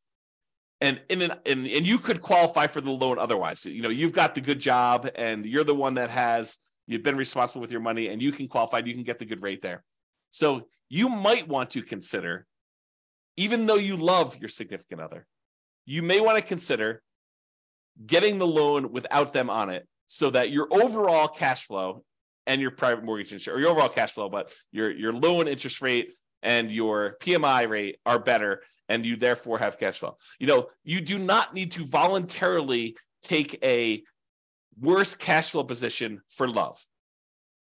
and 0.80 1.00
in 1.08 1.22
an, 1.22 1.32
and 1.46 1.66
and 1.66 1.86
you 1.86 1.98
could 1.98 2.20
qualify 2.20 2.66
for 2.66 2.80
the 2.80 2.90
loan 2.90 3.18
otherwise. 3.18 3.64
You 3.64 3.82
know, 3.82 3.88
you've 3.88 4.12
got 4.12 4.34
the 4.34 4.40
good 4.40 4.60
job, 4.60 5.08
and 5.14 5.46
you're 5.46 5.64
the 5.64 5.74
one 5.74 5.94
that 5.94 6.10
has 6.10 6.58
you've 6.86 7.02
been 7.02 7.16
responsible 7.16 7.60
with 7.60 7.72
your 7.72 7.80
money, 7.80 8.08
and 8.08 8.20
you 8.20 8.32
can 8.32 8.48
qualify. 8.48 8.78
You 8.84 8.94
can 8.94 9.02
get 9.02 9.18
the 9.18 9.24
good 9.24 9.42
rate 9.42 9.62
there. 9.62 9.82
So 10.30 10.68
you 10.88 11.08
might 11.08 11.48
want 11.48 11.70
to 11.70 11.82
consider, 11.82 12.46
even 13.36 13.66
though 13.66 13.76
you 13.76 13.96
love 13.96 14.38
your 14.38 14.48
significant 14.48 15.00
other, 15.00 15.26
you 15.84 16.02
may 16.02 16.20
want 16.20 16.38
to 16.38 16.44
consider 16.44 17.02
getting 18.04 18.38
the 18.38 18.46
loan 18.46 18.92
without 18.92 19.32
them 19.32 19.48
on 19.48 19.70
it, 19.70 19.86
so 20.06 20.30
that 20.30 20.50
your 20.50 20.68
overall 20.70 21.28
cash 21.28 21.66
flow 21.66 22.04
and 22.46 22.60
your 22.60 22.70
private 22.70 23.04
mortgage 23.04 23.32
insurance, 23.32 23.56
or 23.56 23.60
your 23.60 23.70
overall 23.70 23.88
cash 23.88 24.12
flow, 24.12 24.28
but 24.28 24.52
your 24.70 24.90
your 24.90 25.12
loan 25.12 25.48
interest 25.48 25.80
rate 25.82 26.12
and 26.42 26.70
your 26.70 27.16
PMI 27.20 27.68
rate 27.68 27.98
are 28.06 28.18
better 28.18 28.62
and 28.88 29.04
you 29.04 29.16
therefore 29.16 29.58
have 29.58 29.78
cash 29.78 29.98
flow. 29.98 30.16
You 30.38 30.46
know, 30.46 30.68
you 30.84 31.00
do 31.00 31.18
not 31.18 31.54
need 31.54 31.72
to 31.72 31.84
voluntarily 31.84 32.96
take 33.22 33.58
a 33.64 34.02
worse 34.80 35.14
cash 35.14 35.50
flow 35.50 35.64
position 35.64 36.20
for 36.28 36.48
love. 36.48 36.78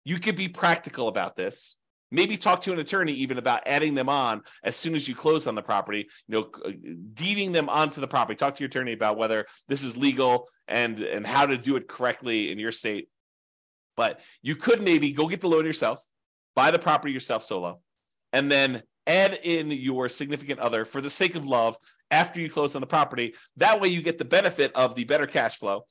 You 0.04 0.19
could 0.19 0.36
be 0.36 0.49
practical 0.49 1.08
about 1.08 1.36
this. 1.36 1.76
Maybe 2.13 2.38
talk 2.38 2.62
to 2.62 2.71
an 2.71 2.78
attorney 2.78 3.13
even 3.13 3.39
about 3.39 3.63
adding 3.65 3.95
them 3.95 4.08
on 4.08 4.43
as 4.63 4.76
soon 4.76 4.93
as 4.93 5.08
you 5.08 5.15
close 5.15 5.47
on 5.47 5.56
the 5.56 5.63
property, 5.63 6.08
you 6.28 6.36
know, 6.36 6.49
uh, 6.63 6.71
deeding 7.15 7.52
them 7.52 7.69
onto 7.69 8.02
the 8.02 8.08
property. 8.08 8.36
Talk 8.36 8.54
to 8.54 8.60
your 8.62 8.67
attorney 8.67 8.93
about 8.93 9.17
whether 9.17 9.47
this 9.67 9.84
is 9.84 9.97
legal 9.97 10.47
and 10.67 11.02
and 11.02 11.26
how 11.26 11.47
to 11.47 11.58
do 11.58 11.76
it 11.76 11.88
correctly 11.88 12.52
in 12.52 12.60
your 12.60 12.71
state. 12.71 13.10
But 13.97 14.21
you 14.43 14.56
could 14.56 14.84
maybe 14.84 15.12
go 15.12 15.28
get 15.28 15.41
the 15.41 15.49
loan 15.49 15.65
yourself, 15.65 16.06
buy 16.56 16.69
the 16.69 16.78
property 16.78 17.12
yourself 17.12 17.43
solo, 17.43 17.80
and 18.32 18.52
then 18.52 18.84
add 19.08 19.39
in 19.41 19.71
your 19.71 20.08
significant 20.08 20.60
other 20.60 20.86
for 20.86 21.02
the 21.02 21.10
sake 21.10 21.34
of 21.34 21.47
love 21.47 21.76
after 22.12 22.39
you 22.39 22.49
close 22.49 22.76
on 22.76 22.82
the 22.82 22.88
property. 22.88 23.34
That 23.58 23.82
way, 23.82 23.88
you 23.88 24.04
get 24.04 24.19
the 24.19 24.26
benefit 24.26 24.71
of 24.76 24.93
the 24.93 25.04
better 25.04 25.26
cash 25.26 25.58
flow, 25.58 25.86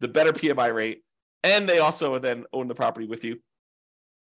the 0.00 0.08
better 0.08 0.32
PMI 0.32 0.72
rate, 0.72 1.02
and 1.44 1.68
they 1.68 1.80
also 1.80 2.18
then 2.18 2.46
own 2.54 2.66
the 2.66 2.74
property 2.74 3.06
with 3.06 3.24
you 3.24 3.40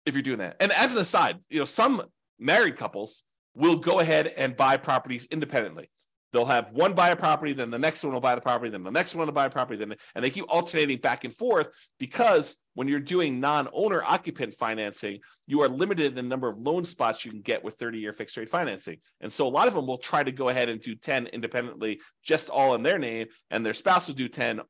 if 0.06 0.14
you're 0.14 0.22
doing 0.22 0.38
that. 0.38 0.56
And 0.60 0.72
as 0.72 0.94
an 0.94 1.02
aside, 1.02 1.38
you 1.50 1.58
know, 1.58 1.64
some 1.64 2.02
married 2.38 2.76
couples 2.76 3.24
will 3.54 3.76
go 3.76 4.00
ahead 4.00 4.28
and 4.36 4.56
buy 4.56 4.76
properties 4.76 5.26
independently. 5.30 5.90
They'll 6.32 6.44
have 6.44 6.72
one 6.72 6.92
buy 6.92 7.10
a 7.10 7.16
property, 7.16 7.54
then 7.54 7.70
the 7.70 7.78
next 7.78 8.04
one 8.04 8.12
will 8.12 8.20
buy 8.20 8.34
the 8.34 8.40
property, 8.42 8.70
then 8.70 8.82
the 8.82 8.90
next 8.90 9.14
one 9.14 9.26
will 9.26 9.32
buy 9.32 9.46
a 9.46 9.50
property, 9.50 9.78
then 9.78 9.96
and 10.14 10.24
they 10.24 10.28
keep 10.28 10.44
alternating 10.48 10.98
back 10.98 11.24
and 11.24 11.32
forth 11.32 11.70
because 11.98 12.58
when 12.74 12.88
you're 12.88 13.00
doing 13.00 13.40
non-owner 13.40 14.02
occupant 14.04 14.52
financing, 14.52 15.20
you 15.46 15.62
are 15.62 15.68
limited 15.68 16.06
in 16.06 16.14
the 16.14 16.22
number 16.22 16.48
of 16.48 16.58
loan 16.58 16.84
spots 16.84 17.24
you 17.24 17.30
can 17.30 17.40
get 17.40 17.64
with 17.64 17.78
30-year 17.78 18.12
fixed 18.12 18.36
rate 18.36 18.50
financing. 18.50 18.98
And 19.22 19.32
so 19.32 19.46
a 19.46 19.48
lot 19.48 19.66
of 19.66 19.72
them 19.72 19.86
will 19.86 19.96
try 19.96 20.22
to 20.22 20.32
go 20.32 20.50
ahead 20.50 20.68
and 20.68 20.80
do 20.80 20.94
10 20.94 21.28
independently, 21.28 22.00
just 22.22 22.50
all 22.50 22.74
in 22.74 22.82
their 22.82 22.98
name, 22.98 23.28
and 23.50 23.64
their 23.64 23.72
spouse 23.72 24.08
will 24.08 24.14
do 24.14 24.28
10 24.28 24.60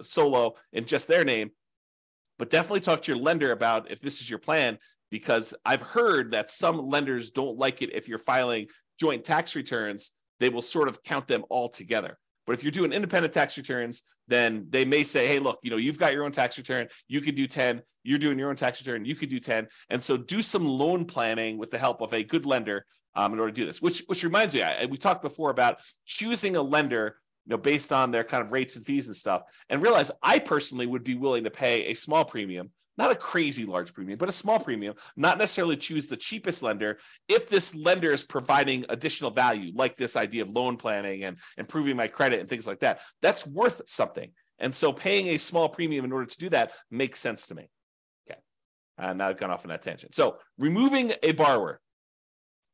solo 0.00 0.54
in 0.72 0.86
just 0.86 1.08
their 1.08 1.24
name. 1.24 1.50
But 2.38 2.50
definitely 2.50 2.80
talk 2.80 3.02
to 3.02 3.12
your 3.12 3.20
lender 3.20 3.52
about 3.52 3.90
if 3.90 4.00
this 4.00 4.20
is 4.20 4.28
your 4.28 4.38
plan, 4.38 4.78
because 5.10 5.54
I've 5.64 5.82
heard 5.82 6.32
that 6.32 6.48
some 6.48 6.78
lenders 6.88 7.30
don't 7.30 7.56
like 7.56 7.82
it 7.82 7.94
if 7.94 8.08
you're 8.08 8.18
filing 8.18 8.66
joint 8.98 9.24
tax 9.24 9.54
returns 9.56 10.12
they 10.42 10.48
will 10.48 10.60
sort 10.60 10.88
of 10.88 11.00
count 11.04 11.28
them 11.28 11.44
all 11.50 11.68
together. 11.68 12.18
But 12.48 12.54
if 12.54 12.64
you're 12.64 12.72
doing 12.72 12.92
independent 12.92 13.32
tax 13.32 13.56
returns, 13.56 14.02
then 14.26 14.66
they 14.70 14.84
may 14.84 15.04
say, 15.04 15.28
hey, 15.28 15.38
look, 15.38 15.60
you 15.62 15.70
know, 15.70 15.76
you've 15.76 16.00
got 16.00 16.12
your 16.12 16.24
own 16.24 16.32
tax 16.32 16.58
return. 16.58 16.88
You 17.06 17.20
could 17.20 17.36
do 17.36 17.46
10. 17.46 17.80
You're 18.02 18.18
doing 18.18 18.40
your 18.40 18.50
own 18.50 18.56
tax 18.56 18.84
return. 18.84 19.04
You 19.04 19.14
could 19.14 19.28
do 19.28 19.38
10. 19.38 19.68
And 19.88 20.02
so 20.02 20.16
do 20.16 20.42
some 20.42 20.66
loan 20.66 21.04
planning 21.04 21.58
with 21.58 21.70
the 21.70 21.78
help 21.78 22.02
of 22.02 22.12
a 22.12 22.24
good 22.24 22.44
lender 22.44 22.84
um, 23.14 23.32
in 23.32 23.38
order 23.38 23.52
to 23.52 23.60
do 23.60 23.64
this, 23.64 23.80
which, 23.80 24.02
which 24.06 24.24
reminds 24.24 24.52
me, 24.52 24.62
I, 24.62 24.86
we 24.86 24.96
talked 24.96 25.22
before 25.22 25.50
about 25.50 25.78
choosing 26.06 26.56
a 26.56 26.62
lender 26.62 27.18
you 27.46 27.50
know, 27.50 27.58
based 27.58 27.92
on 27.92 28.10
their 28.10 28.24
kind 28.24 28.42
of 28.42 28.52
rates 28.52 28.76
and 28.76 28.84
fees 28.84 29.06
and 29.06 29.16
stuff, 29.16 29.42
and 29.68 29.82
realize 29.82 30.10
I 30.22 30.38
personally 30.38 30.86
would 30.86 31.04
be 31.04 31.14
willing 31.14 31.44
to 31.44 31.50
pay 31.50 31.86
a 31.86 31.94
small 31.94 32.24
premium 32.24 32.70
not 32.98 33.10
a 33.10 33.16
crazy 33.16 33.64
large 33.64 33.92
premium, 33.92 34.18
but 34.18 34.28
a 34.28 34.32
small 34.32 34.58
premium, 34.58 34.94
not 35.16 35.38
necessarily 35.38 35.76
choose 35.76 36.08
the 36.08 36.16
cheapest 36.16 36.62
lender 36.62 36.98
if 37.28 37.48
this 37.48 37.74
lender 37.74 38.12
is 38.12 38.24
providing 38.24 38.84
additional 38.88 39.30
value, 39.30 39.72
like 39.74 39.94
this 39.94 40.16
idea 40.16 40.42
of 40.42 40.50
loan 40.50 40.76
planning 40.76 41.24
and 41.24 41.38
improving 41.56 41.96
my 41.96 42.06
credit 42.06 42.40
and 42.40 42.48
things 42.48 42.66
like 42.66 42.80
that. 42.80 43.00
That's 43.20 43.46
worth 43.46 43.82
something. 43.86 44.30
And 44.58 44.74
so 44.74 44.92
paying 44.92 45.28
a 45.28 45.38
small 45.38 45.68
premium 45.68 46.04
in 46.04 46.12
order 46.12 46.26
to 46.26 46.38
do 46.38 46.48
that 46.50 46.72
makes 46.90 47.18
sense 47.18 47.48
to 47.48 47.54
me. 47.54 47.68
Okay. 48.30 48.38
Uh, 48.98 49.12
now 49.14 49.28
I've 49.28 49.38
gone 49.38 49.50
off 49.50 49.64
on 49.64 49.70
that 49.70 49.82
tangent. 49.82 50.14
So 50.14 50.36
removing 50.58 51.12
a 51.22 51.32
borrower 51.32 51.80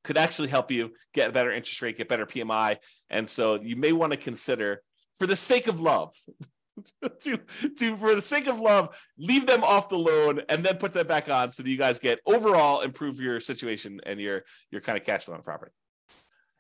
could 0.08 0.16
actually 0.16 0.48
help 0.48 0.70
you 0.70 0.94
get 1.12 1.28
a 1.28 1.32
better 1.32 1.52
interest 1.52 1.82
rate, 1.82 1.98
get 1.98 2.08
better 2.08 2.24
PMI. 2.24 2.78
And 3.10 3.28
so 3.28 3.60
you 3.60 3.76
may 3.76 3.92
want 3.92 4.14
to 4.14 4.16
consider, 4.16 4.80
for 5.18 5.26
the 5.26 5.36
sake 5.36 5.66
of 5.66 5.82
love, 5.82 6.14
to 7.20 7.38
to 7.76 7.96
for 7.96 8.14
the 8.14 8.20
sake 8.20 8.46
of 8.46 8.58
love 8.58 8.96
leave 9.18 9.46
them 9.46 9.62
off 9.62 9.90
the 9.90 9.98
loan 9.98 10.40
and 10.48 10.64
then 10.64 10.76
put 10.78 10.94
them 10.94 11.06
back 11.06 11.28
on 11.28 11.50
so 11.50 11.62
that 11.62 11.68
you 11.68 11.76
guys 11.76 11.98
get 11.98 12.20
overall 12.24 12.82
improve 12.82 13.20
your 13.20 13.40
situation 13.40 14.00
and 14.06 14.20
your 14.20 14.44
your 14.70 14.80
kind 14.80 14.96
of 14.96 15.04
cash 15.04 15.24
flow 15.24 15.34
on 15.34 15.42
property. 15.42 15.72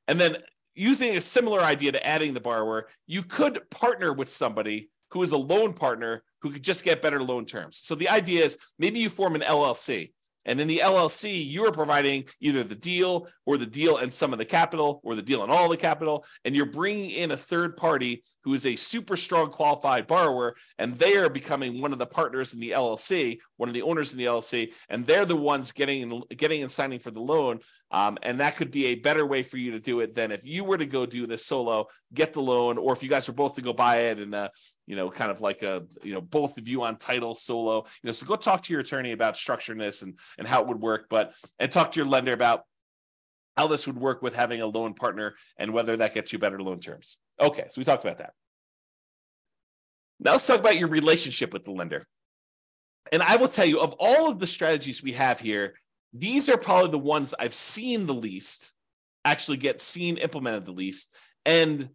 And 0.08 0.20
then 0.20 0.36
using 0.74 1.16
a 1.16 1.20
similar 1.20 1.60
idea 1.60 1.92
to 1.92 2.06
adding 2.06 2.34
the 2.34 2.40
borrower 2.40 2.88
you 3.06 3.22
could 3.22 3.70
partner 3.70 4.12
with 4.12 4.28
somebody 4.28 4.90
who 5.12 5.22
is 5.22 5.32
a 5.32 5.38
loan 5.38 5.72
partner 5.72 6.22
who 6.42 6.50
could 6.50 6.64
just 6.64 6.84
get 6.84 7.00
better 7.00 7.22
loan 7.22 7.46
terms. 7.46 7.78
So 7.78 7.94
the 7.94 8.08
idea 8.08 8.44
is 8.44 8.58
maybe 8.78 8.98
you 8.98 9.08
form 9.08 9.36
an 9.36 9.42
llc 9.42 10.10
And 10.48 10.60
in 10.60 10.66
the 10.66 10.80
LLC, 10.82 11.46
you 11.46 11.66
are 11.66 11.72
providing 11.72 12.24
either 12.40 12.64
the 12.64 12.74
deal 12.74 13.28
or 13.44 13.58
the 13.58 13.66
deal 13.66 13.98
and 13.98 14.12
some 14.12 14.32
of 14.32 14.38
the 14.38 14.46
capital 14.46 15.00
or 15.04 15.14
the 15.14 15.22
deal 15.22 15.42
and 15.42 15.52
all 15.52 15.68
the 15.68 15.76
capital. 15.76 16.24
And 16.44 16.56
you're 16.56 16.66
bringing 16.66 17.10
in 17.10 17.30
a 17.30 17.36
third 17.36 17.76
party 17.76 18.24
who 18.44 18.54
is 18.54 18.64
a 18.64 18.74
super 18.74 19.14
strong 19.14 19.50
qualified 19.50 20.06
borrower, 20.06 20.56
and 20.78 20.94
they 20.94 21.18
are 21.18 21.28
becoming 21.28 21.82
one 21.82 21.92
of 21.92 21.98
the 21.98 22.06
partners 22.06 22.54
in 22.54 22.60
the 22.60 22.70
LLC, 22.70 23.38
one 23.58 23.68
of 23.68 23.74
the 23.74 23.82
owners 23.82 24.12
in 24.12 24.18
the 24.18 24.24
LLC, 24.24 24.72
and 24.88 25.04
they're 25.04 25.26
the 25.26 25.36
ones 25.36 25.70
getting 25.70 26.22
getting 26.34 26.62
and 26.62 26.70
signing 26.70 26.98
for 26.98 27.10
the 27.10 27.20
loan. 27.20 27.60
Um, 27.90 28.18
and 28.22 28.40
that 28.40 28.56
could 28.56 28.70
be 28.70 28.86
a 28.86 28.96
better 28.96 29.24
way 29.24 29.42
for 29.42 29.56
you 29.56 29.72
to 29.72 29.80
do 29.80 30.00
it 30.00 30.14
than 30.14 30.30
if 30.30 30.44
you 30.44 30.64
were 30.64 30.76
to 30.76 30.84
go 30.84 31.06
do 31.06 31.26
this 31.26 31.46
solo, 31.46 31.86
get 32.12 32.34
the 32.34 32.42
loan, 32.42 32.76
or 32.76 32.92
if 32.92 33.02
you 33.02 33.08
guys 33.08 33.26
were 33.26 33.34
both 33.34 33.54
to 33.54 33.62
go 33.62 33.72
buy 33.72 34.02
it 34.02 34.18
and 34.18 34.34
uh, 34.34 34.50
you 34.86 34.94
know, 34.94 35.10
kind 35.10 35.30
of 35.30 35.40
like 35.40 35.62
a 35.62 35.84
you 36.02 36.12
know 36.12 36.20
both 36.20 36.58
of 36.58 36.68
you 36.68 36.82
on 36.82 36.96
title 36.96 37.34
solo. 37.34 37.84
You 38.02 38.08
know, 38.08 38.12
so 38.12 38.26
go 38.26 38.36
talk 38.36 38.62
to 38.64 38.72
your 38.72 38.80
attorney 38.80 39.12
about 39.12 39.34
structuring 39.34 39.78
this 39.78 40.02
and 40.02 40.18
and 40.36 40.46
how 40.46 40.60
it 40.60 40.68
would 40.68 40.80
work, 40.80 41.06
but 41.08 41.34
and 41.58 41.72
talk 41.72 41.92
to 41.92 42.00
your 42.00 42.06
lender 42.06 42.32
about 42.32 42.64
how 43.56 43.66
this 43.66 43.86
would 43.86 43.98
work 43.98 44.22
with 44.22 44.36
having 44.36 44.60
a 44.60 44.66
loan 44.66 44.94
partner 44.94 45.34
and 45.56 45.72
whether 45.72 45.96
that 45.96 46.14
gets 46.14 46.32
you 46.32 46.38
better 46.38 46.62
loan 46.62 46.78
terms. 46.78 47.16
Okay, 47.40 47.64
so 47.68 47.80
we 47.80 47.84
talked 47.84 48.04
about 48.04 48.18
that. 48.18 48.32
Now 50.20 50.32
let's 50.32 50.46
talk 50.46 50.60
about 50.60 50.76
your 50.76 50.88
relationship 50.88 51.52
with 51.52 51.64
the 51.64 51.72
lender. 51.72 52.04
And 53.10 53.22
I 53.22 53.36
will 53.36 53.48
tell 53.48 53.64
you, 53.64 53.80
of 53.80 53.94
all 53.98 54.30
of 54.30 54.38
the 54.38 54.46
strategies 54.46 55.02
we 55.02 55.12
have 55.12 55.40
here, 55.40 55.74
these 56.12 56.48
are 56.48 56.56
probably 56.56 56.90
the 56.90 56.98
ones 56.98 57.34
I've 57.38 57.54
seen 57.54 58.06
the 58.06 58.14
least 58.14 58.72
actually 59.24 59.58
get 59.58 59.80
seen 59.80 60.16
implemented 60.16 60.64
the 60.64 60.72
least, 60.72 61.14
and 61.44 61.90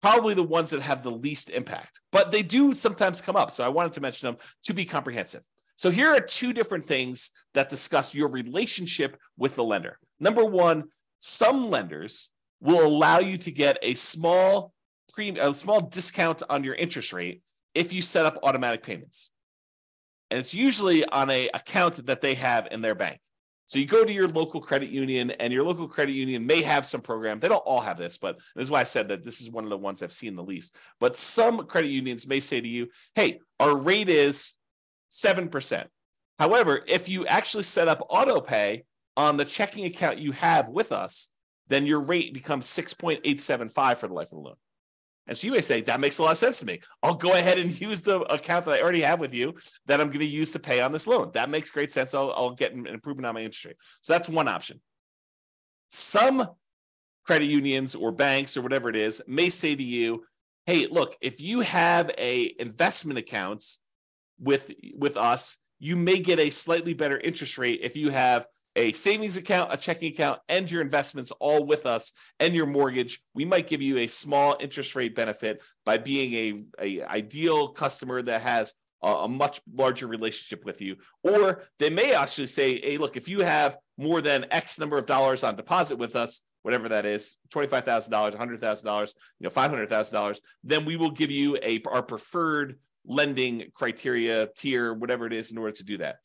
probably 0.00 0.34
the 0.34 0.42
ones 0.42 0.70
that 0.70 0.82
have 0.82 1.02
the 1.02 1.10
least 1.10 1.50
impact. 1.50 2.00
But 2.12 2.30
they 2.30 2.42
do 2.42 2.74
sometimes 2.74 3.22
come 3.22 3.36
up. 3.36 3.50
So 3.50 3.64
I 3.64 3.68
wanted 3.68 3.92
to 3.94 4.00
mention 4.00 4.26
them 4.26 4.36
to 4.64 4.74
be 4.74 4.84
comprehensive. 4.84 5.42
So 5.76 5.90
here 5.90 6.08
are 6.08 6.20
two 6.20 6.52
different 6.52 6.84
things 6.84 7.30
that 7.54 7.68
discuss 7.68 8.14
your 8.14 8.28
relationship 8.28 9.16
with 9.36 9.56
the 9.56 9.64
lender. 9.64 9.98
Number 10.20 10.44
one, 10.44 10.84
some 11.18 11.70
lenders 11.70 12.30
will 12.60 12.86
allow 12.86 13.18
you 13.18 13.38
to 13.38 13.50
get 13.50 13.78
a 13.82 13.94
small 13.94 14.72
premium, 15.12 15.46
a 15.46 15.54
small 15.54 15.80
discount 15.80 16.42
on 16.48 16.64
your 16.64 16.74
interest 16.74 17.12
rate 17.12 17.42
if 17.74 17.92
you 17.92 18.02
set 18.02 18.24
up 18.24 18.38
automatic 18.42 18.82
payments. 18.82 19.30
And 20.30 20.38
it's 20.38 20.54
usually 20.54 21.04
on 21.04 21.30
a 21.30 21.48
account 21.52 22.06
that 22.06 22.20
they 22.20 22.34
have 22.34 22.68
in 22.70 22.80
their 22.80 22.94
bank. 22.94 23.20
So 23.66 23.78
you 23.78 23.86
go 23.86 24.04
to 24.04 24.12
your 24.12 24.28
local 24.28 24.60
credit 24.60 24.90
union, 24.90 25.30
and 25.30 25.52
your 25.52 25.64
local 25.64 25.88
credit 25.88 26.12
union 26.12 26.46
may 26.46 26.62
have 26.62 26.84
some 26.84 27.00
program. 27.00 27.40
They 27.40 27.48
don't 27.48 27.58
all 27.58 27.80
have 27.80 27.96
this, 27.96 28.18
but 28.18 28.36
this 28.54 28.64
is 28.64 28.70
why 28.70 28.80
I 28.80 28.84
said 28.84 29.08
that 29.08 29.24
this 29.24 29.40
is 29.40 29.50
one 29.50 29.64
of 29.64 29.70
the 29.70 29.78
ones 29.78 30.02
I've 30.02 30.12
seen 30.12 30.36
the 30.36 30.42
least. 30.42 30.76
But 31.00 31.16
some 31.16 31.66
credit 31.66 31.88
unions 31.88 32.26
may 32.26 32.40
say 32.40 32.60
to 32.60 32.68
you, 32.68 32.88
"Hey, 33.14 33.40
our 33.58 33.76
rate 33.76 34.08
is 34.08 34.54
seven 35.08 35.48
percent. 35.48 35.88
However, 36.38 36.82
if 36.86 37.08
you 37.08 37.26
actually 37.26 37.62
set 37.62 37.88
up 37.88 38.06
auto 38.10 38.40
pay 38.40 38.84
on 39.16 39.36
the 39.36 39.44
checking 39.44 39.86
account 39.86 40.18
you 40.18 40.32
have 40.32 40.68
with 40.68 40.92
us, 40.92 41.30
then 41.68 41.86
your 41.86 42.00
rate 42.00 42.34
becomes 42.34 42.66
six 42.66 42.92
point 42.92 43.20
eight 43.24 43.40
seven 43.40 43.68
five 43.68 43.98
for 43.98 44.08
the 44.08 44.14
life 44.14 44.32
of 44.32 44.38
the 44.38 44.44
loan." 44.44 44.56
And 45.26 45.36
so 45.36 45.46
you 45.46 45.52
may 45.52 45.60
say, 45.60 45.80
that 45.82 46.00
makes 46.00 46.18
a 46.18 46.22
lot 46.22 46.32
of 46.32 46.38
sense 46.38 46.60
to 46.60 46.66
me. 46.66 46.80
I'll 47.02 47.14
go 47.14 47.32
ahead 47.32 47.58
and 47.58 47.80
use 47.80 48.02
the 48.02 48.20
account 48.20 48.66
that 48.66 48.74
I 48.74 48.82
already 48.82 49.00
have 49.00 49.20
with 49.20 49.32
you 49.32 49.54
that 49.86 50.00
I'm 50.00 50.08
going 50.08 50.20
to 50.20 50.26
use 50.26 50.52
to 50.52 50.58
pay 50.58 50.80
on 50.80 50.92
this 50.92 51.06
loan. 51.06 51.30
That 51.32 51.48
makes 51.48 51.70
great 51.70 51.90
sense. 51.90 52.14
I'll, 52.14 52.32
I'll 52.32 52.54
get 52.54 52.74
an 52.74 52.86
improvement 52.86 53.26
on 53.26 53.34
my 53.34 53.40
interest 53.40 53.64
rate. 53.64 53.76
So 54.02 54.12
that's 54.12 54.28
one 54.28 54.48
option. 54.48 54.80
Some 55.88 56.46
credit 57.24 57.46
unions 57.46 57.94
or 57.94 58.12
banks 58.12 58.56
or 58.56 58.62
whatever 58.62 58.90
it 58.90 58.96
is 58.96 59.22
may 59.26 59.48
say 59.48 59.74
to 59.74 59.82
you, 59.82 60.24
hey, 60.66 60.86
look, 60.86 61.16
if 61.20 61.40
you 61.40 61.60
have 61.60 62.10
a 62.18 62.54
investment 62.58 63.18
account 63.18 63.64
with 64.38 64.72
with 64.94 65.16
us, 65.16 65.58
you 65.78 65.96
may 65.96 66.18
get 66.18 66.38
a 66.38 66.50
slightly 66.50 66.94
better 66.94 67.18
interest 67.18 67.58
rate 67.58 67.80
if 67.82 67.96
you 67.96 68.10
have 68.10 68.46
a 68.76 68.92
savings 68.92 69.36
account, 69.36 69.72
a 69.72 69.76
checking 69.76 70.12
account, 70.12 70.40
and 70.48 70.70
your 70.70 70.82
investments 70.82 71.30
all 71.32 71.64
with 71.64 71.86
us 71.86 72.12
and 72.40 72.54
your 72.54 72.66
mortgage, 72.66 73.20
we 73.34 73.44
might 73.44 73.66
give 73.66 73.82
you 73.82 73.98
a 73.98 74.06
small 74.06 74.56
interest 74.58 74.96
rate 74.96 75.14
benefit 75.14 75.62
by 75.84 75.98
being 75.98 76.34
a, 76.80 77.00
a 77.00 77.02
ideal 77.04 77.68
customer 77.68 78.22
that 78.22 78.42
has 78.42 78.74
a, 79.02 79.08
a 79.08 79.28
much 79.28 79.60
larger 79.72 80.06
relationship 80.06 80.64
with 80.64 80.80
you. 80.80 80.96
Or 81.22 81.62
they 81.78 81.90
may 81.90 82.14
actually 82.14 82.48
say, 82.48 82.80
hey, 82.80 82.98
look, 82.98 83.16
if 83.16 83.28
you 83.28 83.40
have 83.40 83.76
more 83.96 84.20
than 84.20 84.46
X 84.50 84.78
number 84.78 84.98
of 84.98 85.06
dollars 85.06 85.44
on 85.44 85.56
deposit 85.56 85.96
with 85.96 86.16
us, 86.16 86.42
whatever 86.62 86.88
that 86.88 87.06
is, 87.06 87.36
$25,000, 87.54 88.34
$100,000, 88.34 89.14
you 89.38 89.44
know, 89.44 89.50
$500,000, 89.50 90.38
then 90.64 90.84
we 90.84 90.96
will 90.96 91.10
give 91.10 91.30
you 91.30 91.58
a 91.62 91.80
our 91.86 92.02
preferred 92.02 92.78
lending 93.06 93.64
criteria 93.74 94.48
tier, 94.56 94.94
whatever 94.94 95.26
it 95.26 95.34
is, 95.34 95.52
in 95.52 95.58
order 95.58 95.72
to 95.72 95.84
do 95.84 95.98
that 95.98 96.16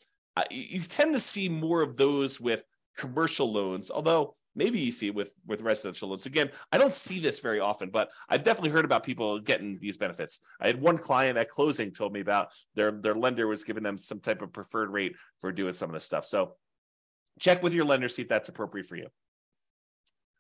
you 0.50 0.82
tend 0.82 1.14
to 1.14 1.20
see 1.20 1.50
more 1.50 1.82
of 1.82 1.98
those 1.98 2.40
with 2.40 2.64
commercial 2.98 3.52
loans, 3.52 3.90
although 3.90 4.34
maybe 4.56 4.80
you 4.80 4.92
see 4.92 5.08
it 5.08 5.16
with 5.16 5.34
with 5.48 5.62
residential 5.62 6.10
loans. 6.10 6.26
Again, 6.26 6.52
I 6.72 6.78
don't 6.78 6.94
see 6.94 7.20
this 7.20 7.40
very 7.40 7.60
often, 7.60 7.90
but 7.90 8.12
I've 8.28 8.44
definitely 8.44 8.72
heard 8.72 8.86
about 8.86 9.04
people 9.04 9.40
getting 9.40 9.80
these 9.80 9.98
benefits. 9.98 10.40
I 10.60 10.68
had 10.68 10.82
one 10.82 10.98
client 10.98 11.38
at 11.38 11.50
closing 11.50 11.92
told 11.92 12.14
me 12.14 12.20
about 12.20 12.50
their 12.76 12.92
their 12.92 13.16
lender 13.16 13.48
was 13.48 13.64
giving 13.64 13.84
them 13.84 13.98
some 13.98 14.20
type 14.20 14.42
of 14.42 14.54
preferred 14.54 14.90
rate 14.90 15.16
for 15.40 15.52
doing 15.52 15.74
some 15.74 15.90
of 15.90 15.94
this 15.94 16.06
stuff. 16.06 16.26
So 16.26 16.56
check 17.40 17.64
with 17.64 17.74
your 17.74 17.86
lender 17.86 18.08
see 18.08 18.22
if 18.22 18.28
that's 18.28 18.50
appropriate 18.50 18.88
for 18.88 18.98
you. 18.98 19.08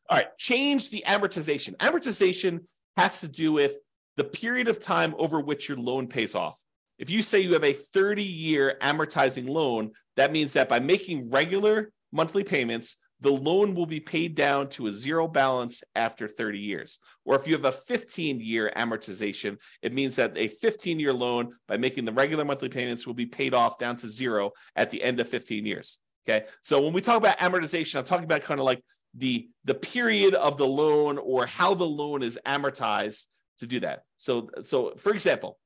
All 0.09 0.17
right, 0.17 0.37
change 0.37 0.89
the 0.89 1.03
amortization. 1.07 1.77
Amortization 1.77 2.61
has 2.97 3.21
to 3.21 3.27
do 3.27 3.53
with 3.53 3.73
the 4.17 4.23
period 4.23 4.67
of 4.67 4.81
time 4.81 5.15
over 5.17 5.39
which 5.39 5.69
your 5.69 5.77
loan 5.77 6.07
pays 6.07 6.35
off. 6.35 6.59
If 6.99 7.09
you 7.09 7.21
say 7.21 7.39
you 7.39 7.53
have 7.53 7.63
a 7.63 7.73
30 7.73 8.21
year 8.21 8.77
amortizing 8.81 9.49
loan, 9.49 9.91
that 10.17 10.33
means 10.33 10.53
that 10.53 10.69
by 10.69 10.79
making 10.79 11.29
regular 11.29 11.91
monthly 12.11 12.43
payments, 12.43 12.97
the 13.21 13.31
loan 13.31 13.73
will 13.73 13.85
be 13.85 13.99
paid 13.99 14.35
down 14.35 14.69
to 14.69 14.87
a 14.87 14.91
zero 14.91 15.27
balance 15.27 15.83
after 15.95 16.27
30 16.27 16.59
years. 16.59 16.99
Or 17.25 17.35
if 17.35 17.47
you 17.47 17.53
have 17.53 17.65
a 17.65 17.71
15 17.71 18.39
year 18.39 18.71
amortization, 18.75 19.57
it 19.81 19.93
means 19.93 20.17
that 20.17 20.37
a 20.37 20.47
15 20.47 20.99
year 20.99 21.13
loan, 21.13 21.53
by 21.67 21.77
making 21.77 22.05
the 22.05 22.11
regular 22.11 22.45
monthly 22.45 22.69
payments, 22.69 23.07
will 23.07 23.13
be 23.13 23.25
paid 23.25 23.53
off 23.53 23.77
down 23.79 23.95
to 23.97 24.07
zero 24.07 24.51
at 24.75 24.89
the 24.89 25.01
end 25.01 25.19
of 25.19 25.27
15 25.27 25.65
years. 25.65 25.99
Okay. 26.27 26.45
So 26.61 26.81
when 26.81 26.93
we 26.93 27.01
talk 27.01 27.17
about 27.17 27.39
amortization, 27.39 27.97
I'm 27.97 28.03
talking 28.03 28.25
about 28.25 28.41
kind 28.41 28.59
of 28.59 28.65
like 28.65 28.83
the, 29.13 29.49
the 29.63 29.73
period 29.73 30.33
of 30.33 30.57
the 30.57 30.67
loan 30.67 31.17
or 31.17 31.45
how 31.45 31.73
the 31.73 31.87
loan 31.87 32.23
is 32.23 32.37
amortized 32.45 33.27
to 33.59 33.67
do 33.67 33.79
that. 33.81 34.03
So, 34.17 34.49
so 34.63 34.93
for 34.95 35.11
example, 35.11 35.57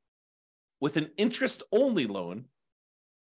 with 0.84 0.98
an 0.98 1.10
interest 1.15 1.63
only 1.72 2.06
loan, 2.06 2.43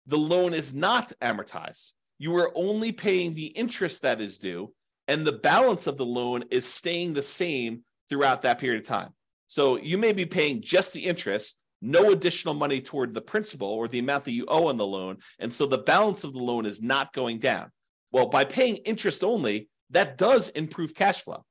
the 0.09 0.18
loan 0.18 0.53
is 0.53 0.75
not 0.75 1.12
amortized. 1.22 1.92
You 2.18 2.35
are 2.38 2.51
only 2.57 2.90
paying 2.90 3.35
the 3.35 3.46
interest 3.46 4.03
that 4.03 4.20
is 4.20 4.38
due, 4.38 4.75
and 5.07 5.25
the 5.25 5.31
balance 5.31 5.87
of 5.87 5.96
the 5.96 6.05
loan 6.05 6.42
is 6.51 6.64
staying 6.64 7.12
the 7.12 7.22
same 7.22 7.85
throughout 8.09 8.42
that 8.42 8.59
period 8.59 8.81
of 8.81 8.88
time. 8.88 9.11
So 9.46 9.77
you 9.77 9.96
may 9.96 10.12
be 10.12 10.27
paying 10.27 10.61
just 10.61 10.92
the 10.92 11.05
interest, 11.05 11.61
no 11.81 12.11
additional 12.11 12.55
money 12.55 12.81
toward 12.81 13.14
the 13.14 13.20
principal 13.20 13.68
or 13.68 13.87
the 13.87 14.01
amount 14.01 14.25
that 14.25 14.33
you 14.33 14.44
owe 14.48 14.66
on 14.66 14.77
the 14.77 14.85
loan. 14.85 15.18
And 15.38 15.53
so 15.53 15.66
the 15.66 15.79
balance 15.79 16.25
of 16.25 16.33
the 16.33 16.42
loan 16.42 16.66
is 16.66 16.83
not 16.83 17.12
going 17.12 17.38
down. 17.38 17.70
Well, 18.11 18.27
by 18.27 18.44
paying 18.44 18.79
interest 18.79 19.22
only, 19.22 19.68
that 19.90 20.18
does 20.18 20.48
improve 20.48 20.96
cash 20.96 21.22
flow. 21.22 21.44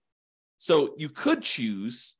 So 0.58 0.94
you 0.98 1.08
could 1.08 1.42
choose 1.42 2.18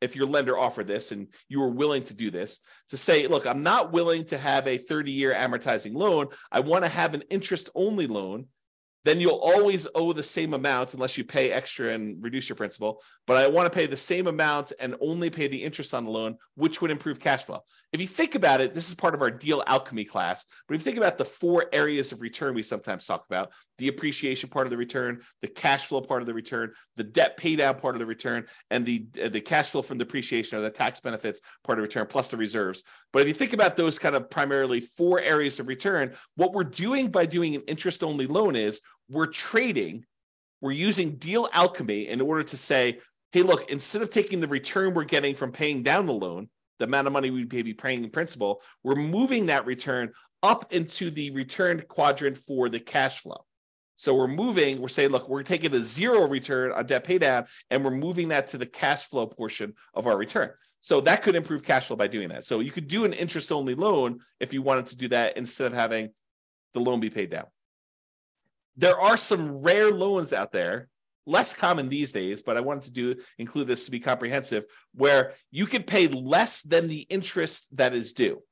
if 0.00 0.16
your 0.16 0.26
lender 0.26 0.58
offered 0.58 0.86
this 0.86 1.12
and 1.12 1.28
you 1.48 1.60
were 1.60 1.68
willing 1.68 2.02
to 2.02 2.14
do 2.14 2.30
this 2.30 2.60
to 2.88 2.96
say 2.96 3.26
look 3.26 3.46
i'm 3.46 3.62
not 3.62 3.92
willing 3.92 4.24
to 4.24 4.38
have 4.38 4.66
a 4.66 4.78
30 4.78 5.12
year 5.12 5.34
amortizing 5.34 5.94
loan. 5.94 6.28
I 6.50 6.60
want 6.60 6.84
to 6.84 6.90
have 6.90 7.14
an 7.14 7.22
interest 7.30 7.70
only 7.74 8.06
loan 8.06 8.46
then 9.04 9.20
you'll 9.20 9.38
always 9.38 9.86
owe 9.94 10.12
the 10.12 10.22
same 10.22 10.54
amount 10.54 10.94
unless 10.94 11.16
you 11.16 11.24
pay 11.24 11.50
extra 11.50 11.92
and 11.94 12.22
reduce 12.22 12.48
your 12.48 12.56
principal. 12.56 13.02
But 13.26 13.38
I 13.38 13.48
want 13.48 13.70
to 13.70 13.76
pay 13.76 13.86
the 13.86 13.96
same 13.96 14.26
amount 14.26 14.72
and 14.78 14.94
only 15.00 15.30
pay 15.30 15.48
the 15.48 15.62
interest 15.62 15.94
on 15.94 16.04
the 16.04 16.10
loan, 16.10 16.36
which 16.54 16.82
would 16.82 16.90
improve 16.90 17.20
cash 17.20 17.44
flow. 17.44 17.62
If 17.92 18.00
you 18.00 18.06
think 18.06 18.34
about 18.34 18.60
it, 18.60 18.74
this 18.74 18.88
is 18.88 18.94
part 18.94 19.14
of 19.14 19.22
our 19.22 19.30
deal 19.30 19.62
alchemy 19.66 20.04
class. 20.04 20.46
But 20.68 20.74
if 20.74 20.80
you 20.80 20.84
think 20.84 20.98
about 20.98 21.18
the 21.18 21.24
four 21.24 21.66
areas 21.72 22.12
of 22.12 22.20
return 22.20 22.54
we 22.54 22.62
sometimes 22.62 23.06
talk 23.06 23.24
about 23.26 23.52
the 23.78 23.88
appreciation 23.88 24.50
part 24.50 24.66
of 24.66 24.70
the 24.70 24.76
return, 24.76 25.22
the 25.40 25.48
cash 25.48 25.86
flow 25.86 26.02
part 26.02 26.22
of 26.22 26.26
the 26.26 26.34
return, 26.34 26.72
the 26.96 27.04
debt 27.04 27.36
pay 27.36 27.56
down 27.56 27.78
part 27.78 27.94
of 27.94 27.98
the 27.98 28.06
return, 28.06 28.46
and 28.70 28.84
the, 28.84 29.06
the 29.28 29.40
cash 29.40 29.70
flow 29.70 29.82
from 29.82 29.98
depreciation 29.98 30.58
or 30.58 30.62
the 30.62 30.70
tax 30.70 31.00
benefits 31.00 31.40
part 31.64 31.78
of 31.78 31.82
return, 31.82 32.06
plus 32.06 32.30
the 32.30 32.36
reserves. 32.36 32.84
But 33.12 33.22
if 33.22 33.28
you 33.28 33.34
think 33.34 33.54
about 33.54 33.76
those 33.76 33.98
kind 33.98 34.14
of 34.14 34.28
primarily 34.30 34.80
four 34.80 35.18
areas 35.20 35.58
of 35.58 35.68
return, 35.68 36.14
what 36.36 36.52
we're 36.52 36.64
doing 36.64 37.10
by 37.10 37.26
doing 37.26 37.54
an 37.54 37.62
interest 37.66 38.04
only 38.04 38.26
loan 38.26 38.54
is 38.54 38.82
we're 39.08 39.26
trading, 39.26 40.04
we're 40.60 40.72
using 40.72 41.16
deal 41.16 41.48
alchemy 41.52 42.08
in 42.08 42.20
order 42.20 42.42
to 42.42 42.56
say, 42.56 42.98
hey, 43.32 43.42
look, 43.42 43.70
instead 43.70 44.02
of 44.02 44.10
taking 44.10 44.40
the 44.40 44.48
return 44.48 44.94
we're 44.94 45.04
getting 45.04 45.34
from 45.34 45.52
paying 45.52 45.82
down 45.82 46.06
the 46.06 46.12
loan, 46.12 46.48
the 46.78 46.84
amount 46.84 47.06
of 47.06 47.12
money 47.12 47.30
we'd 47.30 47.48
be 47.48 47.74
paying 47.74 48.02
in 48.02 48.10
principal, 48.10 48.62
we're 48.82 48.94
moving 48.94 49.46
that 49.46 49.66
return 49.66 50.12
up 50.42 50.72
into 50.72 51.10
the 51.10 51.30
return 51.30 51.82
quadrant 51.88 52.36
for 52.36 52.68
the 52.68 52.80
cash 52.80 53.20
flow. 53.20 53.44
So 53.96 54.14
we're 54.14 54.28
moving, 54.28 54.80
we're 54.80 54.88
saying, 54.88 55.10
look, 55.10 55.28
we're 55.28 55.42
taking 55.42 55.74
a 55.74 55.78
zero 55.78 56.26
return 56.26 56.72
on 56.72 56.86
debt 56.86 57.04
paydown, 57.04 57.46
and 57.70 57.84
we're 57.84 57.90
moving 57.90 58.28
that 58.28 58.48
to 58.48 58.58
the 58.58 58.64
cash 58.64 59.02
flow 59.04 59.26
portion 59.26 59.74
of 59.92 60.06
our 60.06 60.16
return. 60.16 60.52
So 60.80 61.02
that 61.02 61.22
could 61.22 61.34
improve 61.34 61.62
cash 61.62 61.88
flow 61.88 61.96
by 61.96 62.06
doing 62.06 62.30
that. 62.30 62.44
So 62.44 62.60
you 62.60 62.70
could 62.70 62.88
do 62.88 63.04
an 63.04 63.12
interest 63.12 63.52
only 63.52 63.74
loan 63.74 64.20
if 64.40 64.54
you 64.54 64.62
wanted 64.62 64.86
to 64.86 64.96
do 64.96 65.08
that 65.08 65.36
instead 65.36 65.66
of 65.66 65.74
having 65.74 66.12
the 66.72 66.80
loan 66.80 67.00
be 67.00 67.10
paid 67.10 67.28
down. 67.28 67.44
There 68.80 68.98
are 68.98 69.16
some 69.16 69.62
rare 69.62 69.90
loans 69.90 70.32
out 70.32 70.52
there, 70.52 70.88
less 71.26 71.54
common 71.54 71.88
these 71.88 72.12
days, 72.12 72.40
but 72.40 72.56
I 72.56 72.60
wanted 72.60 72.84
to 72.84 72.92
do 72.92 73.14
include 73.38 73.66
this 73.66 73.84
to 73.84 73.90
be 73.90 74.00
comprehensive, 74.00 74.64
where 74.94 75.34
you 75.50 75.66
can 75.66 75.82
pay 75.82 76.08
less 76.08 76.62
than 76.62 76.88
the 76.88 77.00
interest 77.02 77.76
that 77.76 77.92
is 77.92 78.14
due. 78.14 78.42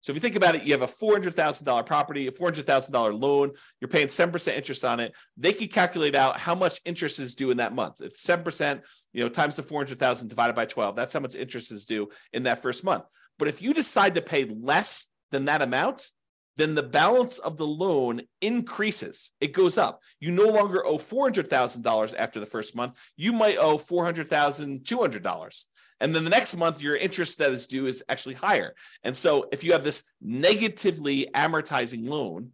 So 0.00 0.10
if 0.10 0.16
you 0.16 0.20
think 0.20 0.34
about 0.34 0.56
it, 0.56 0.64
you 0.64 0.72
have 0.72 0.82
a 0.82 0.86
$400,000 0.86 1.86
property, 1.86 2.26
a 2.26 2.32
$400,000 2.32 3.20
loan, 3.20 3.52
you're 3.80 3.88
paying 3.88 4.08
7% 4.08 4.52
interest 4.52 4.84
on 4.84 4.98
it. 4.98 5.14
They 5.36 5.52
can 5.52 5.68
calculate 5.68 6.16
out 6.16 6.40
how 6.40 6.56
much 6.56 6.80
interest 6.84 7.20
is 7.20 7.36
due 7.36 7.52
in 7.52 7.58
that 7.58 7.72
month. 7.72 8.00
It's 8.00 8.26
7%, 8.26 8.82
you 9.12 9.22
know, 9.22 9.28
times 9.28 9.54
the 9.54 9.62
400,000 9.62 10.26
divided 10.26 10.56
by 10.56 10.66
12. 10.66 10.96
That's 10.96 11.12
how 11.12 11.20
much 11.20 11.36
interest 11.36 11.70
is 11.70 11.86
due 11.86 12.08
in 12.32 12.42
that 12.42 12.62
first 12.62 12.82
month. 12.82 13.04
But 13.38 13.46
if 13.46 13.62
you 13.62 13.72
decide 13.74 14.16
to 14.16 14.22
pay 14.22 14.44
less 14.44 15.08
than 15.30 15.44
that 15.44 15.62
amount, 15.62 16.10
then 16.56 16.74
the 16.74 16.82
balance 16.82 17.38
of 17.38 17.56
the 17.56 17.66
loan 17.66 18.22
increases. 18.40 19.32
It 19.40 19.52
goes 19.52 19.78
up. 19.78 20.02
You 20.20 20.30
no 20.30 20.48
longer 20.48 20.84
owe 20.84 20.98
$400,000 20.98 22.14
after 22.16 22.40
the 22.40 22.46
first 22.46 22.76
month. 22.76 22.98
You 23.16 23.32
might 23.32 23.56
owe 23.58 23.78
$400,200. 23.78 25.64
And 26.00 26.14
then 26.14 26.24
the 26.24 26.30
next 26.30 26.56
month, 26.56 26.82
your 26.82 26.96
interest 26.96 27.38
that 27.38 27.52
is 27.52 27.68
due 27.68 27.86
is 27.86 28.02
actually 28.08 28.34
higher. 28.34 28.74
And 29.04 29.16
so 29.16 29.46
if 29.52 29.62
you 29.62 29.72
have 29.72 29.84
this 29.84 30.02
negatively 30.20 31.28
amortizing 31.32 32.08
loan, 32.08 32.50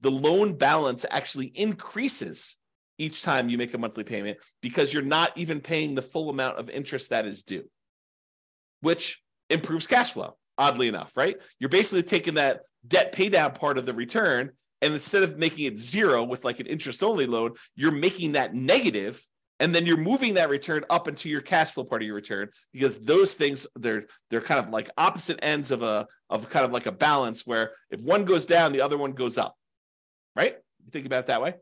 the 0.00 0.10
loan 0.10 0.54
balance 0.54 1.06
actually 1.10 1.46
increases 1.46 2.58
each 2.98 3.22
time 3.22 3.48
you 3.48 3.56
make 3.56 3.72
a 3.72 3.78
monthly 3.78 4.04
payment 4.04 4.38
because 4.60 4.92
you're 4.92 5.02
not 5.02 5.36
even 5.36 5.60
paying 5.60 5.94
the 5.94 6.02
full 6.02 6.28
amount 6.28 6.58
of 6.58 6.68
interest 6.68 7.10
that 7.10 7.24
is 7.24 7.42
due, 7.42 7.64
which 8.80 9.22
improves 9.48 9.86
cash 9.86 10.12
flow, 10.12 10.36
oddly 10.58 10.88
enough, 10.88 11.16
right? 11.16 11.36
You're 11.58 11.70
basically 11.70 12.02
taking 12.02 12.34
that 12.34 12.60
debt 12.86 13.14
paydown 13.14 13.54
part 13.54 13.78
of 13.78 13.86
the 13.86 13.94
return 13.94 14.50
and 14.82 14.92
instead 14.92 15.22
of 15.22 15.38
making 15.38 15.66
it 15.66 15.78
zero 15.78 16.24
with 16.24 16.44
like 16.44 16.58
an 16.58 16.66
interest 16.66 17.02
only 17.02 17.26
loan, 17.26 17.54
you're 17.76 17.92
making 17.92 18.32
that 18.32 18.52
negative 18.52 19.24
and 19.60 19.72
then 19.72 19.86
you're 19.86 19.96
moving 19.96 20.34
that 20.34 20.48
return 20.48 20.84
up 20.90 21.06
into 21.06 21.30
your 21.30 21.40
cash 21.40 21.70
flow 21.70 21.84
part 21.84 22.02
of 22.02 22.06
your 22.06 22.16
return 22.16 22.48
because 22.72 22.98
those 22.98 23.34
things 23.34 23.64
they're 23.76 24.04
they're 24.28 24.40
kind 24.40 24.58
of 24.58 24.70
like 24.70 24.90
opposite 24.98 25.38
ends 25.40 25.70
of 25.70 25.84
a 25.84 26.08
of 26.28 26.50
kind 26.50 26.64
of 26.64 26.72
like 26.72 26.86
a 26.86 26.92
balance 26.92 27.46
where 27.46 27.70
if 27.88 28.02
one 28.02 28.24
goes 28.24 28.44
down 28.44 28.72
the 28.72 28.80
other 28.80 28.98
one 28.98 29.12
goes 29.12 29.38
up. 29.38 29.56
Right? 30.34 30.56
You 30.84 30.90
think 30.90 31.06
about 31.06 31.20
it 31.20 31.26
that 31.26 31.42
way? 31.42 31.54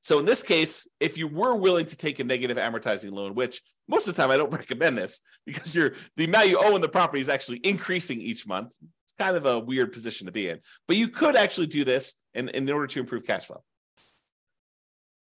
So 0.00 0.18
in 0.18 0.24
this 0.24 0.42
case 0.42 0.88
if 0.98 1.18
you 1.18 1.28
were 1.28 1.54
willing 1.54 1.86
to 1.86 1.96
take 1.96 2.18
a 2.18 2.24
negative 2.24 2.56
amortizing 2.56 3.12
loan 3.12 3.36
which 3.36 3.62
most 3.86 4.08
of 4.08 4.16
the 4.16 4.20
time 4.20 4.32
i 4.32 4.36
don't 4.36 4.52
recommend 4.58 4.98
this 4.98 5.20
because 5.46 5.72
you're 5.76 5.94
the 6.16 6.24
amount 6.24 6.48
you 6.48 6.58
owe 6.58 6.74
in 6.74 6.82
the 6.82 6.88
property 6.88 7.20
is 7.20 7.28
actually 7.28 7.58
increasing 7.58 8.20
each 8.20 8.44
month 8.44 8.74
it's 9.12 9.24
kind 9.24 9.36
of 9.36 9.46
a 9.46 9.58
weird 9.58 9.92
position 9.92 10.26
to 10.26 10.32
be 10.32 10.48
in 10.48 10.58
but 10.88 10.96
you 10.96 11.08
could 11.08 11.36
actually 11.36 11.66
do 11.66 11.84
this 11.84 12.14
in, 12.34 12.48
in 12.50 12.68
order 12.70 12.86
to 12.86 13.00
improve 13.00 13.26
cash 13.26 13.46
flow 13.46 13.62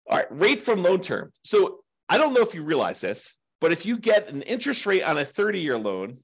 all 0.08 0.18
right, 0.18 0.26
rate 0.30 0.62
from 0.62 0.82
loan 0.82 1.00
term. 1.00 1.32
So 1.42 1.80
I 2.08 2.18
don't 2.18 2.34
know 2.34 2.42
if 2.42 2.54
you 2.54 2.62
realize 2.62 3.00
this, 3.00 3.36
but 3.60 3.72
if 3.72 3.86
you 3.86 3.98
get 3.98 4.28
an 4.30 4.42
interest 4.42 4.86
rate 4.86 5.02
on 5.02 5.16
a 5.18 5.24
30 5.24 5.60
year 5.60 5.78
loan 5.78 6.18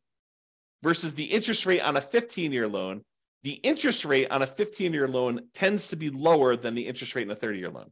versus 0.83 1.15
the 1.15 1.25
interest 1.25 1.67
rate 1.67 1.81
on 1.81 1.97
a 1.97 2.01
15 2.01 2.53
year 2.53 2.69
loan, 2.69 3.05
the 3.43 3.53
interest 3.53 4.05
rate 4.05 4.31
on 4.31 4.43
a 4.43 4.47
15 4.47 4.93
year 4.93 5.09
loan 5.09 5.41
tends 5.55 5.89
to 5.89 5.97
be 5.97 6.11
lower 6.11 6.57
than 6.57 6.75
the 6.75 6.87
interest 6.87 7.15
rate 7.15 7.23
in 7.23 7.31
a 7.31 7.35
30 7.37 7.59
year 7.59 7.71
loan. 7.71 7.91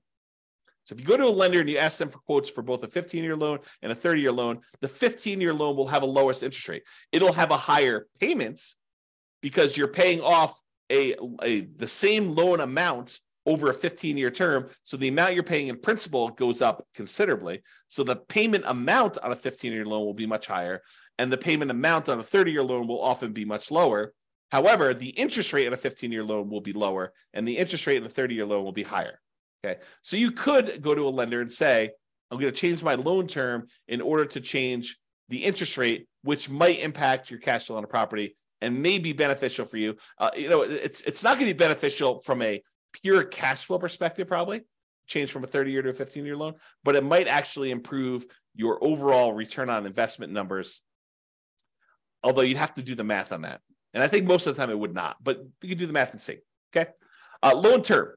So 0.85 0.95
if 0.95 1.01
you 1.01 1.07
go 1.07 1.19
to 1.19 1.27
a 1.27 1.29
lender 1.29 1.61
and 1.61 1.69
you 1.69 1.77
ask 1.77 1.99
them 1.99 2.09
for 2.09 2.19
quotes 2.21 2.49
for 2.49 2.63
both 2.63 2.83
a 2.83 2.89
15 2.89 3.25
year 3.25 3.37
loan 3.37 3.59
and 3.83 3.91
a 3.91 3.95
30 3.95 4.21
year 4.21 4.33
loan, 4.33 4.61
the 4.81 4.89
15 4.89 5.41
year 5.41 5.55
loan 5.55 5.77
will 5.77 5.89
have 5.89 6.03
a 6.03 6.07
lowest 6.07 6.43
interest 6.43 6.69
rate. 6.69 6.83
It'll 7.13 7.33
have 7.33 7.51
a 7.51 7.57
higher 7.57 8.07
payments 8.21 8.77
because 9.41 9.77
you're 9.77 9.89
paying 9.89 10.21
off 10.21 10.61
a, 10.91 11.15
a 11.43 11.61
the 11.61 11.89
same 11.89 12.33
loan 12.33 12.61
amount 12.61 13.21
over 13.47 13.71
a 13.71 13.75
15 13.75 14.17
year 14.17 14.31
term. 14.31 14.69
So 14.83 14.97
the 14.97 15.09
amount 15.09 15.35
you're 15.35 15.43
paying 15.43 15.69
in 15.69 15.81
principal 15.81 16.29
goes 16.29 16.61
up 16.61 16.87
considerably. 16.95 17.63
So 17.89 18.05
the 18.05 18.17
payment 18.17 18.65
amount 18.67 19.17
on 19.19 19.33
a 19.33 19.37
15 19.37 19.73
year 19.73 19.87
loan 19.87 20.05
will 20.05 20.15
be 20.15 20.27
much 20.27 20.47
higher, 20.47 20.83
and 21.19 21.33
the 21.33 21.39
payment 21.39 21.71
amount 21.71 22.09
on 22.09 22.19
a 22.19 22.23
30 22.23 22.53
year 22.53 22.63
loan 22.63 22.87
will 22.87 23.03
often 23.03 23.33
be 23.33 23.45
much 23.45 23.71
lower. 23.71 24.13
However, 24.51 24.95
the 24.95 25.11
interest 25.11 25.53
rate 25.53 25.67
on 25.67 25.73
a 25.73 25.79
15 25.79 26.13
year 26.13 26.25
loan 26.25 26.49
will 26.49 26.61
be 26.61 26.73
lower, 26.73 27.13
and 27.33 27.49
the 27.49 27.59
interest 27.59 27.87
rate 27.87 28.01
on 28.01 28.07
a 28.07 28.11
30 28.11 28.35
year 28.35 28.47
loan 28.47 28.65
will 28.65 28.73
be 28.73 28.83
higher. 28.83 29.21
Okay. 29.65 29.81
So 30.03 30.17
you 30.17 30.31
could 30.31 30.83
go 30.83 30.95
to 30.95 31.09
a 31.09 31.11
lender 31.11 31.41
and 31.41 31.51
say, 31.51 31.91
I'm 32.31 32.39
going 32.39 32.53
to 32.53 32.57
change 32.57 32.85
my 32.85 32.95
loan 32.95 33.27
term 33.27 33.69
in 33.89 34.01
order 34.01 34.27
to 34.27 34.41
change 34.41 34.99
the 35.31 35.45
interest 35.45 35.77
rate, 35.79 36.07
which 36.23 36.49
might 36.49 36.81
impact 36.81 37.31
your 37.31 37.41
cash 37.41 37.67
flow 37.67 37.77
on 37.77 37.85
a 37.85 37.89
property 37.89 38.37
and 38.61 38.83
may 38.83 38.99
be 38.99 39.13
beneficial 39.13 39.65
for 39.65 39.77
you. 39.77 39.97
Uh, 40.19 40.31
you 40.37 40.49
know, 40.49 40.63
it's 40.63 41.01
it's 41.03 41.23
not 41.23 41.37
going 41.37 41.49
to 41.49 41.55
be 41.55 41.59
beneficial 41.59 42.21
from 42.21 42.43
a 42.43 42.63
pure 42.93 43.25
cash 43.25 43.65
flow 43.65 43.79
perspective, 43.79 44.27
probably 44.29 44.63
change 45.09 45.33
from 45.33 45.43
a 45.43 45.47
30 45.47 45.73
year 45.73 45.83
to 45.83 45.89
a 45.89 45.95
15 45.95 46.25
year 46.25 46.37
loan, 46.37 46.55
but 46.85 46.95
it 46.95 47.03
might 47.03 47.27
actually 47.27 47.71
improve 47.71 48.27
your 48.55 48.83
overall 48.83 49.33
return 49.33 49.71
on 49.71 49.87
investment 49.87 50.33
numbers. 50.33 50.83
Although 52.23 52.43
you'd 52.43 52.59
have 52.59 52.75
to 52.75 52.83
do 52.83 52.95
the 52.95 53.05
math 53.05 53.33
on 53.33 53.43
that. 53.43 53.61
And 53.95 54.03
I 54.03 54.09
think 54.09 54.27
most 54.27 54.47
of 54.47 54.55
the 54.55 54.61
time 54.61 54.71
it 54.71 54.79
would 54.79 54.95
not, 54.95 55.17
but 55.23 55.43
you 55.63 55.69
can 55.71 55.79
do 55.79 55.87
the 55.87 55.93
math 55.93 56.11
and 56.11 56.21
see. 56.21 56.39
Okay. 56.77 56.91
Uh, 57.43 57.55
loan 57.55 57.83
term. 57.83 58.15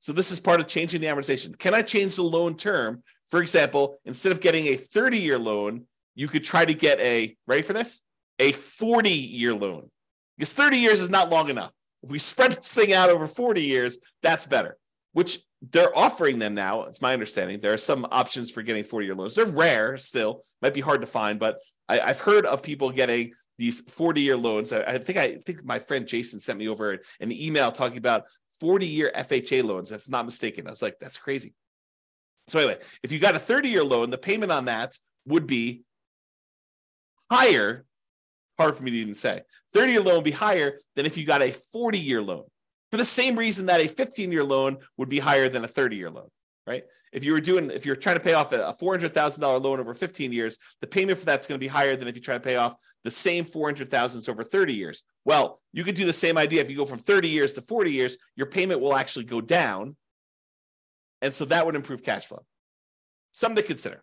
So 0.00 0.12
this 0.12 0.30
is 0.30 0.38
part 0.38 0.60
of 0.60 0.68
changing 0.68 1.00
the 1.00 1.08
amortization. 1.08 1.58
Can 1.58 1.74
I 1.74 1.82
change 1.82 2.16
the 2.16 2.22
loan 2.22 2.56
term? 2.56 3.02
For 3.26 3.42
example, 3.42 3.98
instead 4.04 4.32
of 4.32 4.40
getting 4.40 4.68
a 4.68 4.76
30 4.76 5.18
year 5.18 5.38
loan, 5.38 5.86
you 6.14 6.28
could 6.28 6.44
try 6.44 6.64
to 6.64 6.74
get 6.74 7.00
a, 7.00 7.36
ready 7.46 7.62
for 7.62 7.72
this? 7.72 8.02
A 8.38 8.52
40 8.52 9.10
year 9.10 9.54
loan. 9.54 9.90
Because 10.36 10.52
30 10.52 10.76
years 10.78 11.00
is 11.00 11.10
not 11.10 11.30
long 11.30 11.50
enough. 11.50 11.72
If 12.02 12.10
we 12.10 12.18
spread 12.18 12.52
this 12.52 12.72
thing 12.74 12.92
out 12.92 13.10
over 13.10 13.26
40 13.26 13.62
years, 13.62 13.98
that's 14.22 14.46
better, 14.46 14.76
which 15.12 15.38
they're 15.60 15.96
offering 15.96 16.38
them 16.38 16.54
now. 16.54 16.82
It's 16.82 17.02
my 17.02 17.12
understanding. 17.12 17.60
There 17.60 17.72
are 17.72 17.78
some 17.78 18.06
options 18.10 18.50
for 18.50 18.62
getting 18.62 18.84
40 18.84 19.06
year 19.06 19.14
loans. 19.14 19.34
They're 19.34 19.46
rare 19.46 19.96
still, 19.96 20.42
might 20.62 20.74
be 20.74 20.80
hard 20.80 21.00
to 21.00 21.06
find, 21.06 21.40
but 21.40 21.58
I, 21.88 21.98
have 21.98 22.20
heard 22.20 22.46
of 22.46 22.62
people 22.62 22.90
getting 22.90 23.32
these 23.58 23.80
40 23.80 24.20
year 24.20 24.36
loans. 24.36 24.72
I, 24.72 24.82
I, 24.82 24.98
think 24.98 25.18
I 25.18 25.34
think 25.36 25.64
my 25.64 25.80
friend 25.80 26.06
Jason 26.06 26.38
sent 26.38 26.58
me 26.58 26.68
over 26.68 26.98
an 27.20 27.32
email 27.32 27.72
talking 27.72 27.98
about 27.98 28.24
40 28.60 28.86
year 28.86 29.10
FHA 29.16 29.64
loans, 29.64 29.90
if 29.90 30.08
not 30.08 30.24
mistaken. 30.24 30.66
I 30.66 30.70
was 30.70 30.82
like, 30.82 30.96
that's 31.00 31.18
crazy. 31.18 31.54
So 32.46 32.60
anyway, 32.60 32.78
if 33.02 33.12
you 33.12 33.18
got 33.18 33.34
a 33.34 33.40
30 33.40 33.68
year 33.68 33.84
loan, 33.84 34.10
the 34.10 34.18
payment 34.18 34.52
on 34.52 34.66
that 34.66 34.96
would 35.26 35.46
be 35.46 35.82
higher 37.30 37.84
hard 38.58 38.74
for 38.74 38.82
me 38.82 38.90
to 38.90 38.96
even 38.96 39.14
say. 39.14 39.42
30 39.72 39.92
year 39.92 40.02
loan 40.02 40.16
would 40.16 40.24
be 40.24 40.30
higher 40.30 40.78
than 40.96 41.06
if 41.06 41.16
you 41.16 41.24
got 41.24 41.42
a 41.42 41.52
40 41.52 41.98
year 41.98 42.22
loan 42.22 42.44
for 42.90 42.96
the 42.96 43.04
same 43.04 43.36
reason 43.36 43.66
that 43.66 43.80
a 43.80 43.88
15 43.88 44.32
year 44.32 44.44
loan 44.44 44.78
would 44.96 45.08
be 45.08 45.18
higher 45.18 45.48
than 45.48 45.64
a 45.64 45.68
30 45.68 45.96
year 45.96 46.10
loan, 46.10 46.28
right? 46.66 46.84
If 47.12 47.24
you 47.24 47.32
were 47.32 47.40
doing, 47.40 47.70
if 47.70 47.86
you're 47.86 47.96
trying 47.96 48.16
to 48.16 48.20
pay 48.20 48.34
off 48.34 48.52
a 48.52 48.58
$400,000 48.58 49.62
loan 49.62 49.80
over 49.80 49.94
15 49.94 50.32
years, 50.32 50.58
the 50.80 50.86
payment 50.86 51.18
for 51.18 51.24
that's 51.24 51.46
going 51.46 51.58
to 51.58 51.64
be 51.64 51.68
higher 51.68 51.96
than 51.96 52.08
if 52.08 52.16
you 52.16 52.22
try 52.22 52.34
to 52.34 52.40
pay 52.40 52.56
off 52.56 52.74
the 53.04 53.10
same 53.10 53.44
400,000 53.44 54.28
over 54.30 54.44
30 54.44 54.74
years. 54.74 55.02
Well, 55.24 55.60
you 55.72 55.84
could 55.84 55.94
do 55.94 56.04
the 56.04 56.12
same 56.12 56.36
idea. 56.36 56.60
If 56.60 56.70
you 56.70 56.76
go 56.76 56.84
from 56.84 56.98
30 56.98 57.28
years 57.28 57.54
to 57.54 57.60
40 57.60 57.92
years, 57.92 58.18
your 58.36 58.46
payment 58.46 58.80
will 58.80 58.94
actually 58.94 59.24
go 59.26 59.40
down. 59.40 59.96
And 61.22 61.32
so 61.32 61.44
that 61.46 61.66
would 61.66 61.74
improve 61.74 62.02
cash 62.02 62.26
flow. 62.26 62.44
Something 63.32 63.62
to 63.62 63.66
consider. 63.66 64.02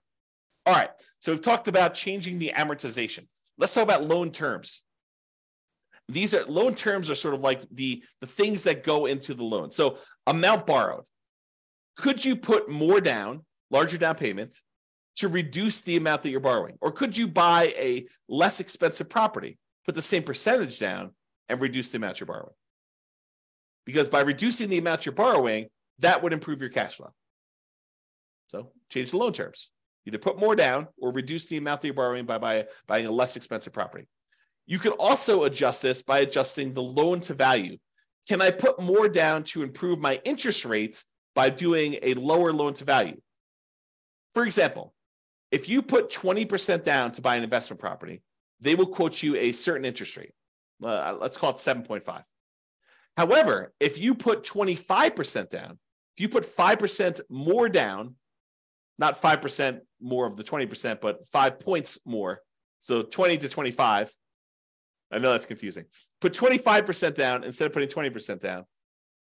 All 0.66 0.74
right. 0.74 0.90
So 1.20 1.32
we've 1.32 1.42
talked 1.42 1.68
about 1.68 1.94
changing 1.94 2.40
the 2.40 2.54
amortization. 2.56 3.28
Let's 3.58 3.74
talk 3.74 3.84
about 3.84 4.06
loan 4.06 4.32
terms. 4.32 4.84
These 6.08 6.34
are 6.34 6.46
loan 6.46 6.76
terms 6.76 7.10
are 7.10 7.16
sort 7.16 7.34
of 7.34 7.42
like 7.42 7.62
the, 7.72 8.04
the 8.22 8.28
things 8.28 8.64
that 8.64 8.84
go 8.84 9.06
into 9.06 9.34
the 9.34 9.44
loan. 9.44 9.72
So 9.72 9.98
amount 10.28 10.68
borrowed. 10.68 11.06
Could 11.98 12.24
you 12.24 12.36
put 12.36 12.70
more 12.70 13.02
down, 13.02 13.46
larger 13.72 13.98
down 13.98 14.16
payment, 14.16 14.56
to 15.18 15.28
reduce 15.28 15.82
the 15.82 15.96
amount 15.96 16.24
that 16.24 16.30
you're 16.30 16.42
borrowing? 16.42 16.78
Or 16.82 16.92
could 16.92 17.18
you 17.18 17.28
buy 17.28 17.74
a 17.78 18.06
less 18.28 18.60
expensive 18.60 19.10
property, 19.10 19.58
put 19.86 19.96
the 19.96 20.02
same 20.02 20.24
percentage 20.24 20.78
down, 20.78 21.12
and 21.48 21.62
reduce 21.62 21.92
the 21.92 21.98
amount 21.98 22.20
you're 22.20 22.28
borrowing? 22.28 22.54
Because 23.86 24.10
by 24.10 24.22
reducing 24.22 24.70
the 24.70 24.78
amount 24.78 25.06
you're 25.06 25.14
borrowing, 25.14 25.68
that 26.00 26.22
would 26.22 26.34
improve 26.34 26.60
your 26.60 26.70
cash 26.70 26.96
flow. 26.96 27.14
So 28.48 28.72
change 28.90 29.12
the 29.12 29.18
loan 29.18 29.32
terms. 29.32 29.70
Either 30.06 30.18
put 30.18 30.40
more 30.40 30.56
down 30.56 30.88
or 31.00 31.12
reduce 31.12 31.48
the 31.48 31.58
amount 31.58 31.82
that 31.82 31.88
you're 31.88 31.96
borrowing 31.96 32.26
by, 32.26 32.38
by 32.38 32.68
buying 32.88 33.08
a 33.08 33.12
less 33.12 33.36
expensive 33.36 33.74
property. 33.74 34.08
You 34.68 34.80
can 34.80 34.94
also 34.94 35.44
adjust 35.44 35.82
this 35.82 36.02
by 36.02 36.20
adjusting 36.20 36.74
the 36.74 36.84
loan 36.84 37.20
to 37.22 37.34
value. 37.34 37.78
Can 38.28 38.42
I 38.42 38.52
put 38.52 38.82
more 38.82 39.08
down 39.08 39.44
to 39.46 39.64
improve 39.64 40.00
my 40.00 40.20
interest 40.24 40.66
rate 40.66 41.04
by 41.36 41.50
doing 41.50 41.98
a 42.02 42.16
lower 42.16 42.52
loan 42.52 42.74
to 42.76 42.84
value? 42.84 43.20
For 44.34 44.44
example, 44.44 44.94
if 45.52 45.70
you 45.70 45.82
put 45.82 46.12
20% 46.12 46.84
down 46.84 47.12
to 47.14 47.22
buy 47.22 47.36
an 47.36 47.44
investment 47.44 47.80
property, 47.80 48.22
they 48.60 48.76
will 48.76 48.88
quote 48.88 49.22
you 49.22 49.36
a 49.36 49.52
certain 49.52 49.86
interest 49.86 50.18
rate. 50.18 50.34
Uh, 50.84 51.16
let's 51.20 51.38
call 51.38 51.52
it 51.52 51.58
7.5. 51.58 52.24
However, 53.16 53.74
if 53.80 53.98
you 54.00 54.16
put 54.16 54.44
25% 54.44 55.50
down, 55.50 55.80
if 56.18 56.22
you 56.22 56.30
put 56.30 56.44
5% 56.44 57.22
more 57.30 57.70
down, 57.70 58.16
not 58.98 59.22
5% 59.22 59.80
more 60.06 60.26
of 60.26 60.38
the 60.38 60.44
20%, 60.44 61.02
but 61.02 61.26
five 61.28 61.60
points 61.60 62.00
more. 62.06 62.42
So 62.80 63.02
20 63.02 63.40
to 63.40 63.50
25. 63.50 64.14
I 65.12 65.18
know 65.18 65.32
that's 65.32 65.46
confusing. 65.46 65.86
Put 66.22 66.34
25% 66.34 67.16
down 67.16 67.44
instead 67.44 67.66
of 67.66 67.74
putting 67.74 67.90
20% 67.90 68.40
down. 68.40 68.66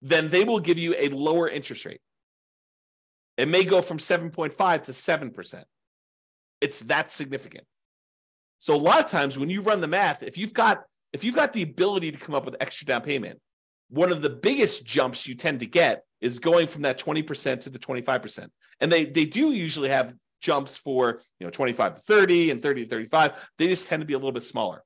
then 0.02 0.30
they 0.30 0.44
will 0.44 0.60
give 0.60 0.78
you 0.78 0.94
a 0.98 1.10
lower 1.10 1.46
interest 1.46 1.84
rate. 1.84 2.00
It 3.36 3.48
may 3.48 3.64
go 3.64 3.82
from 3.82 3.98
7.5 3.98 4.82
to 4.84 4.92
7%. 4.92 5.64
It's 6.62 6.80
that 6.84 7.10
significant. 7.10 7.64
So 8.58 8.74
a 8.74 8.76
lot 8.76 9.00
of 9.00 9.06
times 9.06 9.38
when 9.38 9.50
you 9.50 9.60
run 9.60 9.80
the 9.80 9.88
math, 9.88 10.22
if 10.22 10.38
you've 10.38 10.54
got 10.54 10.82
if 11.12 11.24
you've 11.24 11.34
got 11.34 11.52
the 11.52 11.62
ability 11.62 12.12
to 12.12 12.18
come 12.18 12.34
up 12.34 12.44
with 12.44 12.56
extra 12.60 12.86
down 12.86 13.02
payment, 13.02 13.40
one 13.88 14.12
of 14.12 14.22
the 14.22 14.30
biggest 14.30 14.86
jumps 14.86 15.26
you 15.26 15.34
tend 15.34 15.60
to 15.60 15.66
get 15.66 16.04
is 16.20 16.38
going 16.38 16.66
from 16.66 16.82
that 16.82 17.00
20% 17.00 17.60
to 17.60 17.70
the 17.70 17.78
25%. 17.78 18.48
And 18.80 18.92
they 18.92 19.04
they 19.06 19.26
do 19.26 19.52
usually 19.52 19.88
have 19.88 20.14
jumps 20.40 20.76
for, 20.76 21.20
you 21.38 21.46
know, 21.46 21.50
25 21.50 21.94
to 21.94 22.00
30 22.00 22.50
and 22.50 22.62
30 22.62 22.84
to 22.84 22.88
35. 22.88 23.50
They 23.58 23.68
just 23.68 23.88
tend 23.88 24.00
to 24.00 24.06
be 24.06 24.14
a 24.14 24.18
little 24.18 24.32
bit 24.32 24.42
smaller. 24.42 24.82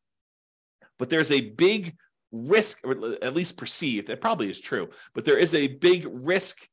But 0.98 1.10
there's 1.10 1.32
a 1.32 1.40
big 1.40 1.96
risk, 2.32 2.80
at 3.22 3.34
least 3.34 3.56
perceived, 3.56 4.10
it 4.10 4.20
probably 4.20 4.50
is 4.50 4.60
true, 4.60 4.90
but 5.14 5.24
there 5.24 5.38
is 5.38 5.54
a 5.54 5.68
big 5.68 6.06
risk 6.10 6.68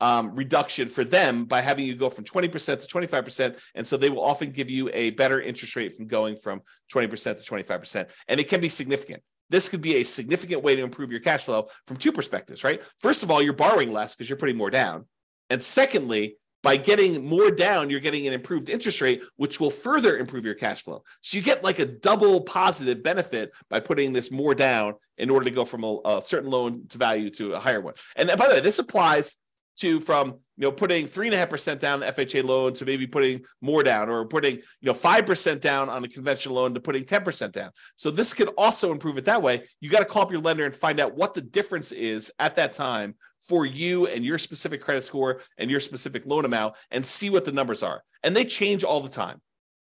um, 0.00 0.34
reduction 0.34 0.88
for 0.88 1.04
them 1.04 1.44
by 1.44 1.60
having 1.60 1.86
you 1.86 1.94
go 1.94 2.10
from 2.10 2.24
20% 2.24 2.50
to 2.50 2.86
25%. 2.86 3.60
And 3.76 3.86
so 3.86 3.96
they 3.96 4.10
will 4.10 4.22
often 4.22 4.50
give 4.50 4.68
you 4.68 4.90
a 4.92 5.10
better 5.10 5.40
interest 5.40 5.76
rate 5.76 5.94
from 5.94 6.08
going 6.08 6.36
from 6.36 6.62
20% 6.92 7.08
to 7.44 7.54
25%. 7.54 8.10
And 8.26 8.40
it 8.40 8.48
can 8.48 8.60
be 8.60 8.68
significant. 8.68 9.22
This 9.48 9.68
could 9.68 9.80
be 9.80 9.96
a 9.96 10.02
significant 10.02 10.64
way 10.64 10.74
to 10.74 10.82
improve 10.82 11.12
your 11.12 11.20
cash 11.20 11.44
flow 11.44 11.68
from 11.86 11.98
two 11.98 12.10
perspectives, 12.10 12.64
right? 12.64 12.82
First 12.98 13.22
of 13.22 13.30
all, 13.30 13.40
you're 13.40 13.52
borrowing 13.52 13.92
less 13.92 14.16
because 14.16 14.28
you're 14.28 14.38
putting 14.38 14.56
more 14.56 14.70
down. 14.70 15.06
And 15.50 15.62
secondly, 15.62 16.36
by 16.62 16.76
getting 16.76 17.26
more 17.26 17.50
down, 17.50 17.90
you're 17.90 18.00
getting 18.00 18.26
an 18.26 18.32
improved 18.32 18.68
interest 18.68 19.00
rate, 19.00 19.22
which 19.36 19.58
will 19.58 19.70
further 19.70 20.16
improve 20.18 20.44
your 20.44 20.54
cash 20.54 20.82
flow. 20.82 21.02
So 21.20 21.36
you 21.36 21.42
get 21.42 21.64
like 21.64 21.78
a 21.78 21.86
double 21.86 22.40
positive 22.40 23.02
benefit 23.02 23.52
by 23.68 23.80
putting 23.80 24.12
this 24.12 24.30
more 24.30 24.54
down 24.54 24.94
in 25.18 25.30
order 25.30 25.44
to 25.44 25.50
go 25.50 25.64
from 25.64 25.84
a, 25.84 25.98
a 26.04 26.22
certain 26.22 26.50
loan 26.50 26.86
to 26.88 26.98
value 26.98 27.30
to 27.30 27.54
a 27.54 27.60
higher 27.60 27.80
one. 27.80 27.94
And 28.16 28.28
by 28.28 28.48
the 28.48 28.54
way, 28.54 28.60
this 28.60 28.78
applies 28.78 29.38
to 29.78 30.00
from 30.00 30.28
you 30.56 30.64
know 30.64 30.72
putting 30.72 31.06
three 31.06 31.26
and 31.26 31.34
a 31.34 31.38
half 31.38 31.48
percent 31.48 31.80
down 31.80 32.02
FHA 32.02 32.44
loan 32.44 32.74
to 32.74 32.84
maybe 32.84 33.06
putting 33.06 33.42
more 33.60 33.82
down 33.82 34.10
or 34.10 34.26
putting 34.26 34.56
you 34.56 34.62
know 34.82 34.94
five 34.94 35.26
percent 35.26 35.62
down 35.62 35.88
on 35.88 36.04
a 36.04 36.08
conventional 36.08 36.56
loan 36.56 36.74
to 36.74 36.80
putting 36.80 37.04
10% 37.04 37.52
down. 37.52 37.70
So 37.96 38.10
this 38.10 38.34
could 38.34 38.50
also 38.58 38.92
improve 38.92 39.18
it 39.18 39.24
that 39.24 39.42
way. 39.42 39.64
You 39.80 39.90
got 39.90 40.00
to 40.00 40.04
call 40.04 40.22
up 40.22 40.30
your 40.30 40.40
lender 40.40 40.64
and 40.64 40.74
find 40.74 41.00
out 41.00 41.16
what 41.16 41.34
the 41.34 41.40
difference 41.40 41.90
is 41.90 42.32
at 42.38 42.56
that 42.56 42.74
time 42.74 43.14
for 43.48 43.66
you 43.66 44.06
and 44.06 44.24
your 44.24 44.38
specific 44.38 44.80
credit 44.80 45.02
score 45.02 45.40
and 45.58 45.70
your 45.70 45.80
specific 45.80 46.26
loan 46.26 46.44
amount 46.44 46.74
and 46.90 47.04
see 47.04 47.30
what 47.30 47.44
the 47.44 47.52
numbers 47.52 47.82
are. 47.82 48.02
And 48.22 48.36
they 48.36 48.44
change 48.44 48.84
all 48.84 49.00
the 49.00 49.08
time. 49.08 49.40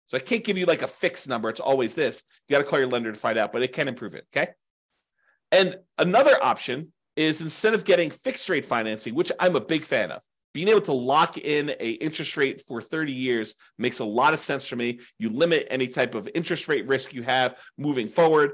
So 0.05 0.17
I 0.17 0.21
can't 0.21 0.43
give 0.43 0.57
you 0.57 0.65
like 0.65 0.81
a 0.81 0.87
fixed 0.87 1.29
number. 1.29 1.49
It's 1.49 1.59
always 1.59 1.95
this. 1.95 2.23
You 2.47 2.55
got 2.55 2.63
to 2.63 2.67
call 2.67 2.79
your 2.79 2.87
lender 2.87 3.11
to 3.11 3.17
find 3.17 3.37
out, 3.37 3.51
but 3.51 3.61
it 3.61 3.73
can 3.73 3.87
improve 3.87 4.15
it. 4.15 4.25
Okay. 4.35 4.51
And 5.51 5.77
another 5.97 6.41
option 6.41 6.93
is 7.15 7.41
instead 7.41 7.73
of 7.73 7.83
getting 7.83 8.09
fixed 8.09 8.49
rate 8.49 8.65
financing, 8.65 9.13
which 9.13 9.31
I'm 9.39 9.55
a 9.55 9.61
big 9.61 9.83
fan 9.83 10.11
of, 10.11 10.23
being 10.53 10.67
able 10.67 10.81
to 10.81 10.93
lock 10.93 11.37
in 11.37 11.75
a 11.79 11.91
interest 11.91 12.37
rate 12.37 12.61
for 12.61 12.81
30 12.81 13.13
years 13.13 13.55
makes 13.77 13.99
a 13.99 14.05
lot 14.05 14.33
of 14.33 14.39
sense 14.39 14.67
for 14.67 14.75
me. 14.75 14.99
You 15.19 15.29
limit 15.29 15.67
any 15.69 15.87
type 15.87 16.15
of 16.15 16.27
interest 16.33 16.67
rate 16.67 16.87
risk 16.87 17.13
you 17.13 17.21
have 17.23 17.59
moving 17.77 18.09
forward. 18.09 18.53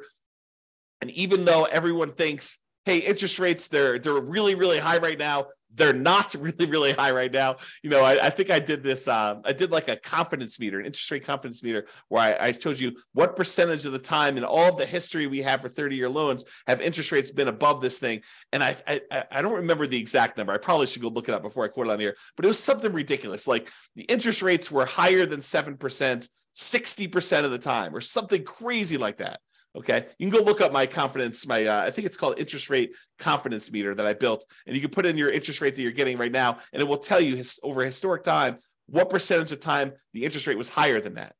And 0.99 1.09
even 1.11 1.45
though 1.45 1.63
everyone 1.63 2.11
thinks, 2.11 2.59
hey, 2.85 2.99
interest 2.99 3.39
rates, 3.39 3.67
they're 3.67 3.99
they're 3.99 4.13
really, 4.13 4.55
really 4.55 4.79
high 4.79 4.97
right 4.97 5.17
now, 5.17 5.47
they're 5.75 5.93
not 5.93 6.33
really, 6.39 6.65
really 6.65 6.93
high 6.93 7.11
right 7.11 7.31
now. 7.31 7.57
You 7.83 7.89
know, 7.89 8.03
I, 8.03 8.25
I 8.25 8.29
think 8.29 8.49
I 8.49 8.59
did 8.59 8.83
this. 8.83 9.07
Uh, 9.07 9.35
I 9.43 9.53
did 9.53 9.71
like 9.71 9.87
a 9.87 9.95
confidence 9.95 10.59
meter, 10.59 10.79
an 10.79 10.85
interest 10.85 11.09
rate 11.11 11.25
confidence 11.25 11.63
meter, 11.63 11.85
where 12.07 12.21
I, 12.41 12.47
I 12.47 12.51
told 12.51 12.79
you 12.79 12.95
what 13.13 13.35
percentage 13.35 13.85
of 13.85 13.91
the 13.91 13.99
time 13.99 14.37
in 14.37 14.43
all 14.43 14.69
of 14.69 14.77
the 14.77 14.85
history 14.85 15.27
we 15.27 15.41
have 15.41 15.61
for 15.61 15.69
30 15.69 15.95
year 15.95 16.09
loans 16.09 16.45
have 16.67 16.81
interest 16.81 17.11
rates 17.11 17.31
been 17.31 17.47
above 17.47 17.81
this 17.81 17.99
thing. 17.99 18.21
And 18.51 18.63
I, 18.63 18.75
I, 18.87 19.23
I 19.31 19.41
don't 19.41 19.53
remember 19.53 19.87
the 19.87 19.99
exact 19.99 20.37
number. 20.37 20.53
I 20.53 20.57
probably 20.57 20.87
should 20.87 21.01
go 21.01 21.09
look 21.09 21.29
it 21.29 21.35
up 21.35 21.41
before 21.41 21.65
I 21.65 21.67
quote 21.67 21.87
it 21.87 21.91
on 21.91 21.99
here, 21.99 22.15
but 22.35 22.45
it 22.45 22.47
was 22.47 22.59
something 22.59 22.93
ridiculous. 22.93 23.47
Like 23.47 23.69
the 23.95 24.03
interest 24.03 24.41
rates 24.41 24.71
were 24.71 24.85
higher 24.85 25.25
than 25.25 25.39
7%, 25.39 26.29
60% 26.55 27.45
of 27.45 27.51
the 27.51 27.57
time, 27.57 27.95
or 27.95 28.01
something 28.01 28.43
crazy 28.43 28.97
like 28.97 29.17
that. 29.17 29.39
Okay, 29.75 30.05
you 30.17 30.29
can 30.29 30.39
go 30.39 30.45
look 30.45 30.61
up 30.61 30.71
my 30.71 30.85
confidence, 30.85 31.45
my 31.45 31.65
uh, 31.65 31.81
I 31.81 31.91
think 31.91 32.05
it's 32.05 32.15
called 32.15 32.39
interest 32.39 32.69
rate 32.69 32.95
confidence 33.19 33.71
meter 33.71 33.93
that 33.93 34.05
I 34.05 34.13
built, 34.13 34.45
and 34.65 34.73
you 34.73 34.81
can 34.81 34.89
put 34.89 35.05
in 35.05 35.17
your 35.17 35.29
interest 35.29 35.59
rate 35.59 35.75
that 35.75 35.81
you're 35.81 35.91
getting 35.91 36.17
right 36.17 36.31
now, 36.31 36.59
and 36.71 36.81
it 36.81 36.87
will 36.87 36.97
tell 36.97 37.19
you 37.19 37.35
his, 37.35 37.59
over 37.61 37.83
historic 37.83 38.23
time 38.23 38.57
what 38.87 39.09
percentage 39.09 39.51
of 39.51 39.59
time 39.59 39.93
the 40.13 40.25
interest 40.25 40.47
rate 40.47 40.57
was 40.57 40.69
higher 40.69 41.01
than 41.01 41.15
that. 41.15 41.33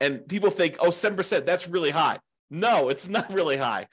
And 0.00 0.26
people 0.28 0.50
think, 0.50 0.76
oh, 0.80 0.88
7%, 0.88 1.46
that's 1.46 1.68
really 1.68 1.90
high. 1.90 2.18
No, 2.50 2.88
it's 2.88 3.08
not 3.16 3.32
really 3.32 3.56
high. 3.56 3.86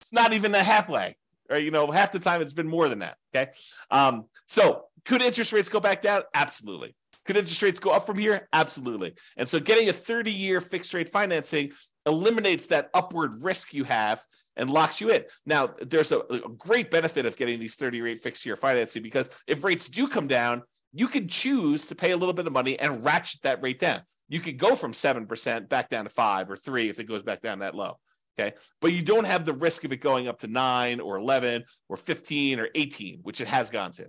It's 0.00 0.12
not 0.12 0.32
even 0.32 0.54
a 0.54 0.62
halfway. 0.62 1.16
Right? 1.48 1.62
You 1.62 1.70
know, 1.70 1.90
half 1.90 2.12
the 2.12 2.18
time 2.18 2.40
it's 2.40 2.54
been 2.54 2.68
more 2.68 2.88
than 2.88 3.00
that. 3.00 3.16
Okay. 3.34 3.50
Um, 3.90 4.26
so 4.46 4.84
could 5.04 5.20
interest 5.20 5.52
rates 5.52 5.68
go 5.68 5.78
back 5.78 6.00
down? 6.00 6.22
Absolutely. 6.32 6.94
Could 7.26 7.36
interest 7.36 7.62
rates 7.62 7.78
go 7.78 7.90
up 7.90 8.06
from 8.06 8.18
here? 8.18 8.48
Absolutely. 8.52 9.14
And 9.36 9.46
so 9.46 9.60
getting 9.60 9.88
a 9.88 9.92
30 9.92 10.30
year 10.30 10.60
fixed 10.60 10.94
rate 10.94 11.10
financing 11.10 11.72
eliminates 12.06 12.68
that 12.68 12.90
upward 12.94 13.34
risk 13.42 13.72
you 13.72 13.84
have 13.84 14.22
and 14.56 14.70
locks 14.70 15.00
you 15.00 15.10
in. 15.10 15.24
Now, 15.46 15.74
there's 15.80 16.12
a, 16.12 16.20
a 16.20 16.48
great 16.56 16.90
benefit 16.90 17.26
of 17.26 17.36
getting 17.36 17.58
these 17.58 17.76
30 17.76 18.02
rate 18.02 18.18
fixed 18.18 18.44
year 18.46 18.56
financing 18.56 19.02
because 19.02 19.30
if 19.46 19.64
rates 19.64 19.88
do 19.88 20.08
come 20.08 20.26
down, 20.26 20.62
you 20.92 21.08
can 21.08 21.26
choose 21.26 21.86
to 21.86 21.94
pay 21.94 22.12
a 22.12 22.16
little 22.16 22.34
bit 22.34 22.46
of 22.46 22.52
money 22.52 22.78
and 22.78 23.04
ratchet 23.04 23.42
that 23.42 23.62
rate 23.62 23.78
down. 23.78 24.02
You 24.28 24.40
could 24.40 24.58
go 24.58 24.76
from 24.76 24.92
7% 24.92 25.68
back 25.68 25.88
down 25.88 26.04
to 26.04 26.10
five 26.10 26.50
or 26.50 26.56
three 26.56 26.88
if 26.88 27.00
it 27.00 27.04
goes 27.04 27.22
back 27.22 27.40
down 27.40 27.58
that 27.60 27.74
low. 27.74 27.98
Okay. 28.38 28.56
But 28.80 28.92
you 28.92 29.02
don't 29.02 29.26
have 29.26 29.44
the 29.44 29.52
risk 29.52 29.84
of 29.84 29.92
it 29.92 29.98
going 29.98 30.28
up 30.28 30.40
to 30.40 30.46
nine 30.46 31.00
or 31.00 31.16
11 31.16 31.64
or 31.88 31.96
15 31.96 32.60
or 32.60 32.68
18, 32.74 33.20
which 33.22 33.40
it 33.40 33.48
has 33.48 33.70
gone 33.70 33.92
to. 33.92 34.08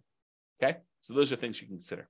Okay. 0.61 0.77
So 1.01 1.13
those 1.13 1.31
are 1.31 1.35
things 1.35 1.61
you 1.61 1.67
can 1.67 1.77
consider. 1.77 2.07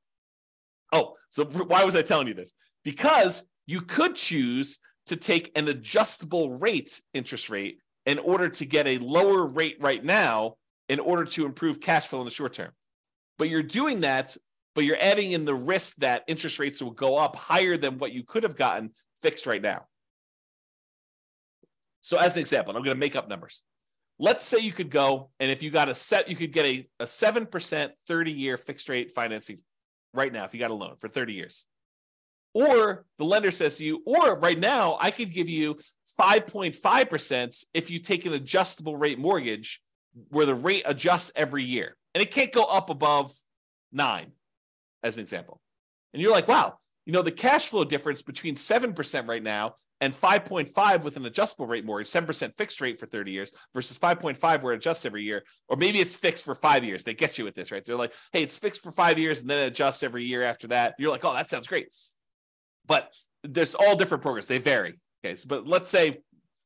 Oh, 0.93 1.15
so 1.29 1.45
why 1.45 1.83
was 1.83 1.95
I 1.95 2.03
telling 2.03 2.27
you 2.27 2.33
this? 2.33 2.53
Because 2.83 3.45
you 3.65 3.81
could 3.81 4.15
choose 4.15 4.79
to 5.07 5.15
take 5.15 5.51
an 5.55 5.67
adjustable 5.67 6.57
rate 6.57 7.01
interest 7.13 7.49
rate 7.49 7.79
in 8.05 8.19
order 8.19 8.49
to 8.49 8.65
get 8.65 8.87
a 8.87 8.97
lower 8.99 9.45
rate 9.45 9.77
right 9.79 10.03
now 10.03 10.55
in 10.89 10.99
order 10.99 11.25
to 11.25 11.45
improve 11.45 11.79
cash 11.81 12.07
flow 12.07 12.19
in 12.19 12.25
the 12.25 12.31
short 12.31 12.53
term. 12.53 12.71
But 13.37 13.49
you're 13.49 13.63
doing 13.63 14.01
that, 14.01 14.37
but 14.73 14.83
you're 14.83 14.97
adding 14.99 15.31
in 15.31 15.45
the 15.45 15.55
risk 15.55 15.97
that 15.97 16.23
interest 16.27 16.59
rates 16.59 16.81
will 16.81 16.91
go 16.91 17.17
up 17.17 17.35
higher 17.35 17.77
than 17.77 17.97
what 17.97 18.11
you 18.11 18.23
could 18.23 18.43
have 18.43 18.55
gotten 18.55 18.91
fixed 19.21 19.45
right 19.45 19.61
now. 19.61 19.85
So, 22.01 22.17
as 22.17 22.37
an 22.37 22.41
example, 22.41 22.75
I'm 22.75 22.83
going 22.83 22.95
to 22.95 22.99
make 22.99 23.15
up 23.15 23.27
numbers. 23.27 23.63
Let's 24.19 24.45
say 24.45 24.59
you 24.59 24.71
could 24.71 24.91
go 24.91 25.31
and 25.39 25.51
if 25.51 25.63
you 25.63 25.71
got 25.71 25.89
a 25.89 25.95
set, 25.95 26.29
you 26.29 26.35
could 26.35 26.53
get 26.53 26.65
a, 26.65 26.87
a 27.01 27.05
7% 27.05 27.89
30 28.07 28.31
year 28.31 28.57
fixed 28.57 28.87
rate 28.87 29.11
financing 29.11 29.57
right 30.13 30.31
now 30.31 30.45
if 30.45 30.53
you 30.53 30.59
got 30.59 30.71
a 30.71 30.75
loan 30.75 30.95
for 30.99 31.09
30 31.09 31.33
years. 31.33 31.65
Or 32.55 33.05
the 33.17 33.25
lender 33.25 33.51
says 33.51 33.77
to 33.77 33.85
you, 33.85 34.01
or 34.05 34.39
right 34.39 34.57
now, 34.57 34.97
I 35.01 35.11
could 35.11 35.29
give 35.29 35.49
you 35.49 35.77
5.5% 36.17 37.65
if 37.73 37.91
you 37.91 37.99
take 37.99 38.25
an 38.25 38.31
adjustable 38.31 38.95
rate 38.95 39.19
mortgage 39.19 39.81
where 40.29 40.45
the 40.45 40.55
rate 40.55 40.83
adjusts 40.85 41.33
every 41.35 41.65
year. 41.65 41.97
And 42.13 42.21
it 42.21 42.31
can't 42.31 42.53
go 42.53 42.63
up 42.63 42.89
above 42.89 43.33
nine, 43.91 44.31
as 45.03 45.17
an 45.17 45.23
example. 45.23 45.59
And 46.13 46.21
you're 46.21 46.31
like, 46.31 46.47
wow, 46.47 46.77
you 47.05 47.11
know, 47.11 47.21
the 47.21 47.29
cash 47.29 47.67
flow 47.67 47.83
difference 47.83 48.21
between 48.21 48.55
7% 48.55 49.27
right 49.27 49.43
now 49.43 49.73
and 49.99 50.13
5.5 50.13 51.03
with 51.03 51.17
an 51.17 51.25
adjustable 51.25 51.67
rate 51.67 51.83
mortgage, 51.83 52.07
7% 52.07 52.53
fixed 52.53 52.79
rate 52.79 52.97
for 52.97 53.05
30 53.05 53.31
years 53.31 53.51
versus 53.73 53.99
5.5 53.99 54.63
where 54.63 54.71
it 54.71 54.77
adjusts 54.77 55.05
every 55.05 55.23
year. 55.23 55.43
Or 55.67 55.75
maybe 55.75 55.99
it's 55.99 56.15
fixed 56.15 56.45
for 56.45 56.55
five 56.55 56.85
years. 56.85 57.03
They 57.03 57.15
get 57.15 57.37
you 57.37 57.43
with 57.43 57.53
this, 57.53 57.73
right? 57.73 57.83
They're 57.83 57.97
like, 57.97 58.13
hey, 58.31 58.43
it's 58.43 58.57
fixed 58.57 58.81
for 58.81 58.93
five 58.93 59.19
years 59.19 59.41
and 59.41 59.49
then 59.49 59.63
it 59.63 59.67
adjusts 59.67 60.03
every 60.03 60.23
year 60.23 60.43
after 60.43 60.67
that. 60.69 60.95
You're 60.97 61.11
like, 61.11 61.25
oh, 61.25 61.33
that 61.33 61.49
sounds 61.49 61.67
great. 61.67 61.89
But 62.87 63.13
there's 63.43 63.75
all 63.75 63.95
different 63.95 64.21
programs. 64.21 64.47
They 64.47 64.57
vary. 64.57 64.99
Okay. 65.23 65.35
So, 65.35 65.47
but 65.47 65.67
let's 65.67 65.89
say, 65.89 66.11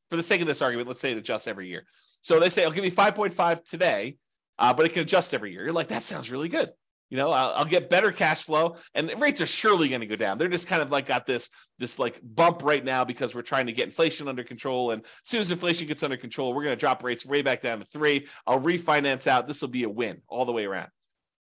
for 0.08 0.16
the 0.16 0.22
sake 0.22 0.40
of 0.40 0.46
this 0.46 0.62
argument, 0.62 0.88
let's 0.88 1.00
say 1.00 1.12
it 1.12 1.18
adjusts 1.18 1.46
every 1.46 1.68
year. 1.68 1.84
So 2.22 2.40
they 2.40 2.48
say, 2.48 2.64
I'll 2.64 2.72
give 2.72 2.84
you 2.84 2.90
5.5 2.90 3.64
today, 3.64 4.16
uh, 4.58 4.74
but 4.74 4.86
it 4.86 4.92
can 4.92 5.02
adjust 5.02 5.32
every 5.32 5.52
year. 5.52 5.64
You're 5.64 5.72
like, 5.72 5.88
that 5.88 6.02
sounds 6.02 6.30
really 6.30 6.48
good. 6.48 6.70
You 7.10 7.16
know, 7.16 7.32
I'll, 7.32 7.50
I'll 7.50 7.64
get 7.64 7.90
better 7.90 8.12
cash 8.12 8.44
flow, 8.44 8.76
and 8.94 9.12
rates 9.20 9.40
are 9.40 9.46
surely 9.46 9.88
going 9.88 10.00
to 10.00 10.06
go 10.06 10.14
down. 10.14 10.38
They're 10.38 10.46
just 10.46 10.68
kind 10.68 10.80
of 10.80 10.92
like 10.92 11.06
got 11.06 11.26
this 11.26 11.50
this 11.76 11.98
like 11.98 12.20
bump 12.22 12.62
right 12.62 12.84
now 12.84 13.04
because 13.04 13.34
we're 13.34 13.42
trying 13.42 13.66
to 13.66 13.72
get 13.72 13.86
inflation 13.86 14.28
under 14.28 14.44
control. 14.44 14.92
And 14.92 15.02
as 15.02 15.10
soon 15.24 15.40
as 15.40 15.50
inflation 15.50 15.88
gets 15.88 16.04
under 16.04 16.16
control, 16.16 16.54
we're 16.54 16.62
going 16.62 16.76
to 16.76 16.80
drop 16.80 17.02
rates 17.02 17.26
way 17.26 17.42
back 17.42 17.62
down 17.62 17.80
to 17.80 17.84
three. 17.84 18.28
I'll 18.46 18.60
refinance 18.60 19.26
out. 19.26 19.48
This 19.48 19.60
will 19.60 19.70
be 19.70 19.82
a 19.82 19.88
win 19.88 20.22
all 20.28 20.44
the 20.44 20.52
way 20.52 20.66
around. 20.66 20.90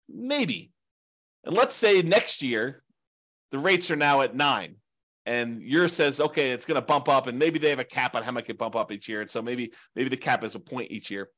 Maybe. 0.08 0.70
And 1.42 1.56
let's 1.56 1.74
say 1.74 2.00
next 2.00 2.42
year 2.42 2.84
the 3.50 3.58
rates 3.58 3.90
are 3.90 3.96
now 3.96 4.22
at 4.22 4.34
nine. 4.34 4.76
And 5.24 5.60
yours 5.60 5.92
says, 5.92 6.20
okay, 6.20 6.52
it's 6.52 6.66
going 6.66 6.80
to 6.80 6.86
bump 6.86 7.08
up, 7.08 7.26
and 7.26 7.36
maybe 7.36 7.58
they 7.58 7.70
have 7.70 7.80
a 7.80 7.84
cap 7.84 8.14
on 8.14 8.22
how 8.22 8.30
much 8.30 8.48
it 8.48 8.58
bump 8.58 8.76
up 8.76 8.92
each 8.92 9.08
year. 9.08 9.20
And 9.20 9.30
so 9.30 9.42
maybe 9.42 9.72
maybe 9.96 10.08
the 10.08 10.16
cap 10.16 10.44
is 10.44 10.54
a 10.54 10.60
point 10.60 10.92
each 10.92 11.10
year. 11.10 11.30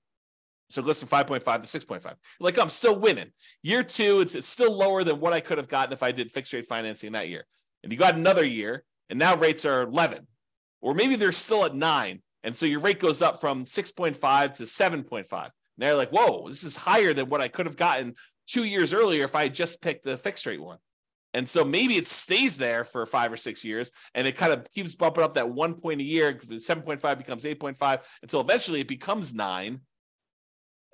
So 0.70 0.82
it 0.82 0.84
goes 0.84 1.02
from 1.02 1.08
5.5 1.08 1.62
to 1.62 1.78
6.5. 1.80 2.14
Like, 2.40 2.58
I'm 2.58 2.68
still 2.68 2.98
winning. 2.98 3.32
Year 3.62 3.82
two, 3.82 4.20
it's, 4.20 4.34
it's 4.34 4.46
still 4.46 4.76
lower 4.76 5.02
than 5.02 5.18
what 5.18 5.32
I 5.32 5.40
could 5.40 5.56
have 5.56 5.68
gotten 5.68 5.94
if 5.94 6.02
I 6.02 6.12
did 6.12 6.30
fixed 6.30 6.52
rate 6.52 6.66
financing 6.66 7.12
that 7.12 7.28
year. 7.28 7.46
And 7.82 7.90
you 7.90 7.98
got 7.98 8.16
another 8.16 8.44
year, 8.44 8.84
and 9.08 9.18
now 9.18 9.34
rates 9.34 9.64
are 9.64 9.82
11, 9.82 10.26
or 10.82 10.92
maybe 10.92 11.16
they're 11.16 11.32
still 11.32 11.64
at 11.64 11.74
nine. 11.74 12.20
And 12.44 12.54
so 12.54 12.66
your 12.66 12.80
rate 12.80 13.00
goes 13.00 13.22
up 13.22 13.40
from 13.40 13.64
6.5 13.64 14.54
to 14.54 14.62
7.5. 14.64 15.44
And 15.44 15.52
they're 15.78 15.94
like, 15.94 16.10
whoa, 16.10 16.48
this 16.48 16.64
is 16.64 16.76
higher 16.76 17.14
than 17.14 17.30
what 17.30 17.40
I 17.40 17.48
could 17.48 17.66
have 17.66 17.76
gotten 17.76 18.14
two 18.46 18.64
years 18.64 18.92
earlier 18.92 19.24
if 19.24 19.34
I 19.34 19.44
had 19.44 19.54
just 19.54 19.80
picked 19.80 20.04
the 20.04 20.16
fixed 20.16 20.44
rate 20.44 20.60
one. 20.60 20.78
And 21.38 21.48
so 21.48 21.64
maybe 21.64 21.96
it 21.96 22.08
stays 22.08 22.58
there 22.58 22.82
for 22.82 23.06
five 23.06 23.32
or 23.32 23.36
six 23.36 23.64
years 23.64 23.92
and 24.12 24.26
it 24.26 24.36
kind 24.36 24.52
of 24.52 24.68
keeps 24.70 24.96
bumping 24.96 25.22
up 25.22 25.34
that 25.34 25.48
one 25.48 25.74
point 25.74 26.00
a 26.00 26.04
year. 26.04 26.34
7.5 26.34 27.16
becomes 27.16 27.44
8.5 27.44 28.02
until 28.22 28.40
eventually 28.40 28.80
it 28.80 28.88
becomes 28.88 29.32
nine. 29.32 29.82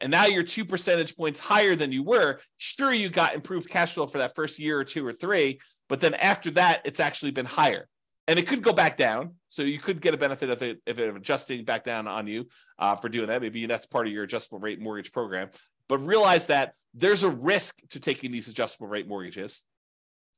And 0.02 0.10
now 0.10 0.26
you're 0.26 0.42
two 0.42 0.66
percentage 0.66 1.16
points 1.16 1.40
higher 1.40 1.74
than 1.74 1.92
you 1.92 2.02
were. 2.02 2.40
Sure, 2.58 2.92
you 2.92 3.08
got 3.08 3.34
improved 3.34 3.70
cash 3.70 3.94
flow 3.94 4.06
for 4.06 4.18
that 4.18 4.34
first 4.34 4.58
year 4.58 4.78
or 4.78 4.84
two 4.84 5.06
or 5.06 5.14
three, 5.14 5.60
but 5.88 6.00
then 6.00 6.12
after 6.12 6.50
that, 6.50 6.82
it's 6.84 7.00
actually 7.00 7.30
been 7.30 7.46
higher. 7.46 7.88
And 8.28 8.38
it 8.38 8.46
could 8.46 8.60
go 8.60 8.74
back 8.74 8.98
down. 8.98 9.36
So 9.48 9.62
you 9.62 9.78
could 9.78 10.02
get 10.02 10.12
a 10.12 10.18
benefit 10.18 10.50
of 10.50 10.60
it 10.60 10.82
if 10.84 10.98
it 10.98 11.16
adjusting 11.16 11.64
back 11.64 11.84
down 11.84 12.06
on 12.06 12.26
you 12.26 12.48
uh, 12.78 12.96
for 12.96 13.08
doing 13.08 13.28
that. 13.28 13.40
Maybe 13.40 13.64
that's 13.64 13.86
part 13.86 14.06
of 14.06 14.12
your 14.12 14.24
adjustable 14.24 14.58
rate 14.58 14.78
mortgage 14.78 15.10
program. 15.10 15.48
But 15.88 16.00
realize 16.00 16.48
that 16.48 16.74
there's 16.92 17.22
a 17.22 17.30
risk 17.30 17.78
to 17.92 18.00
taking 18.00 18.30
these 18.30 18.48
adjustable 18.48 18.88
rate 18.88 19.08
mortgages. 19.08 19.62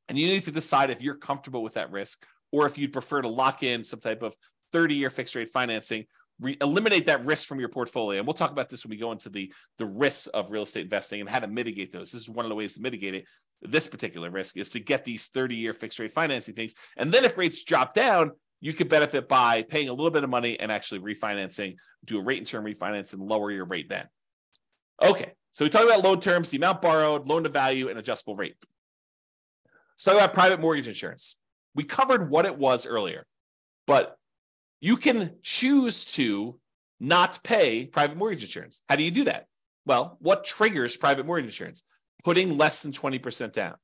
And 0.09 0.19
you 0.19 0.27
need 0.27 0.45
to 0.45 0.53
decide 0.53 0.91
if 0.91 1.03
you're 1.03 1.17
comfortable 1.17 1.63
with 1.63 1.75
that 1.75 1.91
risk 1.91 2.25
or 2.53 2.67
if 2.67 2.79
you'd 2.79 2.93
prefer 2.93 3.23
to 3.23 3.29
lock 3.29 3.63
in 3.63 3.83
some 3.83 4.01
type 4.01 4.23
of 4.23 4.35
30 4.73 4.95
year 4.95 5.11
fixed 5.11 5.35
rate 5.35 5.49
financing, 5.49 6.07
re- 6.41 6.57
eliminate 6.61 7.07
that 7.07 7.25
risk 7.25 7.49
from 7.49 7.61
your 7.61 7.69
portfolio. 7.69 8.19
And 8.19 8.27
we'll 8.27 8.35
talk 8.35 8.53
about 8.53 8.69
this 8.69 8.85
when 8.85 8.91
we 8.91 8.97
go 8.97 9.13
into 9.13 9.29
the, 9.29 9.53
the 9.79 9.87
risks 9.87 10.27
of 10.29 10.51
real 10.51 10.63
estate 10.63 10.85
investing 10.85 11.21
and 11.21 11.29
how 11.29 11.41
to 11.41 11.49
mitigate 11.49 11.93
those. 11.93 12.13
This 12.13 12.23
is 12.23 12.29
one 12.29 12.45
of 12.45 12.49
the 12.49 12.55
ways 12.55 12.75
to 12.75 12.83
mitigate 12.83 13.15
it. 13.15 13.25
This 13.63 13.89
particular 13.89 14.31
risk 14.31 14.57
is 14.57 14.71
to 14.71 14.81
get 14.81 15.05
these 15.05 15.29
30 15.29 15.57
year 15.57 15.73
fixed 15.73 15.99
rate 15.99 16.13
financing 16.13 16.55
things. 16.55 16.75
And 16.97 17.13
then 17.13 17.25
if 17.25 17.39
rates 17.39 17.65
drop 17.65 17.95
down, 17.95 18.33
you 18.61 18.73
could 18.73 18.89
benefit 18.89 19.29
by 19.29 19.63
paying 19.63 19.89
a 19.89 19.93
little 19.93 20.11
bit 20.11 20.25
of 20.25 20.31
money 20.31 20.59
and 20.59 20.73
actually 20.73 21.01
refinancing, 21.01 21.77
do 22.05 22.19
a 22.19 22.23
rate 22.23 22.39
and 22.39 22.47
term 22.47 22.65
refinance 22.65 23.13
and 23.13 23.23
lower 23.23 23.51
your 23.51 23.67
rate 23.67 23.89
then. 23.89 24.07
Okay, 25.03 25.33
so 25.53 25.65
we 25.65 25.71
talked 25.71 25.85
about 25.85 26.03
loan 26.03 26.21
terms, 26.21 26.51
the 26.51 26.57
amount 26.57 26.81
borrowed, 26.81 27.29
loan 27.29 27.43
to 27.45 27.51
value, 27.51 27.89
and 27.89 27.99
adjustable 27.99 28.35
rate. 28.35 28.57
So 29.97 30.17
about 30.17 30.35
private 30.35 30.61
mortgage 30.61 30.89
insurance. 30.89 31.37
We 31.75 31.85
covered 31.85 32.31
what 32.31 32.47
it 32.47 32.57
was 32.57 32.87
earlier, 32.87 33.27
but 33.87 34.17
you 34.81 34.97
can 34.97 35.37
choose 35.43 36.05
to 36.15 36.59
not 37.01 37.41
pay 37.43 37.87
private 37.87 38.17
mortgage 38.17 38.43
insurance. 38.43 38.83
How 38.89 38.97
do 38.97 39.03
you 39.03 39.11
do 39.11 39.25
that? 39.25 39.47
Well, 39.85 40.17
what 40.21 40.45
triggers 40.45 40.97
private 40.97 41.27
mortgage 41.27 41.47
insurance? 41.47 41.83
Putting 42.25 42.57
less 42.57 42.83
than 42.83 42.93
20% 42.93 43.53
down. 43.53 43.75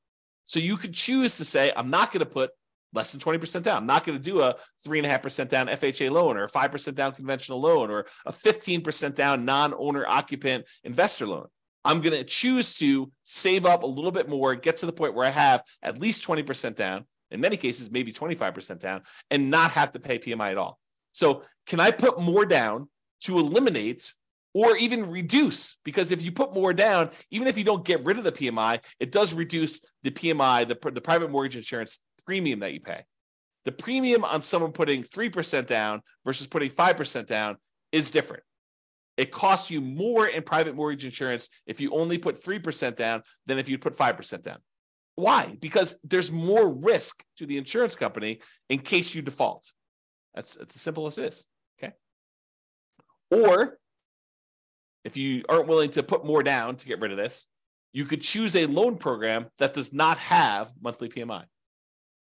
So 0.45 0.59
you 0.59 0.77
could 0.77 0.95
choose 0.95 1.37
to 1.37 1.45
say, 1.45 1.73
I'm 1.77 1.91
not 1.91 2.13
going 2.13 2.25
to 2.25 2.31
put 2.31 2.51
less 2.93 3.13
than 3.13 3.21
20% 3.21 3.63
down. 3.63 3.79
I'm 3.79 3.87
not 3.87 4.05
going 4.05 4.19
to 4.19 4.23
do 4.23 4.41
a 4.41 4.57
3.5% 4.87 5.49
down 5.49 5.69
FHA 5.69 6.11
loan 6.11 6.37
or 6.37 6.45
a 6.45 6.51
5% 6.51 6.95
down 6.95 7.13
conventional 7.13 7.61
loan 7.61 7.91
or 7.91 8.07
a 8.27 8.33
15% 8.33 9.15
down 9.15 9.45
non 9.45 9.73
owner 9.77 10.07
occupant 10.07 10.67
investor 10.85 11.27
loan. 11.27 11.47
I'm 11.85 12.01
going 12.01 12.17
to 12.17 12.25
choose 12.25 12.75
to 12.77 13.11
save 13.25 13.67
up 13.67 13.83
a 13.83 13.87
little 13.87 14.13
bit 14.13 14.29
more, 14.29 14.55
get 14.55 14.77
to 14.79 14.87
the 14.87 14.93
point 14.93 15.15
where 15.15 15.27
I 15.27 15.31
have 15.31 15.63
at 15.83 16.01
least 16.01 16.27
20% 16.27 16.77
down, 16.77 17.07
in 17.31 17.41
many 17.41 17.57
cases, 17.57 17.91
maybe 17.91 18.13
25% 18.13 18.79
down, 18.79 19.03
and 19.31 19.51
not 19.51 19.73
have 19.73 19.93
to 19.93 20.01
pay 20.01 20.19
PMI 20.19 20.53
at 20.53 20.59
all. 20.59 20.79
So, 21.13 21.43
can 21.67 21.81
I 21.81 21.91
put 21.91 22.21
more 22.21 22.45
down 22.45 22.89
to 23.23 23.39
eliminate 23.39 24.13
or 24.55 24.77
even 24.77 25.11
reduce? 25.11 25.79
Because 25.85 26.11
if 26.11 26.23
you 26.23 26.33
put 26.33 26.55
more 26.55 26.73
down, 26.73 27.11
even 27.31 27.47
if 27.47 27.57
you 27.57 27.65
don't 27.65 27.85
get 27.85 28.05
rid 28.05 28.19
of 28.19 28.25
the 28.25 28.33
PMI, 28.33 28.81
it 28.99 29.13
does 29.13 29.33
reduce 29.33 29.85
the 30.03 30.11
PMI, 30.11 30.67
the, 30.67 30.91
the 30.91 31.01
private 31.01 31.31
mortgage 31.31 31.57
insurance 31.57 32.01
premium 32.27 32.61
that 32.61 32.73
you 32.73 32.81
pay. 32.81 33.03
The 33.65 33.73
premium 33.73 34.25
on 34.25 34.41
someone 34.41 34.73
putting 34.73 35.05
3% 35.05 35.67
down 35.67 36.03
versus 36.25 36.47
putting 36.47 36.71
5% 36.71 37.27
down 37.27 37.57
is 37.93 38.11
different. 38.11 38.43
It 39.17 39.31
costs 39.31 39.71
you 39.71 39.81
more 39.81 40.27
in 40.27 40.43
private 40.43 40.75
mortgage 40.75 41.05
insurance 41.05 41.49
if 41.67 41.81
you 41.81 41.91
only 41.93 42.19
put 42.19 42.43
3% 42.43 42.97
down 42.97 43.23
than 43.47 43.59
if 43.59 43.69
you 43.69 43.79
put 43.79 43.97
5% 43.97 44.43
down. 44.43 44.59
Why? 45.15 45.57
Because 45.61 45.99
there's 46.03 46.33
more 46.33 46.75
risk 46.75 47.23
to 47.37 47.47
the 47.47 47.59
insurance 47.59 47.95
company 47.95 48.41
in 48.71 48.79
case 48.79 49.15
you 49.15 49.21
default. 49.21 49.71
That's, 50.35 50.55
that's 50.55 50.75
as 50.75 50.81
simple 50.81 51.07
as 51.07 51.17
this. 51.17 51.47
Okay. 51.79 51.93
Or 53.31 53.79
if 55.05 55.17
you 55.17 55.45
aren't 55.49 55.69
willing 55.69 55.91
to 55.91 56.03
put 56.03 56.25
more 56.25 56.43
down 56.43 56.77
to 56.77 56.87
get 56.87 57.01
rid 57.01 57.11
of 57.11 57.19
this, 57.19 57.47
you 57.93 58.07
could 58.07 58.23
choose 58.23 58.57
a 58.57 58.67
loan 58.67 58.97
program 58.97 59.47
that 59.59 59.75
does 59.75 59.93
not 59.93 60.17
have 60.17 60.73
monthly 60.81 61.11
PMI. 61.11 61.45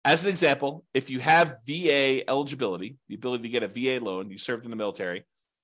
As 0.05 0.25
an 0.25 0.29
example, 0.29 0.83
if 0.93 1.09
you 1.09 1.19
have 1.19 1.55
VA 1.65 2.29
eligibility, 2.29 2.97
the 3.07 3.15
ability 3.15 3.43
to 3.43 3.49
get 3.49 3.63
a 3.63 3.67
VA 3.69 4.03
loan, 4.03 4.29
you 4.29 4.37
served 4.37 4.65
in 4.65 4.69
the 4.69 4.75
military, 4.75 5.23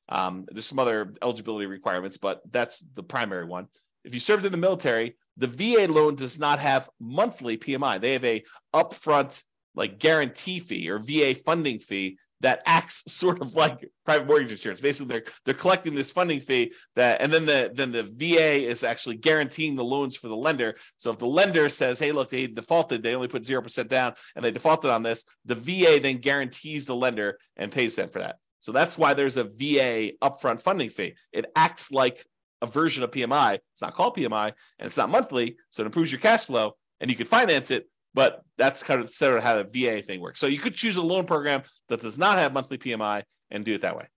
um, 0.10 0.46
there's 0.50 0.66
some 0.66 0.80
other 0.80 1.14
eligibility 1.22 1.68
requirements, 1.68 2.18
but 2.18 2.42
that's 2.52 2.80
the 2.80 3.04
primary 3.04 3.46
one. 3.46 3.68
If 4.04 4.14
you 4.14 4.20
served 4.20 4.46
in 4.46 4.52
the 4.52 4.58
military, 4.58 5.16
the 5.38 5.48
VA 5.48 5.92
loan 5.92 6.16
does 6.16 6.40
not 6.40 6.60
have 6.60 6.90
monthly 7.00 7.58
PMI. 7.58 8.02
They 8.02 8.14
have 8.14 8.26
a 8.26 8.44
upfront 8.74 9.44
like 9.76 10.00
guarantee 10.00 10.60
fee 10.60 10.90
or 10.90 11.00
VA 11.00 11.36
funding 11.36 11.80
fee 11.80 12.18
that 12.42 12.64
acts 12.66 13.04
sort 13.12 13.42
of 13.42 13.54
like 13.54 13.88
private 14.06 14.28
mortgage 14.28 14.52
insurance. 14.52 14.82
Basically, 14.82 15.14
they're 15.14 15.34
they're 15.46 15.54
collecting 15.54 15.96
this 15.96 16.12
funding 16.12 16.40
fee 16.40 16.74
that, 16.96 17.22
and 17.22 17.32
then 17.32 17.46
the 17.46 17.72
then 17.74 17.92
the 17.92 18.04
VA 18.04 18.68
is 18.68 18.84
actually 18.84 19.18
guaranteeing 19.18 19.76
the 19.76 19.84
loans 19.84 20.16
for 20.16 20.28
the 20.28 20.36
lender. 20.36 20.76
So 20.98 21.12
if 21.12 21.18
the 21.20 21.28
lender 21.28 21.70
says, 21.70 22.00
"Hey, 22.00 22.12
look, 22.12 22.30
they 22.30 22.48
defaulted, 22.48 23.04
they 23.04 23.16
only 23.16 23.28
put 23.28 23.46
zero 23.46 23.62
percent 23.62 23.90
down, 23.90 24.14
and 24.36 24.44
they 24.44 24.52
defaulted 24.52 24.90
on 24.90 25.04
this," 25.04 25.26
the 25.46 25.56
VA 25.56 26.00
then 26.02 26.18
guarantees 26.18 26.86
the 26.86 26.96
lender 26.96 27.38
and 27.58 27.72
pays 27.72 27.96
them 27.96 28.10
for 28.10 28.20
that. 28.20 28.38
So 28.60 28.72
that's 28.72 28.98
why 28.98 29.14
there's 29.14 29.38
a 29.38 29.44
VA 29.44 30.12
upfront 30.22 30.62
funding 30.62 30.90
fee. 30.90 31.16
It 31.32 31.46
acts 31.56 31.92
like 31.92 32.24
a 32.62 32.68
version 32.68 33.04
of 33.04 33.12
PMI. 33.12 33.60
It's 33.72 33.82
not 33.82 33.94
called 33.94 34.16
PMI 34.16 34.48
and 34.78 34.86
it's 34.86 34.98
not 34.98 35.10
monthly, 35.10 35.58
so 35.70 35.84
it 35.84 35.86
improves 35.86 36.12
your 36.12 36.22
cash 36.22 36.46
flow 36.46 36.76
and 37.00 37.10
you 37.10 37.16
can 37.16 37.26
finance 37.26 37.72
it. 37.72 37.90
But 38.14 38.42
that's 38.58 38.84
kind 38.84 39.00
of 39.00 39.10
sort 39.10 39.38
of 39.38 39.44
how 39.44 39.62
the 39.62 39.64
VA 39.64 40.02
thing 40.02 40.20
works. 40.20 40.40
So 40.40 40.48
you 40.48 40.58
could 40.58 40.74
choose 40.74 40.98
a 40.98 41.02
loan 41.02 41.26
program 41.26 41.62
that 41.88 42.02
does 42.02 42.18
not 42.18 42.38
have 42.38 42.54
monthly 42.54 42.78
PMI 42.78 43.24
and 43.52 43.64
do 43.64 43.76
it 43.76 43.82
that 43.82 43.96
way. 43.96 44.08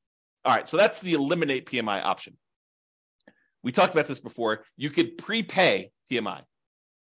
All 0.45 0.53
right, 0.53 0.66
so 0.66 0.76
that's 0.76 1.01
the 1.03 1.12
eliminate 1.12 1.66
PMI 1.66 2.03
option. 2.03 2.36
We 3.62 3.70
talked 3.70 3.93
about 3.93 4.07
this 4.07 4.18
before. 4.18 4.64
You 4.76 4.90
could 4.90 5.18
prepay 5.18 5.93
PMI. 6.11 6.43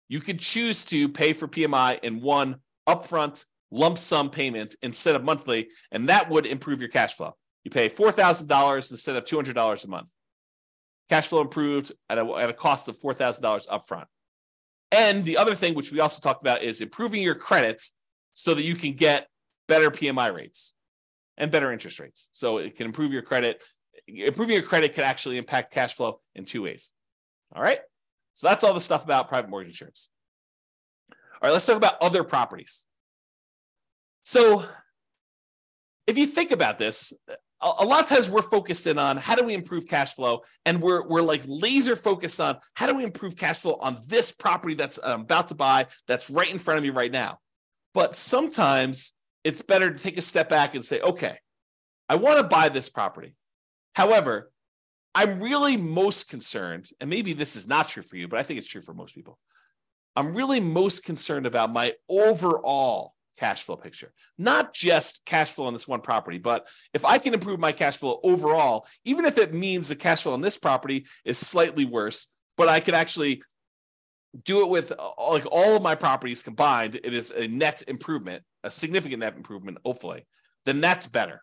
You 0.07 0.21
could 0.21 0.39
choose 0.39 0.85
to 0.85 1.09
pay 1.09 1.33
for 1.33 1.47
PMI 1.47 1.99
in 2.01 2.21
one 2.21 2.57
upfront 2.87 3.45
lump 3.75 3.97
sum 3.97 4.29
payment 4.29 4.75
instead 4.81 5.15
of 5.15 5.23
monthly, 5.23 5.67
and 5.91 6.09
that 6.09 6.29
would 6.29 6.45
improve 6.45 6.79
your 6.79 6.89
cash 6.89 7.13
flow. 7.13 7.35
You 7.63 7.71
pay 7.71 7.89
$4,000 7.89 8.91
instead 8.91 9.15
of 9.15 9.25
$200 9.25 9.85
a 9.85 9.87
month. 9.87 10.11
Cash 11.09 11.27
flow 11.27 11.41
improved 11.41 11.91
at 12.09 12.17
a, 12.17 12.25
at 12.35 12.49
a 12.49 12.53
cost 12.53 12.87
of 12.87 12.97
$4,000 12.97 13.67
upfront. 13.67 14.05
And 14.91 15.23
the 15.23 15.37
other 15.37 15.55
thing, 15.55 15.73
which 15.73 15.91
we 15.91 15.99
also 15.99 16.21
talked 16.21 16.41
about, 16.41 16.63
is 16.63 16.81
improving 16.81 17.21
your 17.21 17.35
credit 17.35 17.83
so 18.33 18.53
that 18.53 18.63
you 18.63 18.75
can 18.75 18.93
get 18.93 19.27
better 19.67 19.91
PMI 19.91 20.33
rates 20.33 20.73
and 21.37 21.51
better 21.51 21.71
interest 21.71 21.99
rates. 21.99 22.29
So 22.31 22.59
it 22.59 22.75
can 22.75 22.85
improve 22.85 23.11
your 23.11 23.23
credit. 23.23 23.61
Improving 24.07 24.53
your 24.53 24.63
credit 24.63 24.93
can 24.93 25.03
actually 25.03 25.37
impact 25.37 25.73
cash 25.73 25.93
flow 25.95 26.21
in 26.33 26.45
two 26.45 26.63
ways. 26.63 26.91
All 27.53 27.61
right. 27.61 27.79
So 28.35 28.47
that's 28.47 28.63
all 28.63 28.73
the 28.73 28.79
stuff 28.79 29.03
about 29.03 29.27
private 29.27 29.49
mortgage 29.49 29.71
insurance. 29.71 30.09
All 31.11 31.49
right, 31.49 31.51
let's 31.51 31.65
talk 31.65 31.77
about 31.77 32.01
other 32.01 32.23
properties. 32.23 32.84
So 34.25 34.65
if 36.07 36.17
you 36.17 36.25
think 36.25 36.49
about 36.49 36.79
this, 36.79 37.13
a 37.61 37.85
lot 37.85 38.01
of 38.03 38.09
times 38.09 38.29
we're 38.29 38.41
focused 38.41 38.87
in 38.87 38.97
on 38.97 39.17
how 39.17 39.35
do 39.35 39.43
we 39.43 39.53
improve 39.53 39.87
cash 39.87 40.15
flow 40.15 40.41
and 40.65 40.81
we're, 40.81 41.07
we're 41.07 41.21
like 41.21 41.43
laser 41.45 41.95
focused 41.95 42.41
on 42.41 42.57
how 42.73 42.87
do 42.87 42.95
we 42.95 43.03
improve 43.03 43.37
cash 43.37 43.59
flow 43.59 43.77
on 43.79 43.97
this 44.09 44.31
property 44.31 44.73
that's 44.73 44.99
I'm 45.03 45.21
about 45.21 45.49
to 45.49 45.55
buy 45.55 45.85
that's 46.07 46.29
right 46.29 46.51
in 46.51 46.57
front 46.57 46.79
of 46.79 46.83
me 46.83 46.89
right 46.89 47.11
now. 47.11 47.39
But 47.93 48.15
sometimes 48.15 49.13
it's 49.43 49.61
better 49.61 49.93
to 49.93 50.03
take 50.03 50.17
a 50.17 50.21
step 50.21 50.49
back 50.49 50.73
and 50.73 50.83
say 50.83 50.99
okay 51.01 51.37
i 52.09 52.15
want 52.15 52.37
to 52.39 52.43
buy 52.43 52.69
this 52.69 52.89
property. 52.89 53.35
However 53.93 54.51
i'm 55.13 55.39
really 55.39 55.77
most 55.77 56.29
concerned 56.29 56.89
and 56.99 57.11
maybe 57.11 57.33
this 57.33 57.55
is 57.55 57.67
not 57.67 57.87
true 57.87 58.03
for 58.03 58.17
you 58.17 58.27
but 58.27 58.39
i 58.39 58.43
think 58.43 58.57
it's 58.57 58.67
true 58.67 58.81
for 58.81 58.93
most 58.95 59.13
people. 59.13 59.37
I'm 60.15 60.35
really 60.35 60.59
most 60.59 61.03
concerned 61.03 61.45
about 61.45 61.71
my 61.71 61.93
overall 62.09 63.14
cash 63.37 63.63
flow 63.63 63.75
picture. 63.75 64.11
Not 64.37 64.73
just 64.73 65.25
cash 65.25 65.51
flow 65.51 65.65
on 65.65 65.73
this 65.73 65.87
one 65.87 66.01
property, 66.01 66.37
but 66.37 66.67
if 66.93 67.05
I 67.05 67.17
can 67.17 67.33
improve 67.33 67.59
my 67.59 67.71
cash 67.71 67.97
flow 67.97 68.19
overall, 68.23 68.87
even 69.03 69.25
if 69.25 69.37
it 69.37 69.53
means 69.53 69.89
the 69.89 69.95
cash 69.95 70.23
flow 70.23 70.33
on 70.33 70.41
this 70.41 70.57
property 70.57 71.05
is 71.23 71.37
slightly 71.37 71.85
worse, 71.85 72.27
but 72.57 72.69
I 72.69 72.79
can 72.79 72.95
actually 72.95 73.41
do 74.43 74.65
it 74.65 74.69
with 74.69 74.91
uh, 74.91 75.31
like 75.31 75.45
all 75.49 75.75
of 75.75 75.81
my 75.81 75.95
properties 75.95 76.43
combined, 76.43 76.95
it 76.95 77.13
is 77.13 77.31
a 77.31 77.47
net 77.47 77.83
improvement, 77.87 78.43
a 78.63 78.71
significant 78.71 79.21
net 79.21 79.35
improvement, 79.35 79.77
hopefully, 79.85 80.25
then 80.65 80.81
that's 80.81 81.07
better. 81.07 81.41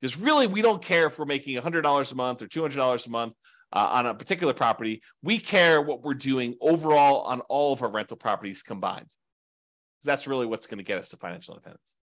Because 0.00 0.18
really, 0.18 0.46
we 0.46 0.62
don't 0.62 0.82
care 0.82 1.06
if 1.06 1.18
we're 1.18 1.24
making 1.24 1.56
$100 1.56 2.12
a 2.12 2.14
month 2.14 2.42
or 2.42 2.46
$200 2.46 3.06
a 3.06 3.10
month 3.10 3.32
uh, 3.72 3.88
on 3.92 4.06
a 4.06 4.14
particular 4.14 4.52
property. 4.52 5.02
We 5.22 5.38
care 5.38 5.80
what 5.80 6.02
we're 6.02 6.14
doing 6.14 6.54
overall 6.60 7.22
on 7.22 7.40
all 7.48 7.72
of 7.72 7.82
our 7.82 7.90
rental 7.90 8.16
properties 8.16 8.62
combined 8.62 9.08
because 9.96 10.06
that's 10.06 10.26
really 10.26 10.46
what's 10.46 10.66
going 10.66 10.78
to 10.78 10.84
get 10.84 10.98
us 10.98 11.10
to 11.10 11.16
financial 11.16 11.54
independence. 11.54 11.96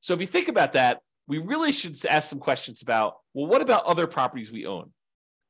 So 0.00 0.14
if 0.14 0.20
you 0.20 0.26
think 0.26 0.48
about 0.48 0.74
that, 0.74 1.00
we 1.26 1.38
really 1.38 1.72
should 1.72 1.96
ask 2.06 2.28
some 2.28 2.40
questions 2.40 2.82
about 2.82 3.14
well, 3.34 3.46
what 3.46 3.62
about 3.62 3.84
other 3.84 4.06
properties 4.06 4.50
we 4.50 4.66
own? 4.66 4.92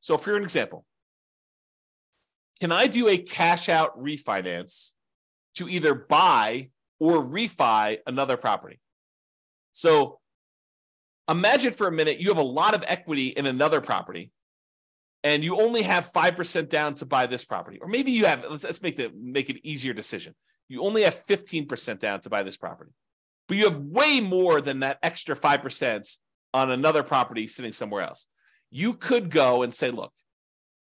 So 0.01 0.19
for 0.19 0.37
an 0.37 0.43
example, 0.43 0.85
can 2.61 2.73
I 2.73 2.87
do 2.87 3.09
a 3.09 3.17
cash 3.17 3.69
out 3.69 3.99
refinance 3.99 4.91
to 5.57 5.69
either 5.69 5.95
buy 5.95 6.69
or 6.99 7.25
refi 7.25 7.99
another 8.07 8.37
property? 8.37 8.79
So 9.73 10.19
imagine 11.29 11.73
for 11.73 11.87
a 11.87 11.93
minute 11.93 12.21
you 12.21 12.29
have 12.29 12.39
a 12.39 12.43
lot 12.43 12.75
of 12.75 12.85
equity 12.87 13.29
in 13.29 13.47
another 13.47 13.81
property 13.81 14.31
and 15.23 15.45
you 15.45 15.61
only 15.61 15.83
have 15.83 16.05
5% 16.05 16.69
down 16.69 16.95
to 16.97 17.07
buy 17.07 17.27
this 17.27 17.45
property 17.45 17.79
or 17.81 17.89
maybe 17.89 18.11
you 18.11 18.27
have 18.27 18.45
let's, 18.51 18.65
let's 18.65 18.83
make 18.83 18.97
the 18.97 19.11
make 19.15 19.49
it 19.49 19.61
easier 19.63 19.93
decision 19.93 20.35
you 20.71 20.83
only 20.83 21.03
have 21.03 21.15
15% 21.15 21.99
down 21.99 22.21
to 22.21 22.31
buy 22.31 22.43
this 22.43 22.57
property 22.57 22.93
but 23.51 23.57
you 23.57 23.65
have 23.65 23.81
way 23.81 24.21
more 24.21 24.61
than 24.61 24.79
that 24.79 24.97
extra 25.03 25.35
5% 25.35 26.19
on 26.55 26.71
another 26.71 27.03
property 27.03 27.49
sitting 27.49 27.73
somewhere 27.73 28.03
else. 28.03 28.29
You 28.71 28.95
could 28.95 29.29
go 29.29 29.65
and 29.65 29.75
say 29.75 29.91
look 29.91 30.13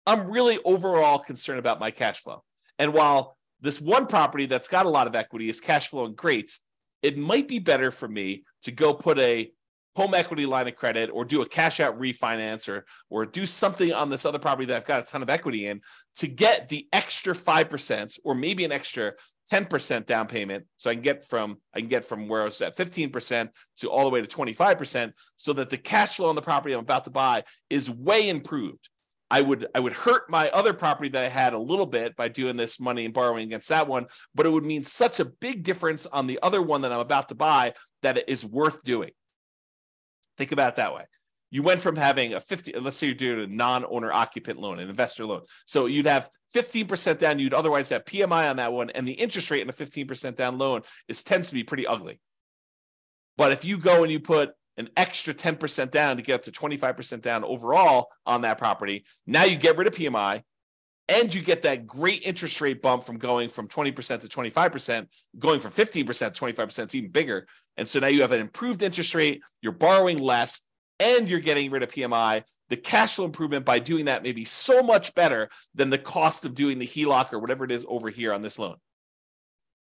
i'm 0.07 0.30
really 0.30 0.59
overall 0.66 1.18
concerned 1.18 1.59
about 1.59 1.80
my 1.80 1.91
cash 1.91 2.20
flow. 2.20 2.45
And 2.78 2.93
while 2.93 3.39
this 3.62 3.80
one 3.80 4.07
property 4.07 4.45
that's 4.45 4.68
got 4.68 4.84
a 4.84 4.91
lot 4.91 5.07
of 5.07 5.14
equity 5.14 5.49
is 5.49 5.61
cash 5.61 5.89
flowing 5.89 6.14
great 6.14 6.59
it 7.01 7.16
might 7.16 7.49
be 7.49 7.59
better 7.59 7.91
for 7.91 8.07
me 8.07 8.45
to 8.64 8.70
go 8.70 8.93
put 8.93 9.18
a 9.18 9.51
home 9.99 10.14
equity 10.14 10.46
line 10.46 10.68
of 10.68 10.76
credit 10.76 11.11
or 11.12 11.24
do 11.24 11.42
a 11.42 11.49
cash 11.49 11.80
out 11.80 11.99
refinance 11.99 12.68
or 12.68 12.84
or 13.11 13.26
do 13.26 13.44
something 13.44 13.92
on 13.92 14.09
this 14.09 14.24
other 14.24 14.38
property 14.38 14.64
that 14.64 14.76
I've 14.76 14.86
got 14.86 15.01
a 15.01 15.03
ton 15.03 15.22
of 15.22 15.28
equity 15.28 15.66
in 15.66 15.80
to 16.16 16.28
get 16.28 16.68
the 16.68 16.86
extra 16.92 17.34
5% 17.34 18.20
or 18.22 18.36
maybe 18.36 18.64
an 18.64 18.70
extra 18.70 19.14
10% 19.53 20.07
down 20.07 20.28
payment 20.28 20.66
so 20.76 20.88
I 20.88 20.94
can 20.94 21.03
get 21.03 21.24
from 21.24 21.57
I 21.74 21.80
can 21.80 21.88
get 21.88 22.05
from 22.05 22.28
where 22.28 22.42
I 22.42 22.44
was 22.44 22.61
at 22.61 22.76
15% 22.76 23.49
to 23.78 23.90
all 23.90 24.05
the 24.05 24.11
way 24.11 24.20
to 24.20 24.28
25% 24.28 25.12
so 25.34 25.53
that 25.55 25.68
the 25.68 25.76
cash 25.76 26.16
flow 26.16 26.28
on 26.28 26.36
the 26.36 26.42
property 26.42 26.74
I'm 26.74 26.80
about 26.80 27.05
to 27.07 27.11
buy 27.11 27.42
is 27.68 27.90
way 27.90 28.28
improved. 28.28 28.88
I 29.32 29.40
would 29.42 29.66
I 29.74 29.80
would 29.80 29.94
hurt 29.94 30.30
my 30.30 30.49
other 30.51 30.74
property 30.74 31.09
that 31.09 31.24
I 31.24 31.28
had 31.28 31.55
a 31.55 31.59
little 31.59 31.86
bit 31.86 32.14
by 32.14 32.28
doing 32.28 32.55
this 32.55 32.78
money 32.78 33.05
and 33.05 33.12
borrowing 33.12 33.49
against 33.49 33.68
that 33.70 33.88
one, 33.88 34.07
but 34.32 34.46
it 34.46 34.51
would 34.51 34.64
mean 34.64 34.84
such 34.84 35.18
a 35.18 35.24
big 35.24 35.64
difference 35.64 36.07
on 36.07 36.28
the 36.28 36.38
other 36.40 36.62
one 36.62 36.82
that 36.82 36.92
I'm 36.92 37.01
about 37.01 37.30
to 37.30 37.34
buy 37.34 37.74
that 38.03 38.16
it 38.16 38.28
is 38.28 38.46
worth 38.46 38.84
doing. 38.84 39.11
Think 40.39 40.53
about 40.53 40.74
it 40.74 40.76
that 40.76 40.95
way. 40.95 41.05
You 41.51 41.62
went 41.62 41.80
from 41.80 41.97
having 41.97 42.34
a 42.34 42.41
50, 42.41 42.74
let's 42.78 42.97
say 42.97 43.07
you're 43.07 43.16
doing 43.16 43.51
a 43.51 43.55
non-owner 43.55 44.12
occupant 44.12 44.61
loan, 44.61 44.78
an 44.78 44.89
investor 44.89 45.24
loan. 45.24 45.43
So 45.66 45.86
you'd 45.86 46.07
have 46.07 46.28
15% 46.55 47.18
down, 47.18 47.39
you'd 47.39 47.55
otherwise 47.55 47.89
have 47.89 48.05
PMI 48.05 48.51
on 48.51 48.57
that 48.57 48.72
one, 48.72 48.91
and 48.91 49.09
the 49.09 49.12
interest 49.12 49.51
rate 49.51 49.62
in 49.62 49.68
a 49.68 49.72
15% 49.72 50.36
down 50.36 50.59
loan 50.59 50.82
is 51.09 51.24
tends 51.24 51.49
to 51.49 51.55
be 51.55 51.64
pretty 51.64 51.86
ugly. 51.86 52.20
But 53.39 53.53
if 53.53 53.64
you 53.64 53.78
go 53.78 54.03
and 54.03 54.12
you 54.12 54.20
put 54.20 54.51
an 54.76 54.91
extra 54.97 55.32
10% 55.32 55.91
down 55.91 56.16
to 56.16 56.22
get 56.22 56.34
up 56.34 56.43
to 56.43 56.53
25% 56.53 57.22
down 57.22 57.45
overall 57.45 58.09
on 58.26 58.43
that 58.43 58.59
property, 58.59 59.05
now 59.26 59.45
you 59.45 59.57
get 59.57 59.78
rid 59.78 59.86
of 59.86 59.95
PMI 59.95 60.43
and 61.09 61.34
you 61.34 61.41
get 61.41 61.62
that 61.62 61.86
great 61.86 62.22
interest 62.26 62.61
rate 62.61 62.82
bump 62.82 63.03
from 63.03 63.16
going 63.16 63.49
from 63.49 63.66
20% 63.66 64.20
to 64.20 64.28
25%, 64.28 65.07
going 65.39 65.61
from 65.61 65.70
15% 65.70 66.32
to 66.34 66.45
25% 66.45 66.86
is 66.86 66.95
even 66.95 67.11
bigger. 67.11 67.47
And 67.79 67.89
so 67.89 68.01
now 68.01 68.09
you 68.09 68.20
have 68.22 68.33
an 68.33 68.41
improved 68.41 68.83
interest 68.83 69.14
rate, 69.14 69.41
you're 69.62 69.72
borrowing 69.72 70.18
less, 70.18 70.62
and 71.01 71.31
you're 71.31 71.39
getting 71.39 71.70
rid 71.70 71.85
of 71.85 71.91
PMI. 71.91 72.43
The 72.68 72.76
cash 72.76 73.14
flow 73.14 73.24
improvement 73.24 73.64
by 73.64 73.79
doing 73.79 74.07
that 74.07 74.24
may 74.24 74.33
be 74.33 74.45
so 74.45 74.83
much 74.83 75.14
better 75.14 75.49
than 75.74 75.89
the 75.89 75.97
cost 75.97 76.45
of 76.45 76.55
doing 76.55 76.79
the 76.79 76.87
HELOC 76.87 77.33
or 77.33 77.39
whatever 77.39 77.64
it 77.64 77.70
is 77.70 77.87
over 77.89 78.11
here 78.11 78.35
on 78.35 78.43
this 78.43 78.59
loan. 78.59 78.76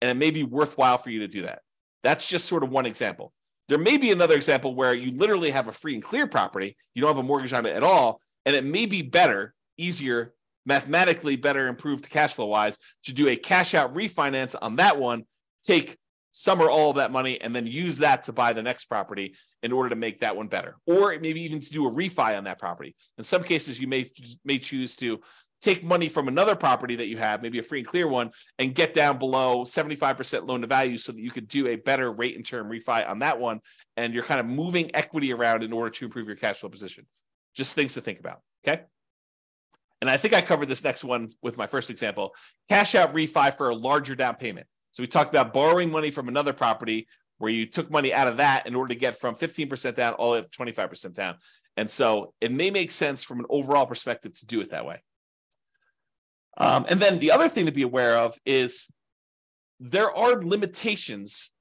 And 0.00 0.10
it 0.10 0.14
may 0.14 0.30
be 0.30 0.44
worthwhile 0.44 0.96
for 0.96 1.10
you 1.10 1.18
to 1.20 1.28
do 1.28 1.42
that. 1.42 1.60
That's 2.02 2.28
just 2.28 2.46
sort 2.46 2.62
of 2.62 2.70
one 2.70 2.86
example. 2.86 3.32
There 3.68 3.76
may 3.76 3.98
be 3.98 4.12
another 4.12 4.34
example 4.34 4.74
where 4.74 4.94
you 4.94 5.10
literally 5.16 5.50
have 5.50 5.68
a 5.68 5.72
free 5.72 5.94
and 5.94 6.02
clear 6.02 6.26
property, 6.26 6.76
you 6.94 7.02
don't 7.02 7.14
have 7.14 7.22
a 7.22 7.26
mortgage 7.26 7.52
on 7.52 7.66
it 7.66 7.74
at 7.74 7.82
all, 7.82 8.20
and 8.46 8.56
it 8.56 8.64
may 8.64 8.86
be 8.86 9.02
better, 9.02 9.52
easier, 9.76 10.32
mathematically 10.64 11.36
better 11.36 11.66
improved 11.66 12.08
cash 12.08 12.34
flow 12.34 12.46
wise 12.46 12.78
to 13.04 13.12
do 13.12 13.28
a 13.28 13.36
cash 13.36 13.74
out 13.74 13.94
refinance 13.94 14.56
on 14.60 14.76
that 14.76 14.98
one, 14.98 15.24
take 15.62 15.98
some 16.32 16.60
or 16.60 16.70
all 16.70 16.90
of 16.90 16.96
that 16.96 17.10
money 17.10 17.40
and 17.40 17.54
then 17.54 17.66
use 17.66 17.98
that 17.98 18.24
to 18.24 18.32
buy 18.32 18.52
the 18.52 18.62
next 18.62 18.86
property 18.86 19.34
in 19.62 19.72
order 19.72 19.88
to 19.88 19.96
make 19.96 20.20
that 20.20 20.36
one 20.36 20.48
better 20.48 20.76
or 20.86 21.18
maybe 21.20 21.42
even 21.42 21.60
to 21.60 21.70
do 21.70 21.86
a 21.86 21.90
refi 21.90 22.36
on 22.36 22.44
that 22.44 22.58
property. 22.58 22.94
In 23.18 23.24
some 23.24 23.42
cases 23.42 23.80
you 23.80 23.88
may 23.88 24.04
may 24.44 24.58
choose 24.58 24.96
to 24.96 25.20
take 25.60 25.84
money 25.84 26.08
from 26.08 26.28
another 26.28 26.56
property 26.56 26.96
that 26.96 27.08
you 27.08 27.18
have 27.18 27.42
maybe 27.42 27.58
a 27.58 27.62
free 27.62 27.80
and 27.80 27.88
clear 27.88 28.08
one 28.08 28.30
and 28.58 28.74
get 28.74 28.94
down 28.94 29.18
below 29.18 29.62
75% 29.62 30.48
loan 30.48 30.62
to 30.62 30.66
value 30.66 30.96
so 30.96 31.12
that 31.12 31.20
you 31.20 31.30
could 31.30 31.48
do 31.48 31.66
a 31.66 31.76
better 31.76 32.10
rate 32.10 32.36
and 32.36 32.46
term 32.46 32.70
refi 32.70 33.08
on 33.08 33.18
that 33.18 33.38
one. 33.38 33.60
And 33.96 34.14
you're 34.14 34.24
kind 34.24 34.40
of 34.40 34.46
moving 34.46 34.90
equity 34.94 35.32
around 35.32 35.62
in 35.62 35.72
order 35.72 35.90
to 35.90 36.04
improve 36.06 36.26
your 36.26 36.36
cash 36.36 36.58
flow 36.58 36.70
position. 36.70 37.06
Just 37.54 37.74
things 37.74 37.94
to 37.94 38.00
think 38.00 38.20
about 38.20 38.40
okay? 38.66 38.82
And 40.00 40.08
I 40.08 40.16
think 40.16 40.32
I 40.32 40.40
covered 40.40 40.68
this 40.68 40.82
next 40.82 41.04
one 41.04 41.28
with 41.42 41.58
my 41.58 41.66
first 41.66 41.90
example. 41.90 42.34
Cash 42.68 42.94
out 42.94 43.12
refi 43.12 43.52
for 43.52 43.68
a 43.68 43.74
larger 43.74 44.14
down 44.14 44.36
payment. 44.36 44.66
So 44.90 45.02
we 45.02 45.06
talked 45.06 45.30
about 45.30 45.52
borrowing 45.52 45.90
money 45.90 46.10
from 46.10 46.28
another 46.28 46.52
property 46.52 47.06
where 47.38 47.50
you 47.50 47.66
took 47.66 47.90
money 47.90 48.12
out 48.12 48.28
of 48.28 48.36
that 48.36 48.66
in 48.66 48.74
order 48.74 48.92
to 48.92 49.00
get 49.00 49.16
from 49.16 49.34
15% 49.34 49.94
down 49.94 50.12
all 50.14 50.30
the 50.30 50.34
way 50.34 50.38
up 50.40 50.50
to 50.50 50.58
25% 50.58 51.14
down. 51.14 51.36
And 51.76 51.88
so 51.88 52.34
it 52.40 52.52
may 52.52 52.70
make 52.70 52.90
sense 52.90 53.24
from 53.24 53.40
an 53.40 53.46
overall 53.48 53.86
perspective 53.86 54.38
to 54.40 54.46
do 54.46 54.60
it 54.60 54.70
that 54.70 54.84
way. 54.84 55.02
Um, 56.58 56.84
and 56.88 57.00
then 57.00 57.18
the 57.18 57.32
other 57.32 57.48
thing 57.48 57.66
to 57.66 57.72
be 57.72 57.82
aware 57.82 58.18
of 58.18 58.34
is 58.44 58.90
there 59.78 60.14
are 60.14 60.42
limitations 60.42 61.52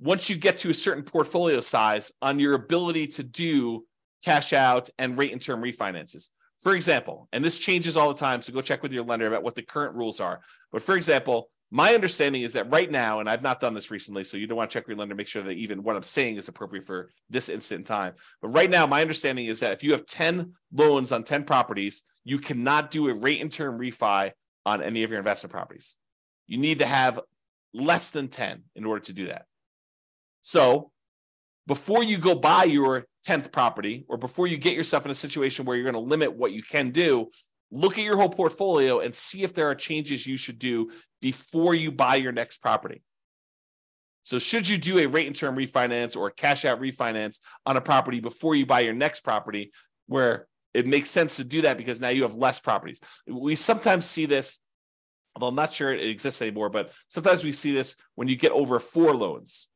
once 0.00 0.30
you 0.30 0.36
get 0.36 0.58
to 0.58 0.70
a 0.70 0.74
certain 0.74 1.02
portfolio 1.02 1.60
size 1.60 2.12
on 2.22 2.38
your 2.38 2.54
ability 2.54 3.08
to 3.08 3.22
do 3.22 3.84
cash 4.24 4.52
out 4.52 4.88
and 4.98 5.18
rate 5.18 5.32
and 5.32 5.42
term 5.42 5.62
refinances. 5.62 6.30
For 6.62 6.74
example, 6.74 7.28
and 7.32 7.44
this 7.44 7.58
changes 7.58 7.96
all 7.96 8.08
the 8.08 8.18
time, 8.18 8.40
so 8.40 8.52
go 8.52 8.62
check 8.62 8.82
with 8.82 8.92
your 8.92 9.04
lender 9.04 9.26
about 9.26 9.42
what 9.42 9.54
the 9.54 9.62
current 9.62 9.94
rules 9.94 10.20
are. 10.20 10.40
But 10.72 10.82
for 10.82 10.96
example, 10.96 11.50
my 11.70 11.94
understanding 11.94 12.42
is 12.42 12.52
that 12.52 12.70
right 12.70 12.90
now, 12.90 13.18
and 13.18 13.28
I've 13.28 13.42
not 13.42 13.58
done 13.58 13.74
this 13.74 13.90
recently, 13.90 14.22
so 14.22 14.36
you 14.36 14.46
don't 14.46 14.56
want 14.56 14.70
to 14.70 14.74
check 14.74 14.86
your 14.86 14.96
lender, 14.96 15.14
make 15.14 15.26
sure 15.26 15.42
that 15.42 15.52
even 15.52 15.82
what 15.82 15.96
I'm 15.96 16.02
saying 16.02 16.36
is 16.36 16.48
appropriate 16.48 16.84
for 16.84 17.10
this 17.28 17.48
instant 17.48 17.80
in 17.80 17.84
time. 17.84 18.14
But 18.40 18.48
right 18.48 18.70
now, 18.70 18.86
my 18.86 19.00
understanding 19.00 19.46
is 19.46 19.60
that 19.60 19.72
if 19.72 19.82
you 19.82 19.92
have 19.92 20.06
10 20.06 20.52
loans 20.72 21.10
on 21.10 21.24
10 21.24 21.44
properties, 21.44 22.02
you 22.24 22.38
cannot 22.38 22.90
do 22.90 23.08
a 23.08 23.14
rate 23.14 23.40
and 23.40 23.50
term 23.50 23.78
refi 23.80 24.32
on 24.64 24.82
any 24.82 25.02
of 25.02 25.10
your 25.10 25.18
investment 25.18 25.52
properties. 25.52 25.96
You 26.46 26.58
need 26.58 26.78
to 26.78 26.86
have 26.86 27.18
less 27.74 28.10
than 28.12 28.28
10 28.28 28.62
in 28.76 28.84
order 28.84 29.00
to 29.00 29.12
do 29.12 29.26
that. 29.26 29.46
So 30.42 30.92
before 31.66 32.04
you 32.04 32.18
go 32.18 32.36
buy 32.36 32.64
your 32.64 33.06
10th 33.26 33.50
property 33.50 34.04
or 34.08 34.16
before 34.16 34.46
you 34.46 34.56
get 34.56 34.74
yourself 34.74 35.04
in 35.04 35.10
a 35.10 35.16
situation 35.16 35.64
where 35.64 35.76
you're 35.76 35.90
going 35.90 36.04
to 36.04 36.10
limit 36.10 36.36
what 36.36 36.52
you 36.52 36.62
can 36.62 36.90
do, 36.90 37.30
look 37.76 37.98
at 37.98 38.04
your 38.04 38.16
whole 38.16 38.28
portfolio 38.28 39.00
and 39.00 39.14
see 39.14 39.42
if 39.42 39.54
there 39.54 39.70
are 39.70 39.74
changes 39.74 40.26
you 40.26 40.36
should 40.36 40.58
do 40.58 40.90
before 41.20 41.74
you 41.74 41.90
buy 41.90 42.16
your 42.16 42.32
next 42.32 42.58
property. 42.58 43.02
So, 44.22 44.38
should 44.38 44.68
you 44.68 44.76
do 44.78 44.98
a 44.98 45.06
rate 45.06 45.26
and 45.26 45.36
term 45.36 45.56
refinance 45.56 46.16
or 46.16 46.26
a 46.28 46.32
cash 46.32 46.64
out 46.64 46.80
refinance 46.80 47.38
on 47.64 47.76
a 47.76 47.80
property 47.80 48.20
before 48.20 48.54
you 48.54 48.66
buy 48.66 48.80
your 48.80 48.94
next 48.94 49.20
property, 49.20 49.70
where 50.06 50.46
it 50.74 50.86
makes 50.86 51.10
sense 51.10 51.36
to 51.36 51.44
do 51.44 51.62
that 51.62 51.78
because 51.78 52.00
now 52.00 52.08
you 52.08 52.22
have 52.22 52.34
less 52.34 52.58
properties? 52.58 53.00
We 53.26 53.54
sometimes 53.54 54.06
see 54.06 54.26
this, 54.26 54.58
although 55.34 55.48
I'm 55.48 55.54
not 55.54 55.72
sure 55.72 55.92
it 55.92 56.00
exists 56.08 56.42
anymore, 56.42 56.70
but 56.70 56.92
sometimes 57.08 57.44
we 57.44 57.52
see 57.52 57.72
this 57.72 57.96
when 58.16 58.26
you 58.26 58.36
get 58.36 58.52
over 58.52 58.80
four 58.80 59.14
loans 59.14 59.68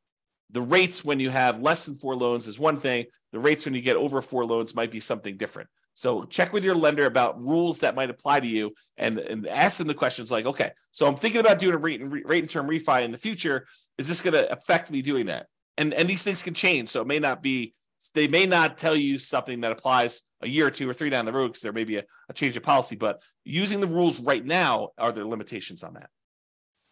the 0.53 0.61
rates 0.61 1.05
when 1.05 1.21
you 1.21 1.31
have 1.31 1.61
less 1.61 1.87
than 1.87 1.95
four 1.95 2.17
loans 2.17 2.47
is 2.47 2.59
one 2.59 2.77
thing. 2.77 3.07
The 3.33 3.39
rates 3.39 3.65
when 3.65 3.75
you 3.75 3.81
get 3.81 3.97
over 3.97 4.21
four 4.21 4.45
loans 4.45 4.75
might 4.75 4.91
be 4.91 5.01
something 5.01 5.37
different. 5.37 5.69
So 6.01 6.25
check 6.25 6.55
with 6.55 6.65
your 6.65 6.75
lender 6.75 7.05
about 7.05 7.39
rules 7.39 7.81
that 7.81 7.95
might 7.95 8.09
apply 8.09 8.41
to 8.41 8.47
you 8.47 8.73
and, 8.97 9.19
and 9.19 9.47
ask 9.47 9.77
them 9.77 9.87
the 9.87 9.93
questions 9.93 10.31
like, 10.31 10.47
okay, 10.47 10.71
so 10.93 11.07
I'm 11.07 11.15
thinking 11.15 11.43
about 11.43 11.59
doing 11.59 11.75
a 11.75 11.77
rate 11.77 12.01
and, 12.01 12.11
rate 12.11 12.43
and 12.43 12.49
term 12.49 12.67
refi 12.67 13.05
in 13.05 13.11
the 13.11 13.19
future. 13.19 13.67
Is 13.99 14.09
this 14.09 14.23
going 14.23 14.33
to 14.33 14.51
affect 14.51 14.91
me 14.91 15.03
doing 15.03 15.27
that? 15.27 15.49
And, 15.77 15.93
and 15.93 16.09
these 16.09 16.23
things 16.23 16.43
can 16.43 16.55
change. 16.55 16.89
So 16.89 17.03
it 17.03 17.07
may 17.07 17.19
not 17.19 17.43
be, 17.43 17.75
they 18.15 18.29
may 18.29 18.47
not 18.47 18.79
tell 18.79 18.97
you 18.97 19.19
something 19.19 19.61
that 19.61 19.73
applies 19.73 20.23
a 20.41 20.49
year 20.49 20.69
or 20.69 20.71
two 20.71 20.89
or 20.89 20.95
three 20.95 21.11
down 21.11 21.27
the 21.27 21.35
road 21.35 21.49
because 21.49 21.61
there 21.61 21.75
may 21.75 21.85
be 21.85 21.99
a, 21.99 22.05
a 22.31 22.33
change 22.33 22.57
of 22.57 22.63
policy, 22.63 22.97
but 22.97 23.21
using 23.45 23.83
the 23.83 23.87
rules 23.87 24.23
right 24.23 24.45
now, 24.45 24.93
are 24.97 25.13
there 25.13 25.27
limitations 25.27 25.85
on 25.85 25.93
that? 25.93 26.09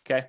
Okay. 0.07 0.27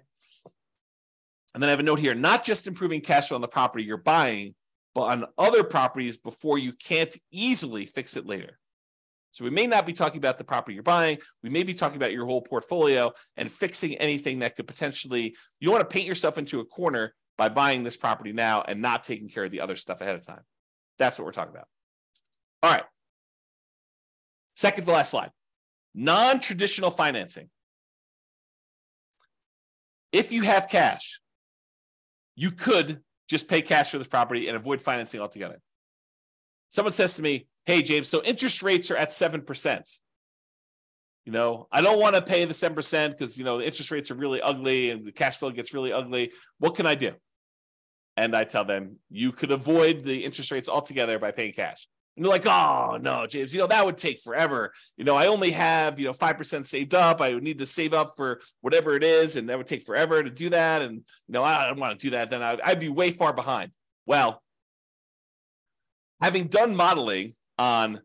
And 1.54 1.62
then 1.62 1.68
I 1.68 1.72
have 1.72 1.82
a 1.82 1.84
note 1.84 2.00
here, 2.00 2.16
not 2.16 2.46
just 2.46 2.66
improving 2.66 3.02
cash 3.02 3.28
flow 3.28 3.36
on 3.36 3.42
the 3.42 3.50
property 3.50 3.84
you're 3.84 3.98
buying, 3.98 4.56
but 4.96 5.02
on 5.02 5.26
other 5.38 5.66
properties 5.66 6.16
before 6.16 6.58
you 6.58 6.72
can't 6.72 7.14
easily 7.30 7.86
fix 7.86 8.16
it 8.16 8.26
later. 8.26 8.58
So 9.32 9.44
we 9.44 9.52
may 9.52 9.68
not 9.68 9.86
be 9.86 9.94
talking 9.94 10.18
about 10.18 10.38
the 10.38 10.44
property 10.44 10.74
you're 10.74 10.84
buying. 10.84 11.20
We 11.44 11.50
may 11.50 11.64
be 11.64 11.74
talking 11.74 11.98
about 11.98 12.12
your 12.12 12.26
whole 12.26 12.42
portfolio 12.42 13.14
and 13.38 13.52
fixing 13.52 13.96
anything 13.96 14.40
that 14.40 14.56
could 14.56 14.68
potentially, 14.68 15.36
you 15.60 15.72
want 15.72 15.88
to 15.88 15.94
paint 15.94 16.08
yourself 16.08 16.38
into 16.38 16.60
a 16.60 16.66
corner 16.66 17.14
by 17.38 17.50
buying 17.50 17.84
this 17.84 17.96
property 17.96 18.34
now 18.34 18.64
and 18.68 18.82
not 18.82 19.04
taking 19.04 19.30
care 19.30 19.44
of 19.44 19.52
the 19.52 19.62
other 19.62 19.76
stuff 19.76 20.02
ahead 20.02 20.16
of 20.16 20.26
time. 20.26 20.42
That's 20.98 21.18
what 21.18 21.26
we're 21.26 21.32
talking 21.32 21.54
about. 21.54 21.68
All 22.64 22.72
right. 22.72 22.84
Second 24.56 24.86
to 24.86 24.92
last 24.92 25.12
slide. 25.12 25.32
Non-traditional 25.96 26.92
financing. 26.92 27.50
If 30.12 30.34
you 30.34 30.42
have 30.42 30.68
cash, 30.68 31.22
you 32.36 32.52
could 32.52 33.02
just 33.30 33.48
pay 33.48 33.62
cash 33.62 33.92
for 33.92 34.00
this 34.00 34.08
property 34.08 34.48
and 34.48 34.58
avoid 34.58 34.82
financing 34.82 35.22
altogether. 35.22 35.62
Someone 36.70 36.92
says 36.92 37.16
to 37.16 37.22
me, 37.22 37.48
Hey, 37.70 37.84
James, 37.84 38.08
so 38.08 38.24
interest 38.24 38.64
rates 38.64 38.90
are 38.90 38.98
at 38.98 39.10
7%. 39.10 40.00
You 41.24 41.32
know, 41.32 41.68
I 41.72 41.82
don't 41.82 42.02
want 42.02 42.16
to 42.16 42.22
pay 42.24 42.44
the 42.46 42.56
7% 42.56 43.12
because, 43.12 43.38
you 43.38 43.44
know, 43.46 43.60
the 43.60 43.66
interest 43.68 43.92
rates 43.92 44.10
are 44.10 44.16
really 44.16 44.42
ugly 44.42 44.90
and 44.90 45.04
the 45.04 45.12
cash 45.12 45.38
flow 45.38 45.52
gets 45.52 45.72
really 45.72 45.94
ugly. 45.94 46.32
What 46.58 46.74
can 46.74 46.88
I 46.88 46.96
do? 46.96 47.12
And 48.18 48.36
I 48.36 48.44
tell 48.44 48.66
them, 48.66 48.96
you 49.12 49.32
could 49.32 49.52
avoid 49.52 50.04
the 50.04 50.26
interest 50.26 50.50
rates 50.50 50.68
altogether 50.68 51.20
by 51.20 51.30
paying 51.30 51.54
cash. 51.54 51.88
And 52.18 52.26
they're 52.26 52.32
like, 52.32 52.48
oh, 52.48 52.98
no, 53.00 53.28
James, 53.28 53.54
you 53.54 53.62
know, 53.62 53.68
that 53.68 53.86
would 53.86 53.98
take 53.98 54.20
forever. 54.20 54.74
You 54.98 55.04
know, 55.04 55.16
I 55.16 55.28
only 55.28 55.52
have, 55.52 56.00
you 56.00 56.08
know, 56.08 56.14
5% 56.14 56.66
saved 56.66 56.96
up. 56.96 57.22
I 57.22 57.36
would 57.36 57.44
need 57.44 57.60
to 57.60 57.68
save 57.68 57.94
up 57.94 58.14
for 58.18 58.42
whatever 58.62 58.96
it 58.96 59.04
is. 59.04 59.36
And 59.36 59.48
that 59.50 59.60
would 59.60 59.68
take 59.68 59.84
forever 59.84 60.24
to 60.24 60.32
do 60.32 60.50
that. 60.50 60.82
And, 60.82 60.96
you 60.96 61.04
know, 61.34 61.44
I 61.44 61.68
don't 61.68 61.80
want 61.80 62.00
to 62.00 62.04
do 62.04 62.10
that. 62.16 62.32
Then 62.32 62.42
I'd, 62.42 62.62
I'd 62.62 62.80
be 62.80 62.90
way 62.90 63.12
far 63.12 63.32
behind. 63.32 63.70
Well, 64.08 64.42
having 66.20 66.48
done 66.48 66.76
modeling 66.76 67.36
on 67.60 68.02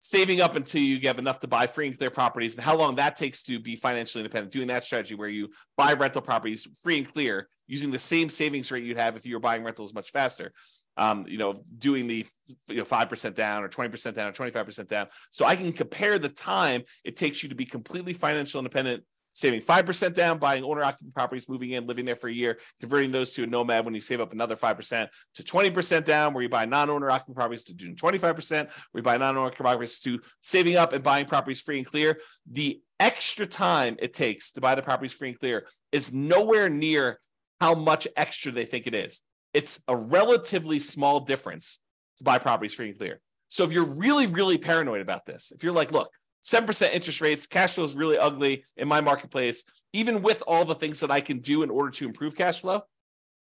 saving 0.00 0.40
up 0.40 0.56
until 0.56 0.80
you 0.80 1.00
have 1.06 1.18
enough 1.18 1.40
to 1.40 1.48
buy 1.48 1.66
free 1.66 1.88
and 1.88 1.98
clear 1.98 2.10
properties 2.10 2.56
and 2.56 2.64
how 2.64 2.76
long 2.76 2.94
that 2.94 3.16
takes 3.16 3.42
to 3.44 3.58
be 3.58 3.76
financially 3.76 4.22
independent, 4.22 4.52
doing 4.52 4.68
that 4.68 4.84
strategy 4.84 5.14
where 5.14 5.28
you 5.28 5.50
buy 5.76 5.92
rental 5.92 6.22
properties 6.22 6.66
free 6.82 6.98
and 6.98 7.12
clear 7.12 7.48
using 7.66 7.90
the 7.90 7.98
same 7.98 8.28
savings 8.28 8.70
rate 8.70 8.84
you'd 8.84 8.96
have 8.96 9.16
if 9.16 9.26
you 9.26 9.34
were 9.34 9.40
buying 9.40 9.62
rentals 9.62 9.94
much 9.94 10.10
faster. 10.10 10.52
Um, 10.96 11.26
you 11.28 11.36
know, 11.36 11.60
doing 11.76 12.06
the 12.06 12.24
you 12.68 12.76
know 12.76 12.84
five 12.84 13.10
percent 13.10 13.36
down 13.36 13.62
or 13.62 13.68
twenty 13.68 13.90
percent 13.90 14.16
down 14.16 14.28
or 14.28 14.32
twenty 14.32 14.50
five 14.50 14.64
percent 14.64 14.88
down, 14.88 15.08
so 15.30 15.44
I 15.44 15.54
can 15.54 15.70
compare 15.72 16.18
the 16.18 16.30
time 16.30 16.84
it 17.04 17.18
takes 17.18 17.42
you 17.42 17.50
to 17.50 17.54
be 17.54 17.66
completely 17.66 18.14
financial 18.14 18.60
independent 18.60 19.04
saving 19.36 19.60
5% 19.60 20.14
down, 20.14 20.38
buying 20.38 20.64
owner 20.64 20.82
occupied 20.82 21.14
properties, 21.14 21.48
moving 21.48 21.72
in, 21.72 21.86
living 21.86 22.06
there 22.06 22.16
for 22.16 22.28
a 22.28 22.32
year, 22.32 22.58
converting 22.80 23.12
those 23.12 23.34
to 23.34 23.42
a 23.44 23.46
nomad 23.46 23.84
when 23.84 23.92
you 23.92 24.00
save 24.00 24.20
up 24.20 24.32
another 24.32 24.56
5% 24.56 25.08
to 25.34 25.42
20% 25.42 26.04
down, 26.04 26.32
where 26.32 26.42
you 26.42 26.48
buy 26.48 26.64
non 26.64 26.88
owner 26.88 27.10
occupied 27.10 27.36
properties 27.36 27.64
to 27.64 27.74
doing 27.74 27.94
25%, 27.94 28.50
where 28.50 28.70
you 28.94 29.02
buy 29.02 29.18
non 29.18 29.36
owner 29.36 29.46
occupied 29.46 29.64
properties 29.64 30.00
to 30.00 30.20
saving 30.40 30.76
up 30.76 30.94
and 30.94 31.04
buying 31.04 31.26
properties 31.26 31.60
free 31.60 31.76
and 31.76 31.86
clear. 31.86 32.18
The 32.50 32.80
extra 32.98 33.46
time 33.46 33.96
it 33.98 34.14
takes 34.14 34.52
to 34.52 34.62
buy 34.62 34.74
the 34.74 34.82
properties 34.82 35.12
free 35.12 35.28
and 35.28 35.38
clear 35.38 35.66
is 35.92 36.14
nowhere 36.14 36.70
near 36.70 37.20
how 37.60 37.74
much 37.74 38.08
extra 38.16 38.50
they 38.50 38.64
think 38.64 38.86
it 38.86 38.94
is. 38.94 39.20
It's 39.52 39.82
a 39.86 39.94
relatively 39.94 40.78
small 40.78 41.20
difference 41.20 41.80
to 42.16 42.24
buy 42.24 42.38
properties 42.38 42.72
free 42.72 42.88
and 42.88 42.98
clear. 42.98 43.20
So 43.48 43.64
if 43.64 43.70
you're 43.70 43.96
really, 43.96 44.26
really 44.26 44.58
paranoid 44.58 45.02
about 45.02 45.26
this, 45.26 45.52
if 45.54 45.62
you're 45.62 45.72
like, 45.74 45.92
look, 45.92 46.10
7% 46.46 46.92
interest 46.92 47.20
rates. 47.20 47.46
Cash 47.46 47.74
flow 47.74 47.84
is 47.84 47.96
really 47.96 48.16
ugly 48.16 48.64
in 48.76 48.86
my 48.86 49.00
marketplace. 49.00 49.64
Even 49.92 50.22
with 50.22 50.42
all 50.46 50.64
the 50.64 50.76
things 50.76 51.00
that 51.00 51.10
I 51.10 51.20
can 51.20 51.40
do 51.40 51.64
in 51.64 51.70
order 51.70 51.90
to 51.90 52.06
improve 52.06 52.36
cash 52.36 52.60
flow, 52.60 52.82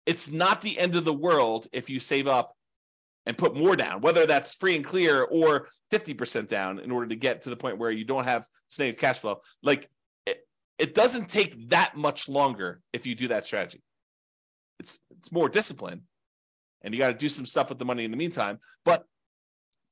it's 0.05 0.31
not 0.31 0.63
the 0.63 0.79
end 0.79 0.97
of 0.97 1.05
the 1.05 1.15
world 1.15 1.69
if 1.73 1.89
you 1.89 2.01
save 2.01 2.27
up 2.27 2.55
and 3.25 3.39
put 3.39 3.55
more 3.55 3.77
down, 3.77 4.01
whether 4.01 4.27
that's 4.27 4.55
free 4.55 4.75
and 4.75 4.85
clear 4.85 5.23
or 5.23 5.69
50% 5.93 6.49
down 6.49 6.81
in 6.81 6.91
order 6.91 7.07
to 7.07 7.15
get 7.15 7.43
to 7.43 7.51
the 7.51 7.57
point 7.57 7.79
where 7.79 7.91
you 7.91 8.05
don't 8.05 8.25
have 8.25 8.47
negative 8.79 9.01
cash 9.01 9.19
flow. 9.19 9.43
Like 9.63 9.89
it, 10.27 10.41
it 10.79 10.95
doesn't 10.95 11.29
take 11.29 11.69
that 11.69 11.97
much 11.97 12.29
longer 12.29 12.81
if 12.93 13.07
you 13.07 13.15
do 13.15 13.29
that 13.29 13.47
strategy. 13.47 13.83
It's 14.81 14.99
it's 15.11 15.31
more 15.31 15.49
discipline 15.49 16.03
and 16.83 16.95
you 16.95 16.99
got 16.99 17.09
to 17.09 17.15
do 17.15 17.29
some 17.29 17.47
stuff 17.47 17.69
with 17.69 17.79
the 17.79 17.85
money 17.85 18.05
in 18.05 18.11
the 18.11 18.17
meantime. 18.17 18.59
But 18.85 19.05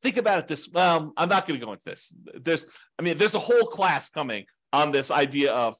think 0.03 0.17
about 0.17 0.39
it 0.39 0.47
this 0.47 0.69
well 0.73 1.13
i'm 1.17 1.29
not 1.29 1.47
going 1.47 1.59
to 1.59 1.65
go 1.65 1.73
into 1.73 1.85
this. 1.85 2.13
There's 2.35 2.67
i 2.99 3.03
mean 3.03 3.19
there's 3.19 3.35
a 3.35 3.41
whole 3.41 3.67
class 3.67 4.11
coming 4.11 4.47
on 4.73 4.93
this 4.93 5.11
idea 5.11 5.53
of 5.53 5.77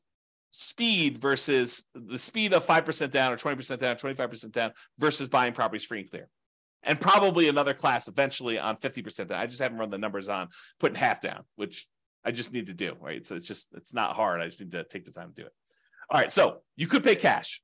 speed 0.51 1.19
versus 1.19 1.85
the 1.95 2.19
speed 2.19 2.55
of 2.55 2.65
5% 2.65 3.11
down 3.11 3.31
or 3.31 3.37
20% 3.37 3.79
down 3.79 3.97
25% 3.97 4.53
down 4.53 4.73
versus 4.99 5.29
buying 5.29 5.53
properties 5.53 5.85
free 5.85 6.01
and 6.01 6.11
clear. 6.11 6.29
And 6.83 6.99
probably 6.99 7.49
another 7.49 7.75
class 7.75 8.09
eventually 8.09 8.59
on 8.59 8.77
50% 8.77 9.29
down. 9.29 9.39
I 9.39 9.47
just 9.47 9.61
haven't 9.61 9.77
run 9.77 9.91
the 9.91 9.99
numbers 9.99 10.31
on 10.31 10.49
putting 10.81 10.97
half 10.97 11.21
down 11.21 11.43
which 11.57 11.87
i 12.25 12.31
just 12.31 12.53
need 12.55 12.67
to 12.67 12.75
do 12.75 12.97
right? 13.01 13.27
So 13.27 13.37
it's 13.37 13.47
just 13.47 13.69
it's 13.75 13.93
not 13.93 14.17
hard. 14.17 14.41
I 14.41 14.47
just 14.47 14.61
need 14.61 14.73
to 14.73 14.85
take 14.85 15.05
the 15.05 15.13
time 15.13 15.29
to 15.29 15.43
do 15.43 15.47
it. 15.47 15.53
All 16.11 16.19
right 16.19 16.33
so 16.33 16.63
you 16.75 16.87
could 16.87 17.05
pay 17.05 17.17
cash 17.17 17.61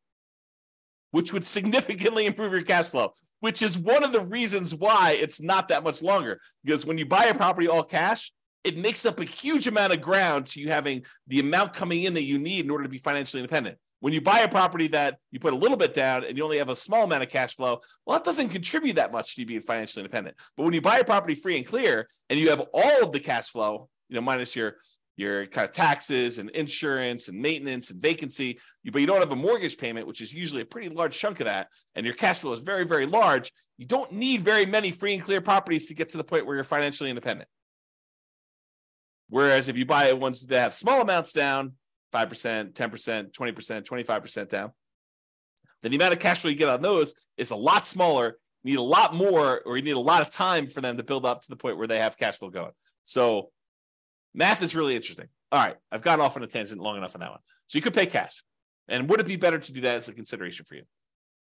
which 1.12 1.32
would 1.32 1.44
significantly 1.44 2.26
improve 2.26 2.52
your 2.52 2.62
cash 2.62 2.86
flow, 2.86 3.12
which 3.40 3.62
is 3.62 3.78
one 3.78 4.02
of 4.02 4.12
the 4.12 4.20
reasons 4.20 4.74
why 4.74 5.16
it's 5.18 5.40
not 5.40 5.68
that 5.68 5.84
much 5.84 6.02
longer. 6.02 6.40
Because 6.64 6.84
when 6.84 6.98
you 6.98 7.06
buy 7.06 7.24
a 7.26 7.34
property 7.34 7.68
all 7.68 7.84
cash, 7.84 8.32
it 8.64 8.76
makes 8.76 9.06
up 9.06 9.20
a 9.20 9.24
huge 9.24 9.66
amount 9.66 9.92
of 9.92 10.00
ground 10.00 10.46
to 10.46 10.60
you 10.60 10.68
having 10.68 11.04
the 11.26 11.40
amount 11.40 11.72
coming 11.72 12.02
in 12.02 12.14
that 12.14 12.22
you 12.22 12.38
need 12.38 12.64
in 12.64 12.70
order 12.70 12.84
to 12.84 12.90
be 12.90 12.98
financially 12.98 13.40
independent. 13.40 13.78
When 14.00 14.12
you 14.12 14.20
buy 14.20 14.40
a 14.40 14.48
property 14.48 14.88
that 14.88 15.18
you 15.30 15.38
put 15.38 15.52
a 15.52 15.56
little 15.56 15.76
bit 15.76 15.94
down 15.94 16.24
and 16.24 16.36
you 16.36 16.42
only 16.42 16.58
have 16.58 16.68
a 16.68 16.76
small 16.76 17.04
amount 17.04 17.22
of 17.22 17.28
cash 17.28 17.54
flow, 17.54 17.80
well, 18.04 18.18
that 18.18 18.24
doesn't 18.24 18.48
contribute 18.48 18.94
that 18.94 19.12
much 19.12 19.34
to 19.34 19.42
you 19.42 19.46
being 19.46 19.60
financially 19.60 20.02
independent. 20.02 20.36
But 20.56 20.64
when 20.64 20.74
you 20.74 20.80
buy 20.80 20.98
a 20.98 21.04
property 21.04 21.36
free 21.36 21.56
and 21.56 21.66
clear 21.66 22.08
and 22.28 22.38
you 22.38 22.50
have 22.50 22.60
all 22.72 23.04
of 23.04 23.12
the 23.12 23.20
cash 23.20 23.50
flow, 23.50 23.88
you 24.08 24.16
know, 24.16 24.20
minus 24.22 24.56
your 24.56 24.76
your 25.22 25.46
kind 25.46 25.64
of 25.64 25.72
taxes 25.72 26.38
and 26.38 26.50
insurance 26.50 27.28
and 27.28 27.40
maintenance 27.40 27.90
and 27.90 28.02
vacancy, 28.02 28.58
but 28.84 29.00
you 29.00 29.06
don't 29.06 29.20
have 29.20 29.32
a 29.32 29.36
mortgage 29.36 29.78
payment, 29.78 30.06
which 30.06 30.20
is 30.20 30.34
usually 30.34 30.62
a 30.62 30.66
pretty 30.66 30.88
large 30.88 31.16
chunk 31.16 31.40
of 31.40 31.46
that, 31.46 31.68
and 31.94 32.04
your 32.04 32.14
cash 32.14 32.40
flow 32.40 32.52
is 32.52 32.60
very, 32.60 32.84
very 32.84 33.06
large, 33.06 33.50
you 33.78 33.86
don't 33.86 34.12
need 34.12 34.42
very 34.42 34.66
many 34.66 34.90
free 34.90 35.14
and 35.14 35.24
clear 35.24 35.40
properties 35.40 35.86
to 35.86 35.94
get 35.94 36.10
to 36.10 36.18
the 36.18 36.24
point 36.24 36.46
where 36.46 36.54
you're 36.54 36.64
financially 36.64 37.10
independent. 37.10 37.48
Whereas 39.28 39.68
if 39.68 39.76
you 39.76 39.86
buy 39.86 40.12
ones 40.12 40.46
that 40.46 40.60
have 40.60 40.74
small 40.74 41.00
amounts 41.00 41.32
down, 41.32 41.72
5%, 42.12 42.74
10%, 42.74 43.32
20%, 43.32 43.84
25% 43.84 44.48
down, 44.48 44.72
then 45.82 45.90
the 45.90 45.96
amount 45.96 46.12
of 46.12 46.20
cash 46.20 46.40
flow 46.40 46.50
you 46.50 46.56
get 46.56 46.68
on 46.68 46.82
those 46.82 47.14
is 47.36 47.50
a 47.50 47.56
lot 47.56 47.86
smaller. 47.86 48.36
You 48.62 48.72
need 48.72 48.78
a 48.78 48.82
lot 48.82 49.14
more, 49.14 49.62
or 49.64 49.76
you 49.76 49.82
need 49.82 49.96
a 49.96 50.00
lot 50.00 50.22
of 50.22 50.30
time 50.30 50.68
for 50.68 50.80
them 50.80 50.96
to 50.96 51.02
build 51.02 51.24
up 51.24 51.40
to 51.42 51.48
the 51.48 51.56
point 51.56 51.78
where 51.78 51.86
they 51.86 51.98
have 51.98 52.18
cash 52.18 52.36
flow 52.36 52.50
going. 52.50 52.72
So 53.02 53.50
Math 54.34 54.62
is 54.62 54.74
really 54.74 54.96
interesting. 54.96 55.28
All 55.50 55.62
right, 55.62 55.76
I've 55.90 56.02
gone 56.02 56.20
off 56.20 56.36
on 56.36 56.42
a 56.42 56.46
tangent 56.46 56.80
long 56.80 56.96
enough 56.96 57.14
on 57.14 57.20
that 57.20 57.30
one. 57.30 57.40
So 57.66 57.76
you 57.76 57.82
could 57.82 57.94
pay 57.94 58.06
cash. 58.06 58.42
And 58.88 59.08
would 59.08 59.20
it 59.20 59.26
be 59.26 59.36
better 59.36 59.58
to 59.58 59.72
do 59.72 59.82
that 59.82 59.96
as 59.96 60.08
a 60.08 60.12
consideration 60.12 60.64
for 60.64 60.74
you? 60.74 60.82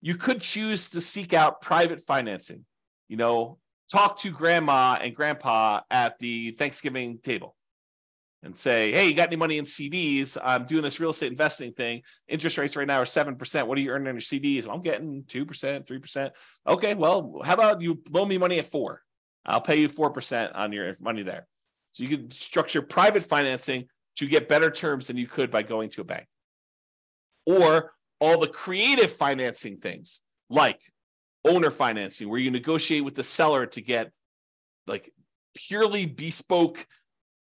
You 0.01 0.15
could 0.15 0.41
choose 0.41 0.89
to 0.91 1.01
seek 1.01 1.33
out 1.33 1.61
private 1.61 2.01
financing. 2.01 2.65
You 3.07 3.17
know, 3.17 3.57
talk 3.91 4.17
to 4.19 4.31
grandma 4.31 4.97
and 5.01 5.15
grandpa 5.15 5.81
at 5.89 6.19
the 6.19 6.51
Thanksgiving 6.51 7.19
table 7.19 7.55
and 8.43 8.55
say, 8.55 8.91
hey, 8.91 9.07
you 9.07 9.15
got 9.15 9.27
any 9.27 9.36
money 9.36 9.57
in 9.57 9.65
CDs? 9.65 10.38
I'm 10.41 10.65
doing 10.65 10.83
this 10.83 10.99
real 10.99 11.09
estate 11.09 11.31
investing 11.31 11.71
thing. 11.71 12.03
Interest 12.27 12.57
rates 12.57 12.75
right 12.75 12.88
now 12.88 12.99
are 13.01 13.05
7%. 13.05 13.67
What 13.67 13.77
are 13.77 13.81
you 13.81 13.89
earning 13.89 14.07
on 14.07 14.13
your 14.13 14.21
CDs? 14.21 14.67
Well, 14.67 14.75
I'm 14.75 14.83
getting 14.83 15.23
2%, 15.23 15.86
3%. 15.86 16.31
Okay, 16.67 16.93
well, 16.93 17.41
how 17.43 17.55
about 17.55 17.81
you 17.81 18.01
loan 18.11 18.27
me 18.27 18.38
money 18.38 18.59
at 18.59 18.67
four? 18.67 19.01
I'll 19.45 19.61
pay 19.61 19.79
you 19.79 19.89
4% 19.89 20.51
on 20.53 20.71
your 20.71 20.93
money 21.01 21.23
there. 21.23 21.47
So 21.95 22.03
you 22.03 22.17
can 22.17 22.29
structure 22.29 22.81
private 22.81 23.23
financing 23.23 23.85
to 24.17 24.27
get 24.27 24.49
better 24.49 24.69
terms 24.69 25.07
than 25.07 25.15
you 25.15 25.27
could 25.27 25.49
by 25.49 25.61
going 25.61 25.89
to 25.91 26.01
a 26.01 26.03
bank. 26.03 26.27
Or 27.45 27.93
all 28.19 28.37
the 28.37 28.47
creative 28.47 29.09
financing 29.09 29.77
things 29.77 30.21
like 30.49 30.81
owner 31.47 31.71
financing, 31.71 32.27
where 32.27 32.39
you 32.39 32.51
negotiate 32.51 33.05
with 33.05 33.15
the 33.15 33.23
seller 33.23 33.65
to 33.67 33.81
get 33.81 34.11
like 34.87 35.09
purely 35.55 36.05
bespoke 36.05 36.85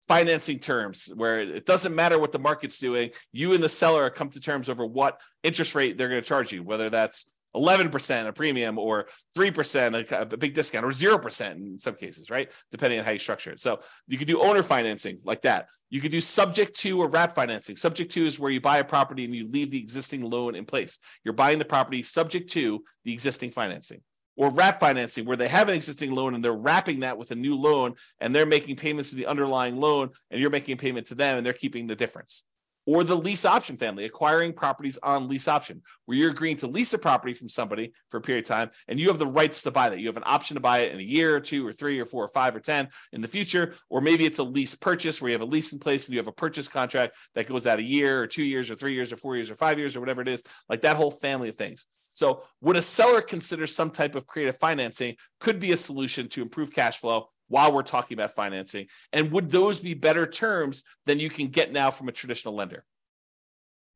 financing 0.07 0.59
terms 0.59 1.11
where 1.15 1.39
it 1.39 1.65
doesn't 1.65 1.95
matter 1.95 2.19
what 2.19 2.31
the 2.31 2.37
market's 2.37 2.77
doing. 2.77 3.09
You 3.31 3.53
and 3.53 3.63
the 3.63 3.69
seller 3.69 4.07
come 4.11 4.29
to 4.29 4.39
terms 4.39 4.69
over 4.69 4.85
what 4.85 5.19
interest 5.41 5.73
rate 5.73 5.97
they're 5.97 6.09
going 6.09 6.21
to 6.21 6.27
charge 6.27 6.51
you, 6.51 6.61
whether 6.61 6.91
that's 6.91 7.27
11% 7.55 8.27
a 8.27 8.33
premium 8.33 8.77
or 8.77 9.07
3% 9.37 10.11
a, 10.11 10.21
a 10.21 10.37
big 10.37 10.53
discount 10.53 10.85
or 10.85 10.89
0% 10.89 11.51
in 11.55 11.79
some 11.79 11.95
cases, 11.95 12.29
right? 12.29 12.51
Depending 12.71 12.99
on 12.99 13.05
how 13.05 13.11
you 13.11 13.17
structure 13.17 13.51
it. 13.51 13.59
So 13.59 13.79
you 14.07 14.17
could 14.17 14.27
do 14.27 14.41
owner 14.41 14.63
financing 14.63 15.19
like 15.23 15.41
that. 15.41 15.67
You 15.89 16.01
could 16.01 16.11
do 16.11 16.21
subject 16.21 16.77
to 16.81 17.01
or 17.01 17.07
wrap 17.07 17.33
financing. 17.33 17.75
Subject 17.75 18.11
to 18.11 18.25
is 18.25 18.39
where 18.39 18.51
you 18.51 18.61
buy 18.61 18.77
a 18.77 18.83
property 18.83 19.25
and 19.25 19.33
you 19.33 19.49
leave 19.49 19.71
the 19.71 19.79
existing 19.79 20.21
loan 20.21 20.55
in 20.55 20.65
place. 20.65 20.99
You're 21.23 21.33
buying 21.33 21.59
the 21.59 21.65
property 21.65 22.03
subject 22.03 22.51
to 22.51 22.83
the 23.03 23.13
existing 23.13 23.51
financing. 23.51 24.01
Or 24.37 24.51
wrap 24.51 24.81
financing, 24.81 25.25
where 25.25 25.37
they 25.37 25.47
have 25.47 25.69
an 25.69 25.75
existing 25.75 26.13
loan 26.13 26.35
and 26.35 26.43
they're 26.43 26.51
wrapping 26.51 26.99
that 26.99 27.17
with 27.17 27.31
a 27.31 27.35
new 27.35 27.55
loan 27.55 27.93
and 28.19 28.35
they're 28.35 28.45
making 28.45 28.75
payments 28.75 29.11
to 29.11 29.15
the 29.15 29.27
underlying 29.27 29.77
loan 29.77 30.09
and 30.29 30.41
you're 30.41 30.49
making 30.49 30.73
a 30.73 30.77
payment 30.77 31.07
to 31.07 31.15
them 31.15 31.37
and 31.37 31.45
they're 31.45 31.53
keeping 31.53 31.87
the 31.87 31.95
difference 31.95 32.43
or 32.85 33.03
the 33.03 33.15
lease 33.15 33.45
option 33.45 33.77
family, 33.77 34.05
acquiring 34.05 34.53
properties 34.53 34.97
on 35.01 35.27
lease 35.27 35.47
option, 35.47 35.81
where 36.05 36.17
you're 36.17 36.31
agreeing 36.31 36.57
to 36.57 36.67
lease 36.67 36.93
a 36.93 36.97
property 36.97 37.33
from 37.33 37.49
somebody 37.49 37.93
for 38.09 38.17
a 38.17 38.21
period 38.21 38.45
of 38.45 38.49
time 38.49 38.69
and 38.87 38.99
you 38.99 39.07
have 39.07 39.19
the 39.19 39.25
rights 39.25 39.63
to 39.63 39.71
buy 39.71 39.89
that. 39.89 39.99
You 39.99 40.07
have 40.07 40.17
an 40.17 40.23
option 40.25 40.55
to 40.55 40.61
buy 40.61 40.79
it 40.79 40.91
in 40.91 40.99
a 40.99 41.03
year 41.03 41.35
or 41.35 41.39
two 41.39 41.65
or 41.65 41.73
three 41.73 41.99
or 41.99 42.05
four 42.05 42.23
or 42.23 42.29
five 42.29 42.55
or 42.55 42.59
10 42.59 42.87
in 43.11 43.21
the 43.21 43.27
future. 43.27 43.73
Or 43.89 44.01
maybe 44.01 44.25
it's 44.25 44.39
a 44.39 44.43
lease 44.43 44.75
purchase 44.75 45.21
where 45.21 45.29
you 45.29 45.33
have 45.33 45.41
a 45.41 45.45
lease 45.45 45.73
in 45.73 45.79
place 45.79 46.07
and 46.07 46.13
you 46.13 46.19
have 46.19 46.27
a 46.27 46.33
purchase 46.33 46.67
contract 46.67 47.15
that 47.33 47.47
goes 47.47 47.67
out 47.67 47.79
a 47.79 47.83
year 47.83 48.21
or 48.21 48.27
two 48.27 48.43
years 48.43 48.69
or 48.69 48.75
three 48.75 48.93
years 48.93 49.11
or 49.11 49.17
four 49.17 49.35
years 49.35 49.49
or 49.49 49.55
five 49.55 49.79
years 49.79 49.95
or 49.95 49.99
whatever 49.99 50.21
it 50.21 50.27
is, 50.27 50.43
like 50.69 50.81
that 50.81 50.97
whole 50.97 51.11
family 51.11 51.49
of 51.49 51.57
things. 51.57 51.87
So, 52.13 52.43
would 52.61 52.77
a 52.77 52.81
seller 52.81 53.19
consider 53.19 53.67
some 53.67 53.91
type 53.91 54.15
of 54.15 54.25
creative 54.25 54.55
financing 54.55 55.17
could 55.41 55.59
be 55.59 55.73
a 55.73 55.77
solution 55.77 56.29
to 56.29 56.41
improve 56.41 56.71
cash 56.71 56.99
flow 56.99 57.27
while 57.47 57.71
we're 57.71 57.83
talking 57.83 58.17
about 58.17 58.31
financing? 58.31 58.87
And 59.13 59.31
would 59.31 59.51
those 59.51 59.79
be 59.79 59.93
better 59.93 60.25
terms 60.25 60.83
than 61.05 61.19
you 61.19 61.29
can 61.29 61.47
get 61.47 61.71
now 61.71 61.91
from 61.91 62.07
a 62.07 62.11
traditional 62.11 62.55
lender? 62.55 62.85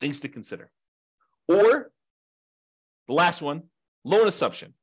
Things 0.01 0.21
to 0.21 0.29
consider. 0.29 0.71
Or 1.47 1.91
the 3.07 3.13
last 3.13 3.41
one, 3.41 3.63
loan 4.03 4.27
assumption. 4.27 4.73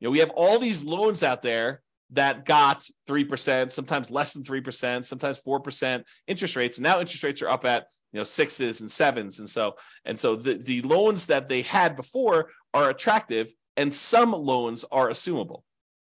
You 0.00 0.06
know, 0.06 0.12
we 0.12 0.20
have 0.20 0.30
all 0.30 0.58
these 0.58 0.84
loans 0.84 1.22
out 1.22 1.42
there 1.42 1.82
that 2.10 2.44
got 2.44 2.86
3%, 3.08 3.70
sometimes 3.70 4.10
less 4.10 4.34
than 4.34 4.44
3%, 4.44 5.04
sometimes 5.04 5.40
4% 5.40 6.04
interest 6.26 6.56
rates. 6.56 6.78
And 6.78 6.84
now 6.84 7.00
interest 7.00 7.24
rates 7.24 7.42
are 7.42 7.48
up 7.48 7.64
at 7.64 7.86
you 8.14 8.20
know 8.20 8.24
sixes 8.24 8.80
and 8.80 8.90
sevens 8.90 9.40
and 9.40 9.50
so 9.50 9.74
and 10.04 10.16
so 10.18 10.36
the, 10.36 10.54
the 10.54 10.80
loans 10.82 11.26
that 11.26 11.48
they 11.48 11.62
had 11.62 11.96
before 11.96 12.48
are 12.72 12.88
attractive 12.88 13.52
and 13.76 13.92
some 13.92 14.30
loans 14.32 14.84
are 14.92 15.08
assumable 15.08 15.62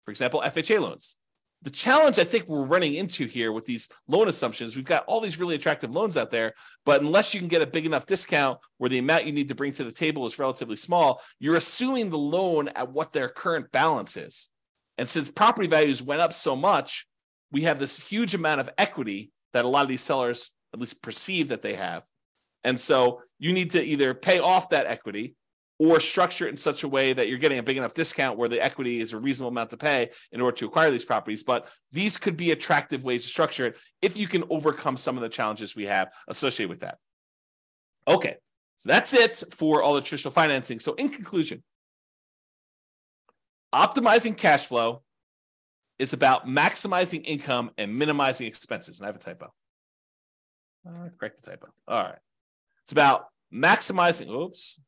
for 0.04 0.12
example 0.12 0.40
fha 0.40 0.80
loans 0.80 1.16
the 1.66 1.70
challenge 1.70 2.18
i 2.18 2.24
think 2.24 2.48
we're 2.48 2.64
running 2.64 2.94
into 2.94 3.26
here 3.26 3.52
with 3.52 3.66
these 3.66 3.88
loan 4.08 4.28
assumptions 4.28 4.74
we've 4.74 4.86
got 4.86 5.04
all 5.06 5.20
these 5.20 5.38
really 5.38 5.54
attractive 5.54 5.94
loans 5.94 6.16
out 6.16 6.30
there 6.30 6.54
but 6.86 7.02
unless 7.02 7.34
you 7.34 7.40
can 7.40 7.48
get 7.48 7.60
a 7.60 7.66
big 7.66 7.84
enough 7.84 8.06
discount 8.06 8.58
where 8.78 8.88
the 8.88 8.98
amount 8.98 9.26
you 9.26 9.32
need 9.32 9.48
to 9.48 9.54
bring 9.54 9.72
to 9.72 9.84
the 9.84 9.92
table 9.92 10.24
is 10.24 10.38
relatively 10.38 10.76
small 10.76 11.20
you're 11.38 11.56
assuming 11.56 12.08
the 12.08 12.18
loan 12.18 12.68
at 12.68 12.90
what 12.90 13.12
their 13.12 13.28
current 13.28 13.70
balance 13.72 14.16
is 14.16 14.48
and 14.96 15.06
since 15.06 15.30
property 15.30 15.68
values 15.68 16.02
went 16.02 16.22
up 16.22 16.32
so 16.32 16.56
much 16.56 17.06
we 17.52 17.62
have 17.62 17.78
this 17.78 18.08
huge 18.08 18.34
amount 18.34 18.60
of 18.60 18.70
equity 18.78 19.30
that 19.52 19.64
a 19.64 19.68
lot 19.68 19.82
of 19.82 19.88
these 19.88 20.02
sellers 20.02 20.52
at 20.72 20.80
least 20.80 21.02
perceive 21.02 21.48
that 21.48 21.62
they 21.62 21.74
have. 21.74 22.04
And 22.64 22.78
so 22.78 23.22
you 23.38 23.52
need 23.52 23.70
to 23.70 23.82
either 23.82 24.14
pay 24.14 24.38
off 24.38 24.70
that 24.70 24.86
equity 24.86 25.36
or 25.78 26.00
structure 26.00 26.46
it 26.46 26.50
in 26.50 26.56
such 26.56 26.84
a 26.84 26.88
way 26.88 27.12
that 27.12 27.28
you're 27.28 27.38
getting 27.38 27.58
a 27.58 27.62
big 27.62 27.76
enough 27.76 27.94
discount 27.94 28.38
where 28.38 28.48
the 28.48 28.62
equity 28.62 29.00
is 29.00 29.12
a 29.12 29.18
reasonable 29.18 29.50
amount 29.50 29.70
to 29.70 29.76
pay 29.76 30.08
in 30.32 30.40
order 30.40 30.56
to 30.56 30.66
acquire 30.66 30.90
these 30.90 31.04
properties. 31.04 31.42
But 31.42 31.68
these 31.92 32.16
could 32.16 32.36
be 32.36 32.50
attractive 32.50 33.04
ways 33.04 33.24
to 33.24 33.28
structure 33.28 33.66
it 33.66 33.78
if 34.00 34.16
you 34.16 34.26
can 34.26 34.44
overcome 34.48 34.96
some 34.96 35.16
of 35.16 35.22
the 35.22 35.28
challenges 35.28 35.76
we 35.76 35.84
have 35.84 36.12
associated 36.28 36.70
with 36.70 36.80
that. 36.80 36.98
Okay, 38.08 38.36
so 38.76 38.88
that's 38.88 39.12
it 39.12 39.42
for 39.52 39.82
all 39.82 39.94
the 39.94 40.00
traditional 40.00 40.32
financing. 40.32 40.80
So, 40.80 40.94
in 40.94 41.08
conclusion, 41.08 41.62
optimizing 43.74 44.36
cash 44.36 44.66
flow 44.66 45.02
is 45.98 46.12
about 46.12 46.46
maximizing 46.46 47.22
income 47.24 47.70
and 47.76 47.96
minimizing 47.96 48.46
expenses. 48.46 49.00
And 49.00 49.06
I 49.06 49.08
have 49.08 49.16
a 49.16 49.18
typo. 49.18 49.52
Uh, 50.88 51.08
correct 51.18 51.42
the 51.42 51.50
typo. 51.50 51.68
All 51.88 52.02
right. 52.02 52.18
It's 52.84 52.92
about 52.92 53.26
maximizing. 53.52 54.28
Oops. 54.28 54.80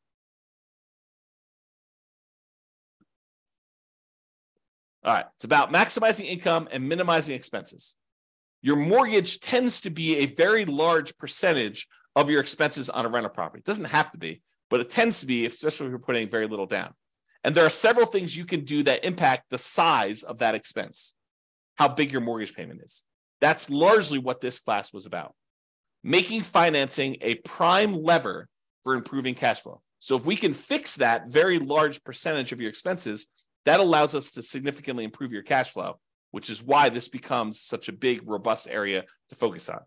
All 5.03 5.13
right. 5.13 5.25
It's 5.35 5.45
about 5.45 5.71
maximizing 5.71 6.25
income 6.25 6.67
and 6.71 6.87
minimizing 6.87 7.35
expenses. 7.35 7.95
Your 8.61 8.75
mortgage 8.75 9.39
tends 9.39 9.81
to 9.81 9.89
be 9.89 10.17
a 10.17 10.25
very 10.25 10.65
large 10.65 11.17
percentage 11.17 11.87
of 12.15 12.29
your 12.29 12.41
expenses 12.41 12.89
on 12.89 13.05
a 13.05 13.09
rental 13.09 13.29
property. 13.29 13.59
It 13.59 13.65
doesn't 13.65 13.85
have 13.85 14.11
to 14.11 14.17
be, 14.17 14.41
but 14.69 14.81
it 14.81 14.89
tends 14.89 15.21
to 15.21 15.25
be, 15.25 15.45
especially 15.45 15.87
if 15.87 15.91
you're 15.91 15.99
putting 15.99 16.29
very 16.29 16.47
little 16.47 16.65
down. 16.65 16.93
And 17.43 17.55
there 17.55 17.65
are 17.65 17.69
several 17.69 18.05
things 18.05 18.35
you 18.35 18.45
can 18.45 18.65
do 18.65 18.83
that 18.83 19.05
impact 19.05 19.49
the 19.49 19.57
size 19.57 20.23
of 20.23 20.39
that 20.39 20.55
expense, 20.55 21.13
how 21.75 21.87
big 21.87 22.11
your 22.11 22.19
mortgage 22.19 22.53
payment 22.53 22.81
is. 22.83 23.03
That's 23.39 23.69
largely 23.69 24.17
what 24.17 24.41
this 24.41 24.59
class 24.59 24.91
was 24.91 25.05
about 25.05 25.33
making 26.03 26.43
financing 26.43 27.17
a 27.21 27.35
prime 27.35 27.93
lever 27.93 28.47
for 28.83 28.95
improving 28.95 29.35
cash 29.35 29.61
flow. 29.61 29.81
So 29.99 30.15
if 30.15 30.25
we 30.25 30.35
can 30.35 30.53
fix 30.53 30.95
that 30.97 31.31
very 31.31 31.59
large 31.59 32.03
percentage 32.03 32.51
of 32.51 32.61
your 32.61 32.69
expenses, 32.69 33.27
that 33.65 33.79
allows 33.79 34.15
us 34.15 34.31
to 34.31 34.41
significantly 34.41 35.03
improve 35.03 35.31
your 35.31 35.43
cash 35.43 35.71
flow, 35.71 35.99
which 36.31 36.49
is 36.49 36.63
why 36.63 36.89
this 36.89 37.09
becomes 37.09 37.61
such 37.61 37.89
a 37.89 37.93
big, 37.93 38.27
robust 38.27 38.67
area 38.69 39.03
to 39.29 39.35
focus 39.35 39.69
on. 39.69 39.79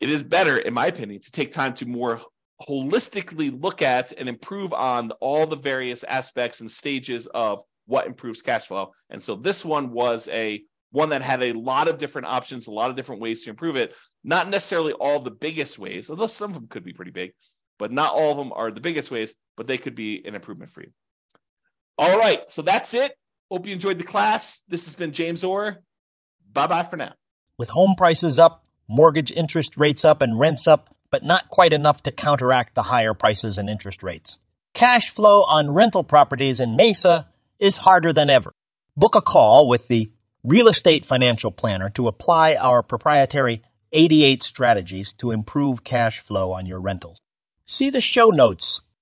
It 0.00 0.10
is 0.10 0.22
better, 0.22 0.58
in 0.58 0.74
my 0.74 0.86
opinion, 0.86 1.20
to 1.22 1.32
take 1.32 1.52
time 1.52 1.74
to 1.74 1.86
more 1.86 2.20
holistically 2.68 3.62
look 3.62 3.82
at 3.82 4.12
and 4.12 4.28
improve 4.28 4.72
on 4.72 5.10
all 5.20 5.46
the 5.46 5.56
various 5.56 6.04
aspects 6.04 6.60
and 6.60 6.70
stages 6.70 7.26
of 7.26 7.62
what 7.86 8.06
improves 8.06 8.42
cash 8.42 8.66
flow. 8.66 8.92
And 9.10 9.22
so 9.22 9.36
this 9.36 9.64
one 9.64 9.92
was 9.92 10.28
a 10.28 10.62
one 10.90 11.10
that 11.10 11.22
had 11.22 11.42
a 11.42 11.52
lot 11.52 11.88
of 11.88 11.98
different 11.98 12.26
options, 12.28 12.66
a 12.66 12.72
lot 12.72 12.90
of 12.90 12.96
different 12.96 13.20
ways 13.20 13.44
to 13.44 13.50
improve 13.50 13.76
it. 13.76 13.94
Not 14.24 14.48
necessarily 14.48 14.92
all 14.92 15.20
the 15.20 15.30
biggest 15.30 15.78
ways, 15.78 16.10
although 16.10 16.26
some 16.26 16.50
of 16.50 16.56
them 16.56 16.68
could 16.68 16.84
be 16.84 16.92
pretty 16.92 17.10
big, 17.10 17.32
but 17.78 17.92
not 17.92 18.14
all 18.14 18.30
of 18.30 18.36
them 18.36 18.52
are 18.54 18.70
the 18.70 18.80
biggest 18.80 19.10
ways, 19.10 19.34
but 19.56 19.66
they 19.66 19.78
could 19.78 19.94
be 19.94 20.24
an 20.26 20.34
improvement 20.34 20.70
for 20.70 20.82
you. 20.82 20.90
All 21.98 22.18
right, 22.18 22.48
so 22.48 22.62
that's 22.62 22.92
it. 22.94 23.16
Hope 23.50 23.66
you 23.66 23.72
enjoyed 23.72 23.98
the 23.98 24.04
class. 24.04 24.64
This 24.68 24.84
has 24.84 24.94
been 24.94 25.12
James 25.12 25.44
Orr. 25.44 25.78
Bye 26.52 26.66
bye 26.66 26.82
for 26.82 26.96
now. 26.96 27.14
With 27.58 27.70
home 27.70 27.94
prices 27.96 28.38
up, 28.38 28.64
mortgage 28.88 29.32
interest 29.32 29.76
rates 29.76 30.04
up, 30.04 30.20
and 30.20 30.38
rents 30.38 30.66
up, 30.66 30.94
but 31.10 31.24
not 31.24 31.48
quite 31.48 31.72
enough 31.72 32.02
to 32.02 32.12
counteract 32.12 32.74
the 32.74 32.84
higher 32.84 33.14
prices 33.14 33.56
and 33.56 33.70
interest 33.70 34.02
rates. 34.02 34.38
Cash 34.74 35.10
flow 35.10 35.42
on 35.44 35.70
rental 35.70 36.04
properties 36.04 36.60
in 36.60 36.76
Mesa 36.76 37.28
is 37.58 37.78
harder 37.78 38.12
than 38.12 38.28
ever. 38.28 38.52
Book 38.96 39.14
a 39.14 39.22
call 39.22 39.68
with 39.68 39.88
the 39.88 40.10
real 40.44 40.68
estate 40.68 41.06
financial 41.06 41.50
planner 41.50 41.88
to 41.90 42.08
apply 42.08 42.54
our 42.56 42.82
proprietary 42.82 43.62
88 43.92 44.42
strategies 44.42 45.12
to 45.14 45.30
improve 45.30 45.84
cash 45.84 46.20
flow 46.20 46.52
on 46.52 46.66
your 46.66 46.80
rentals. 46.80 47.18
See 47.64 47.90
the 47.90 48.00
show 48.00 48.30
notes 48.30 48.82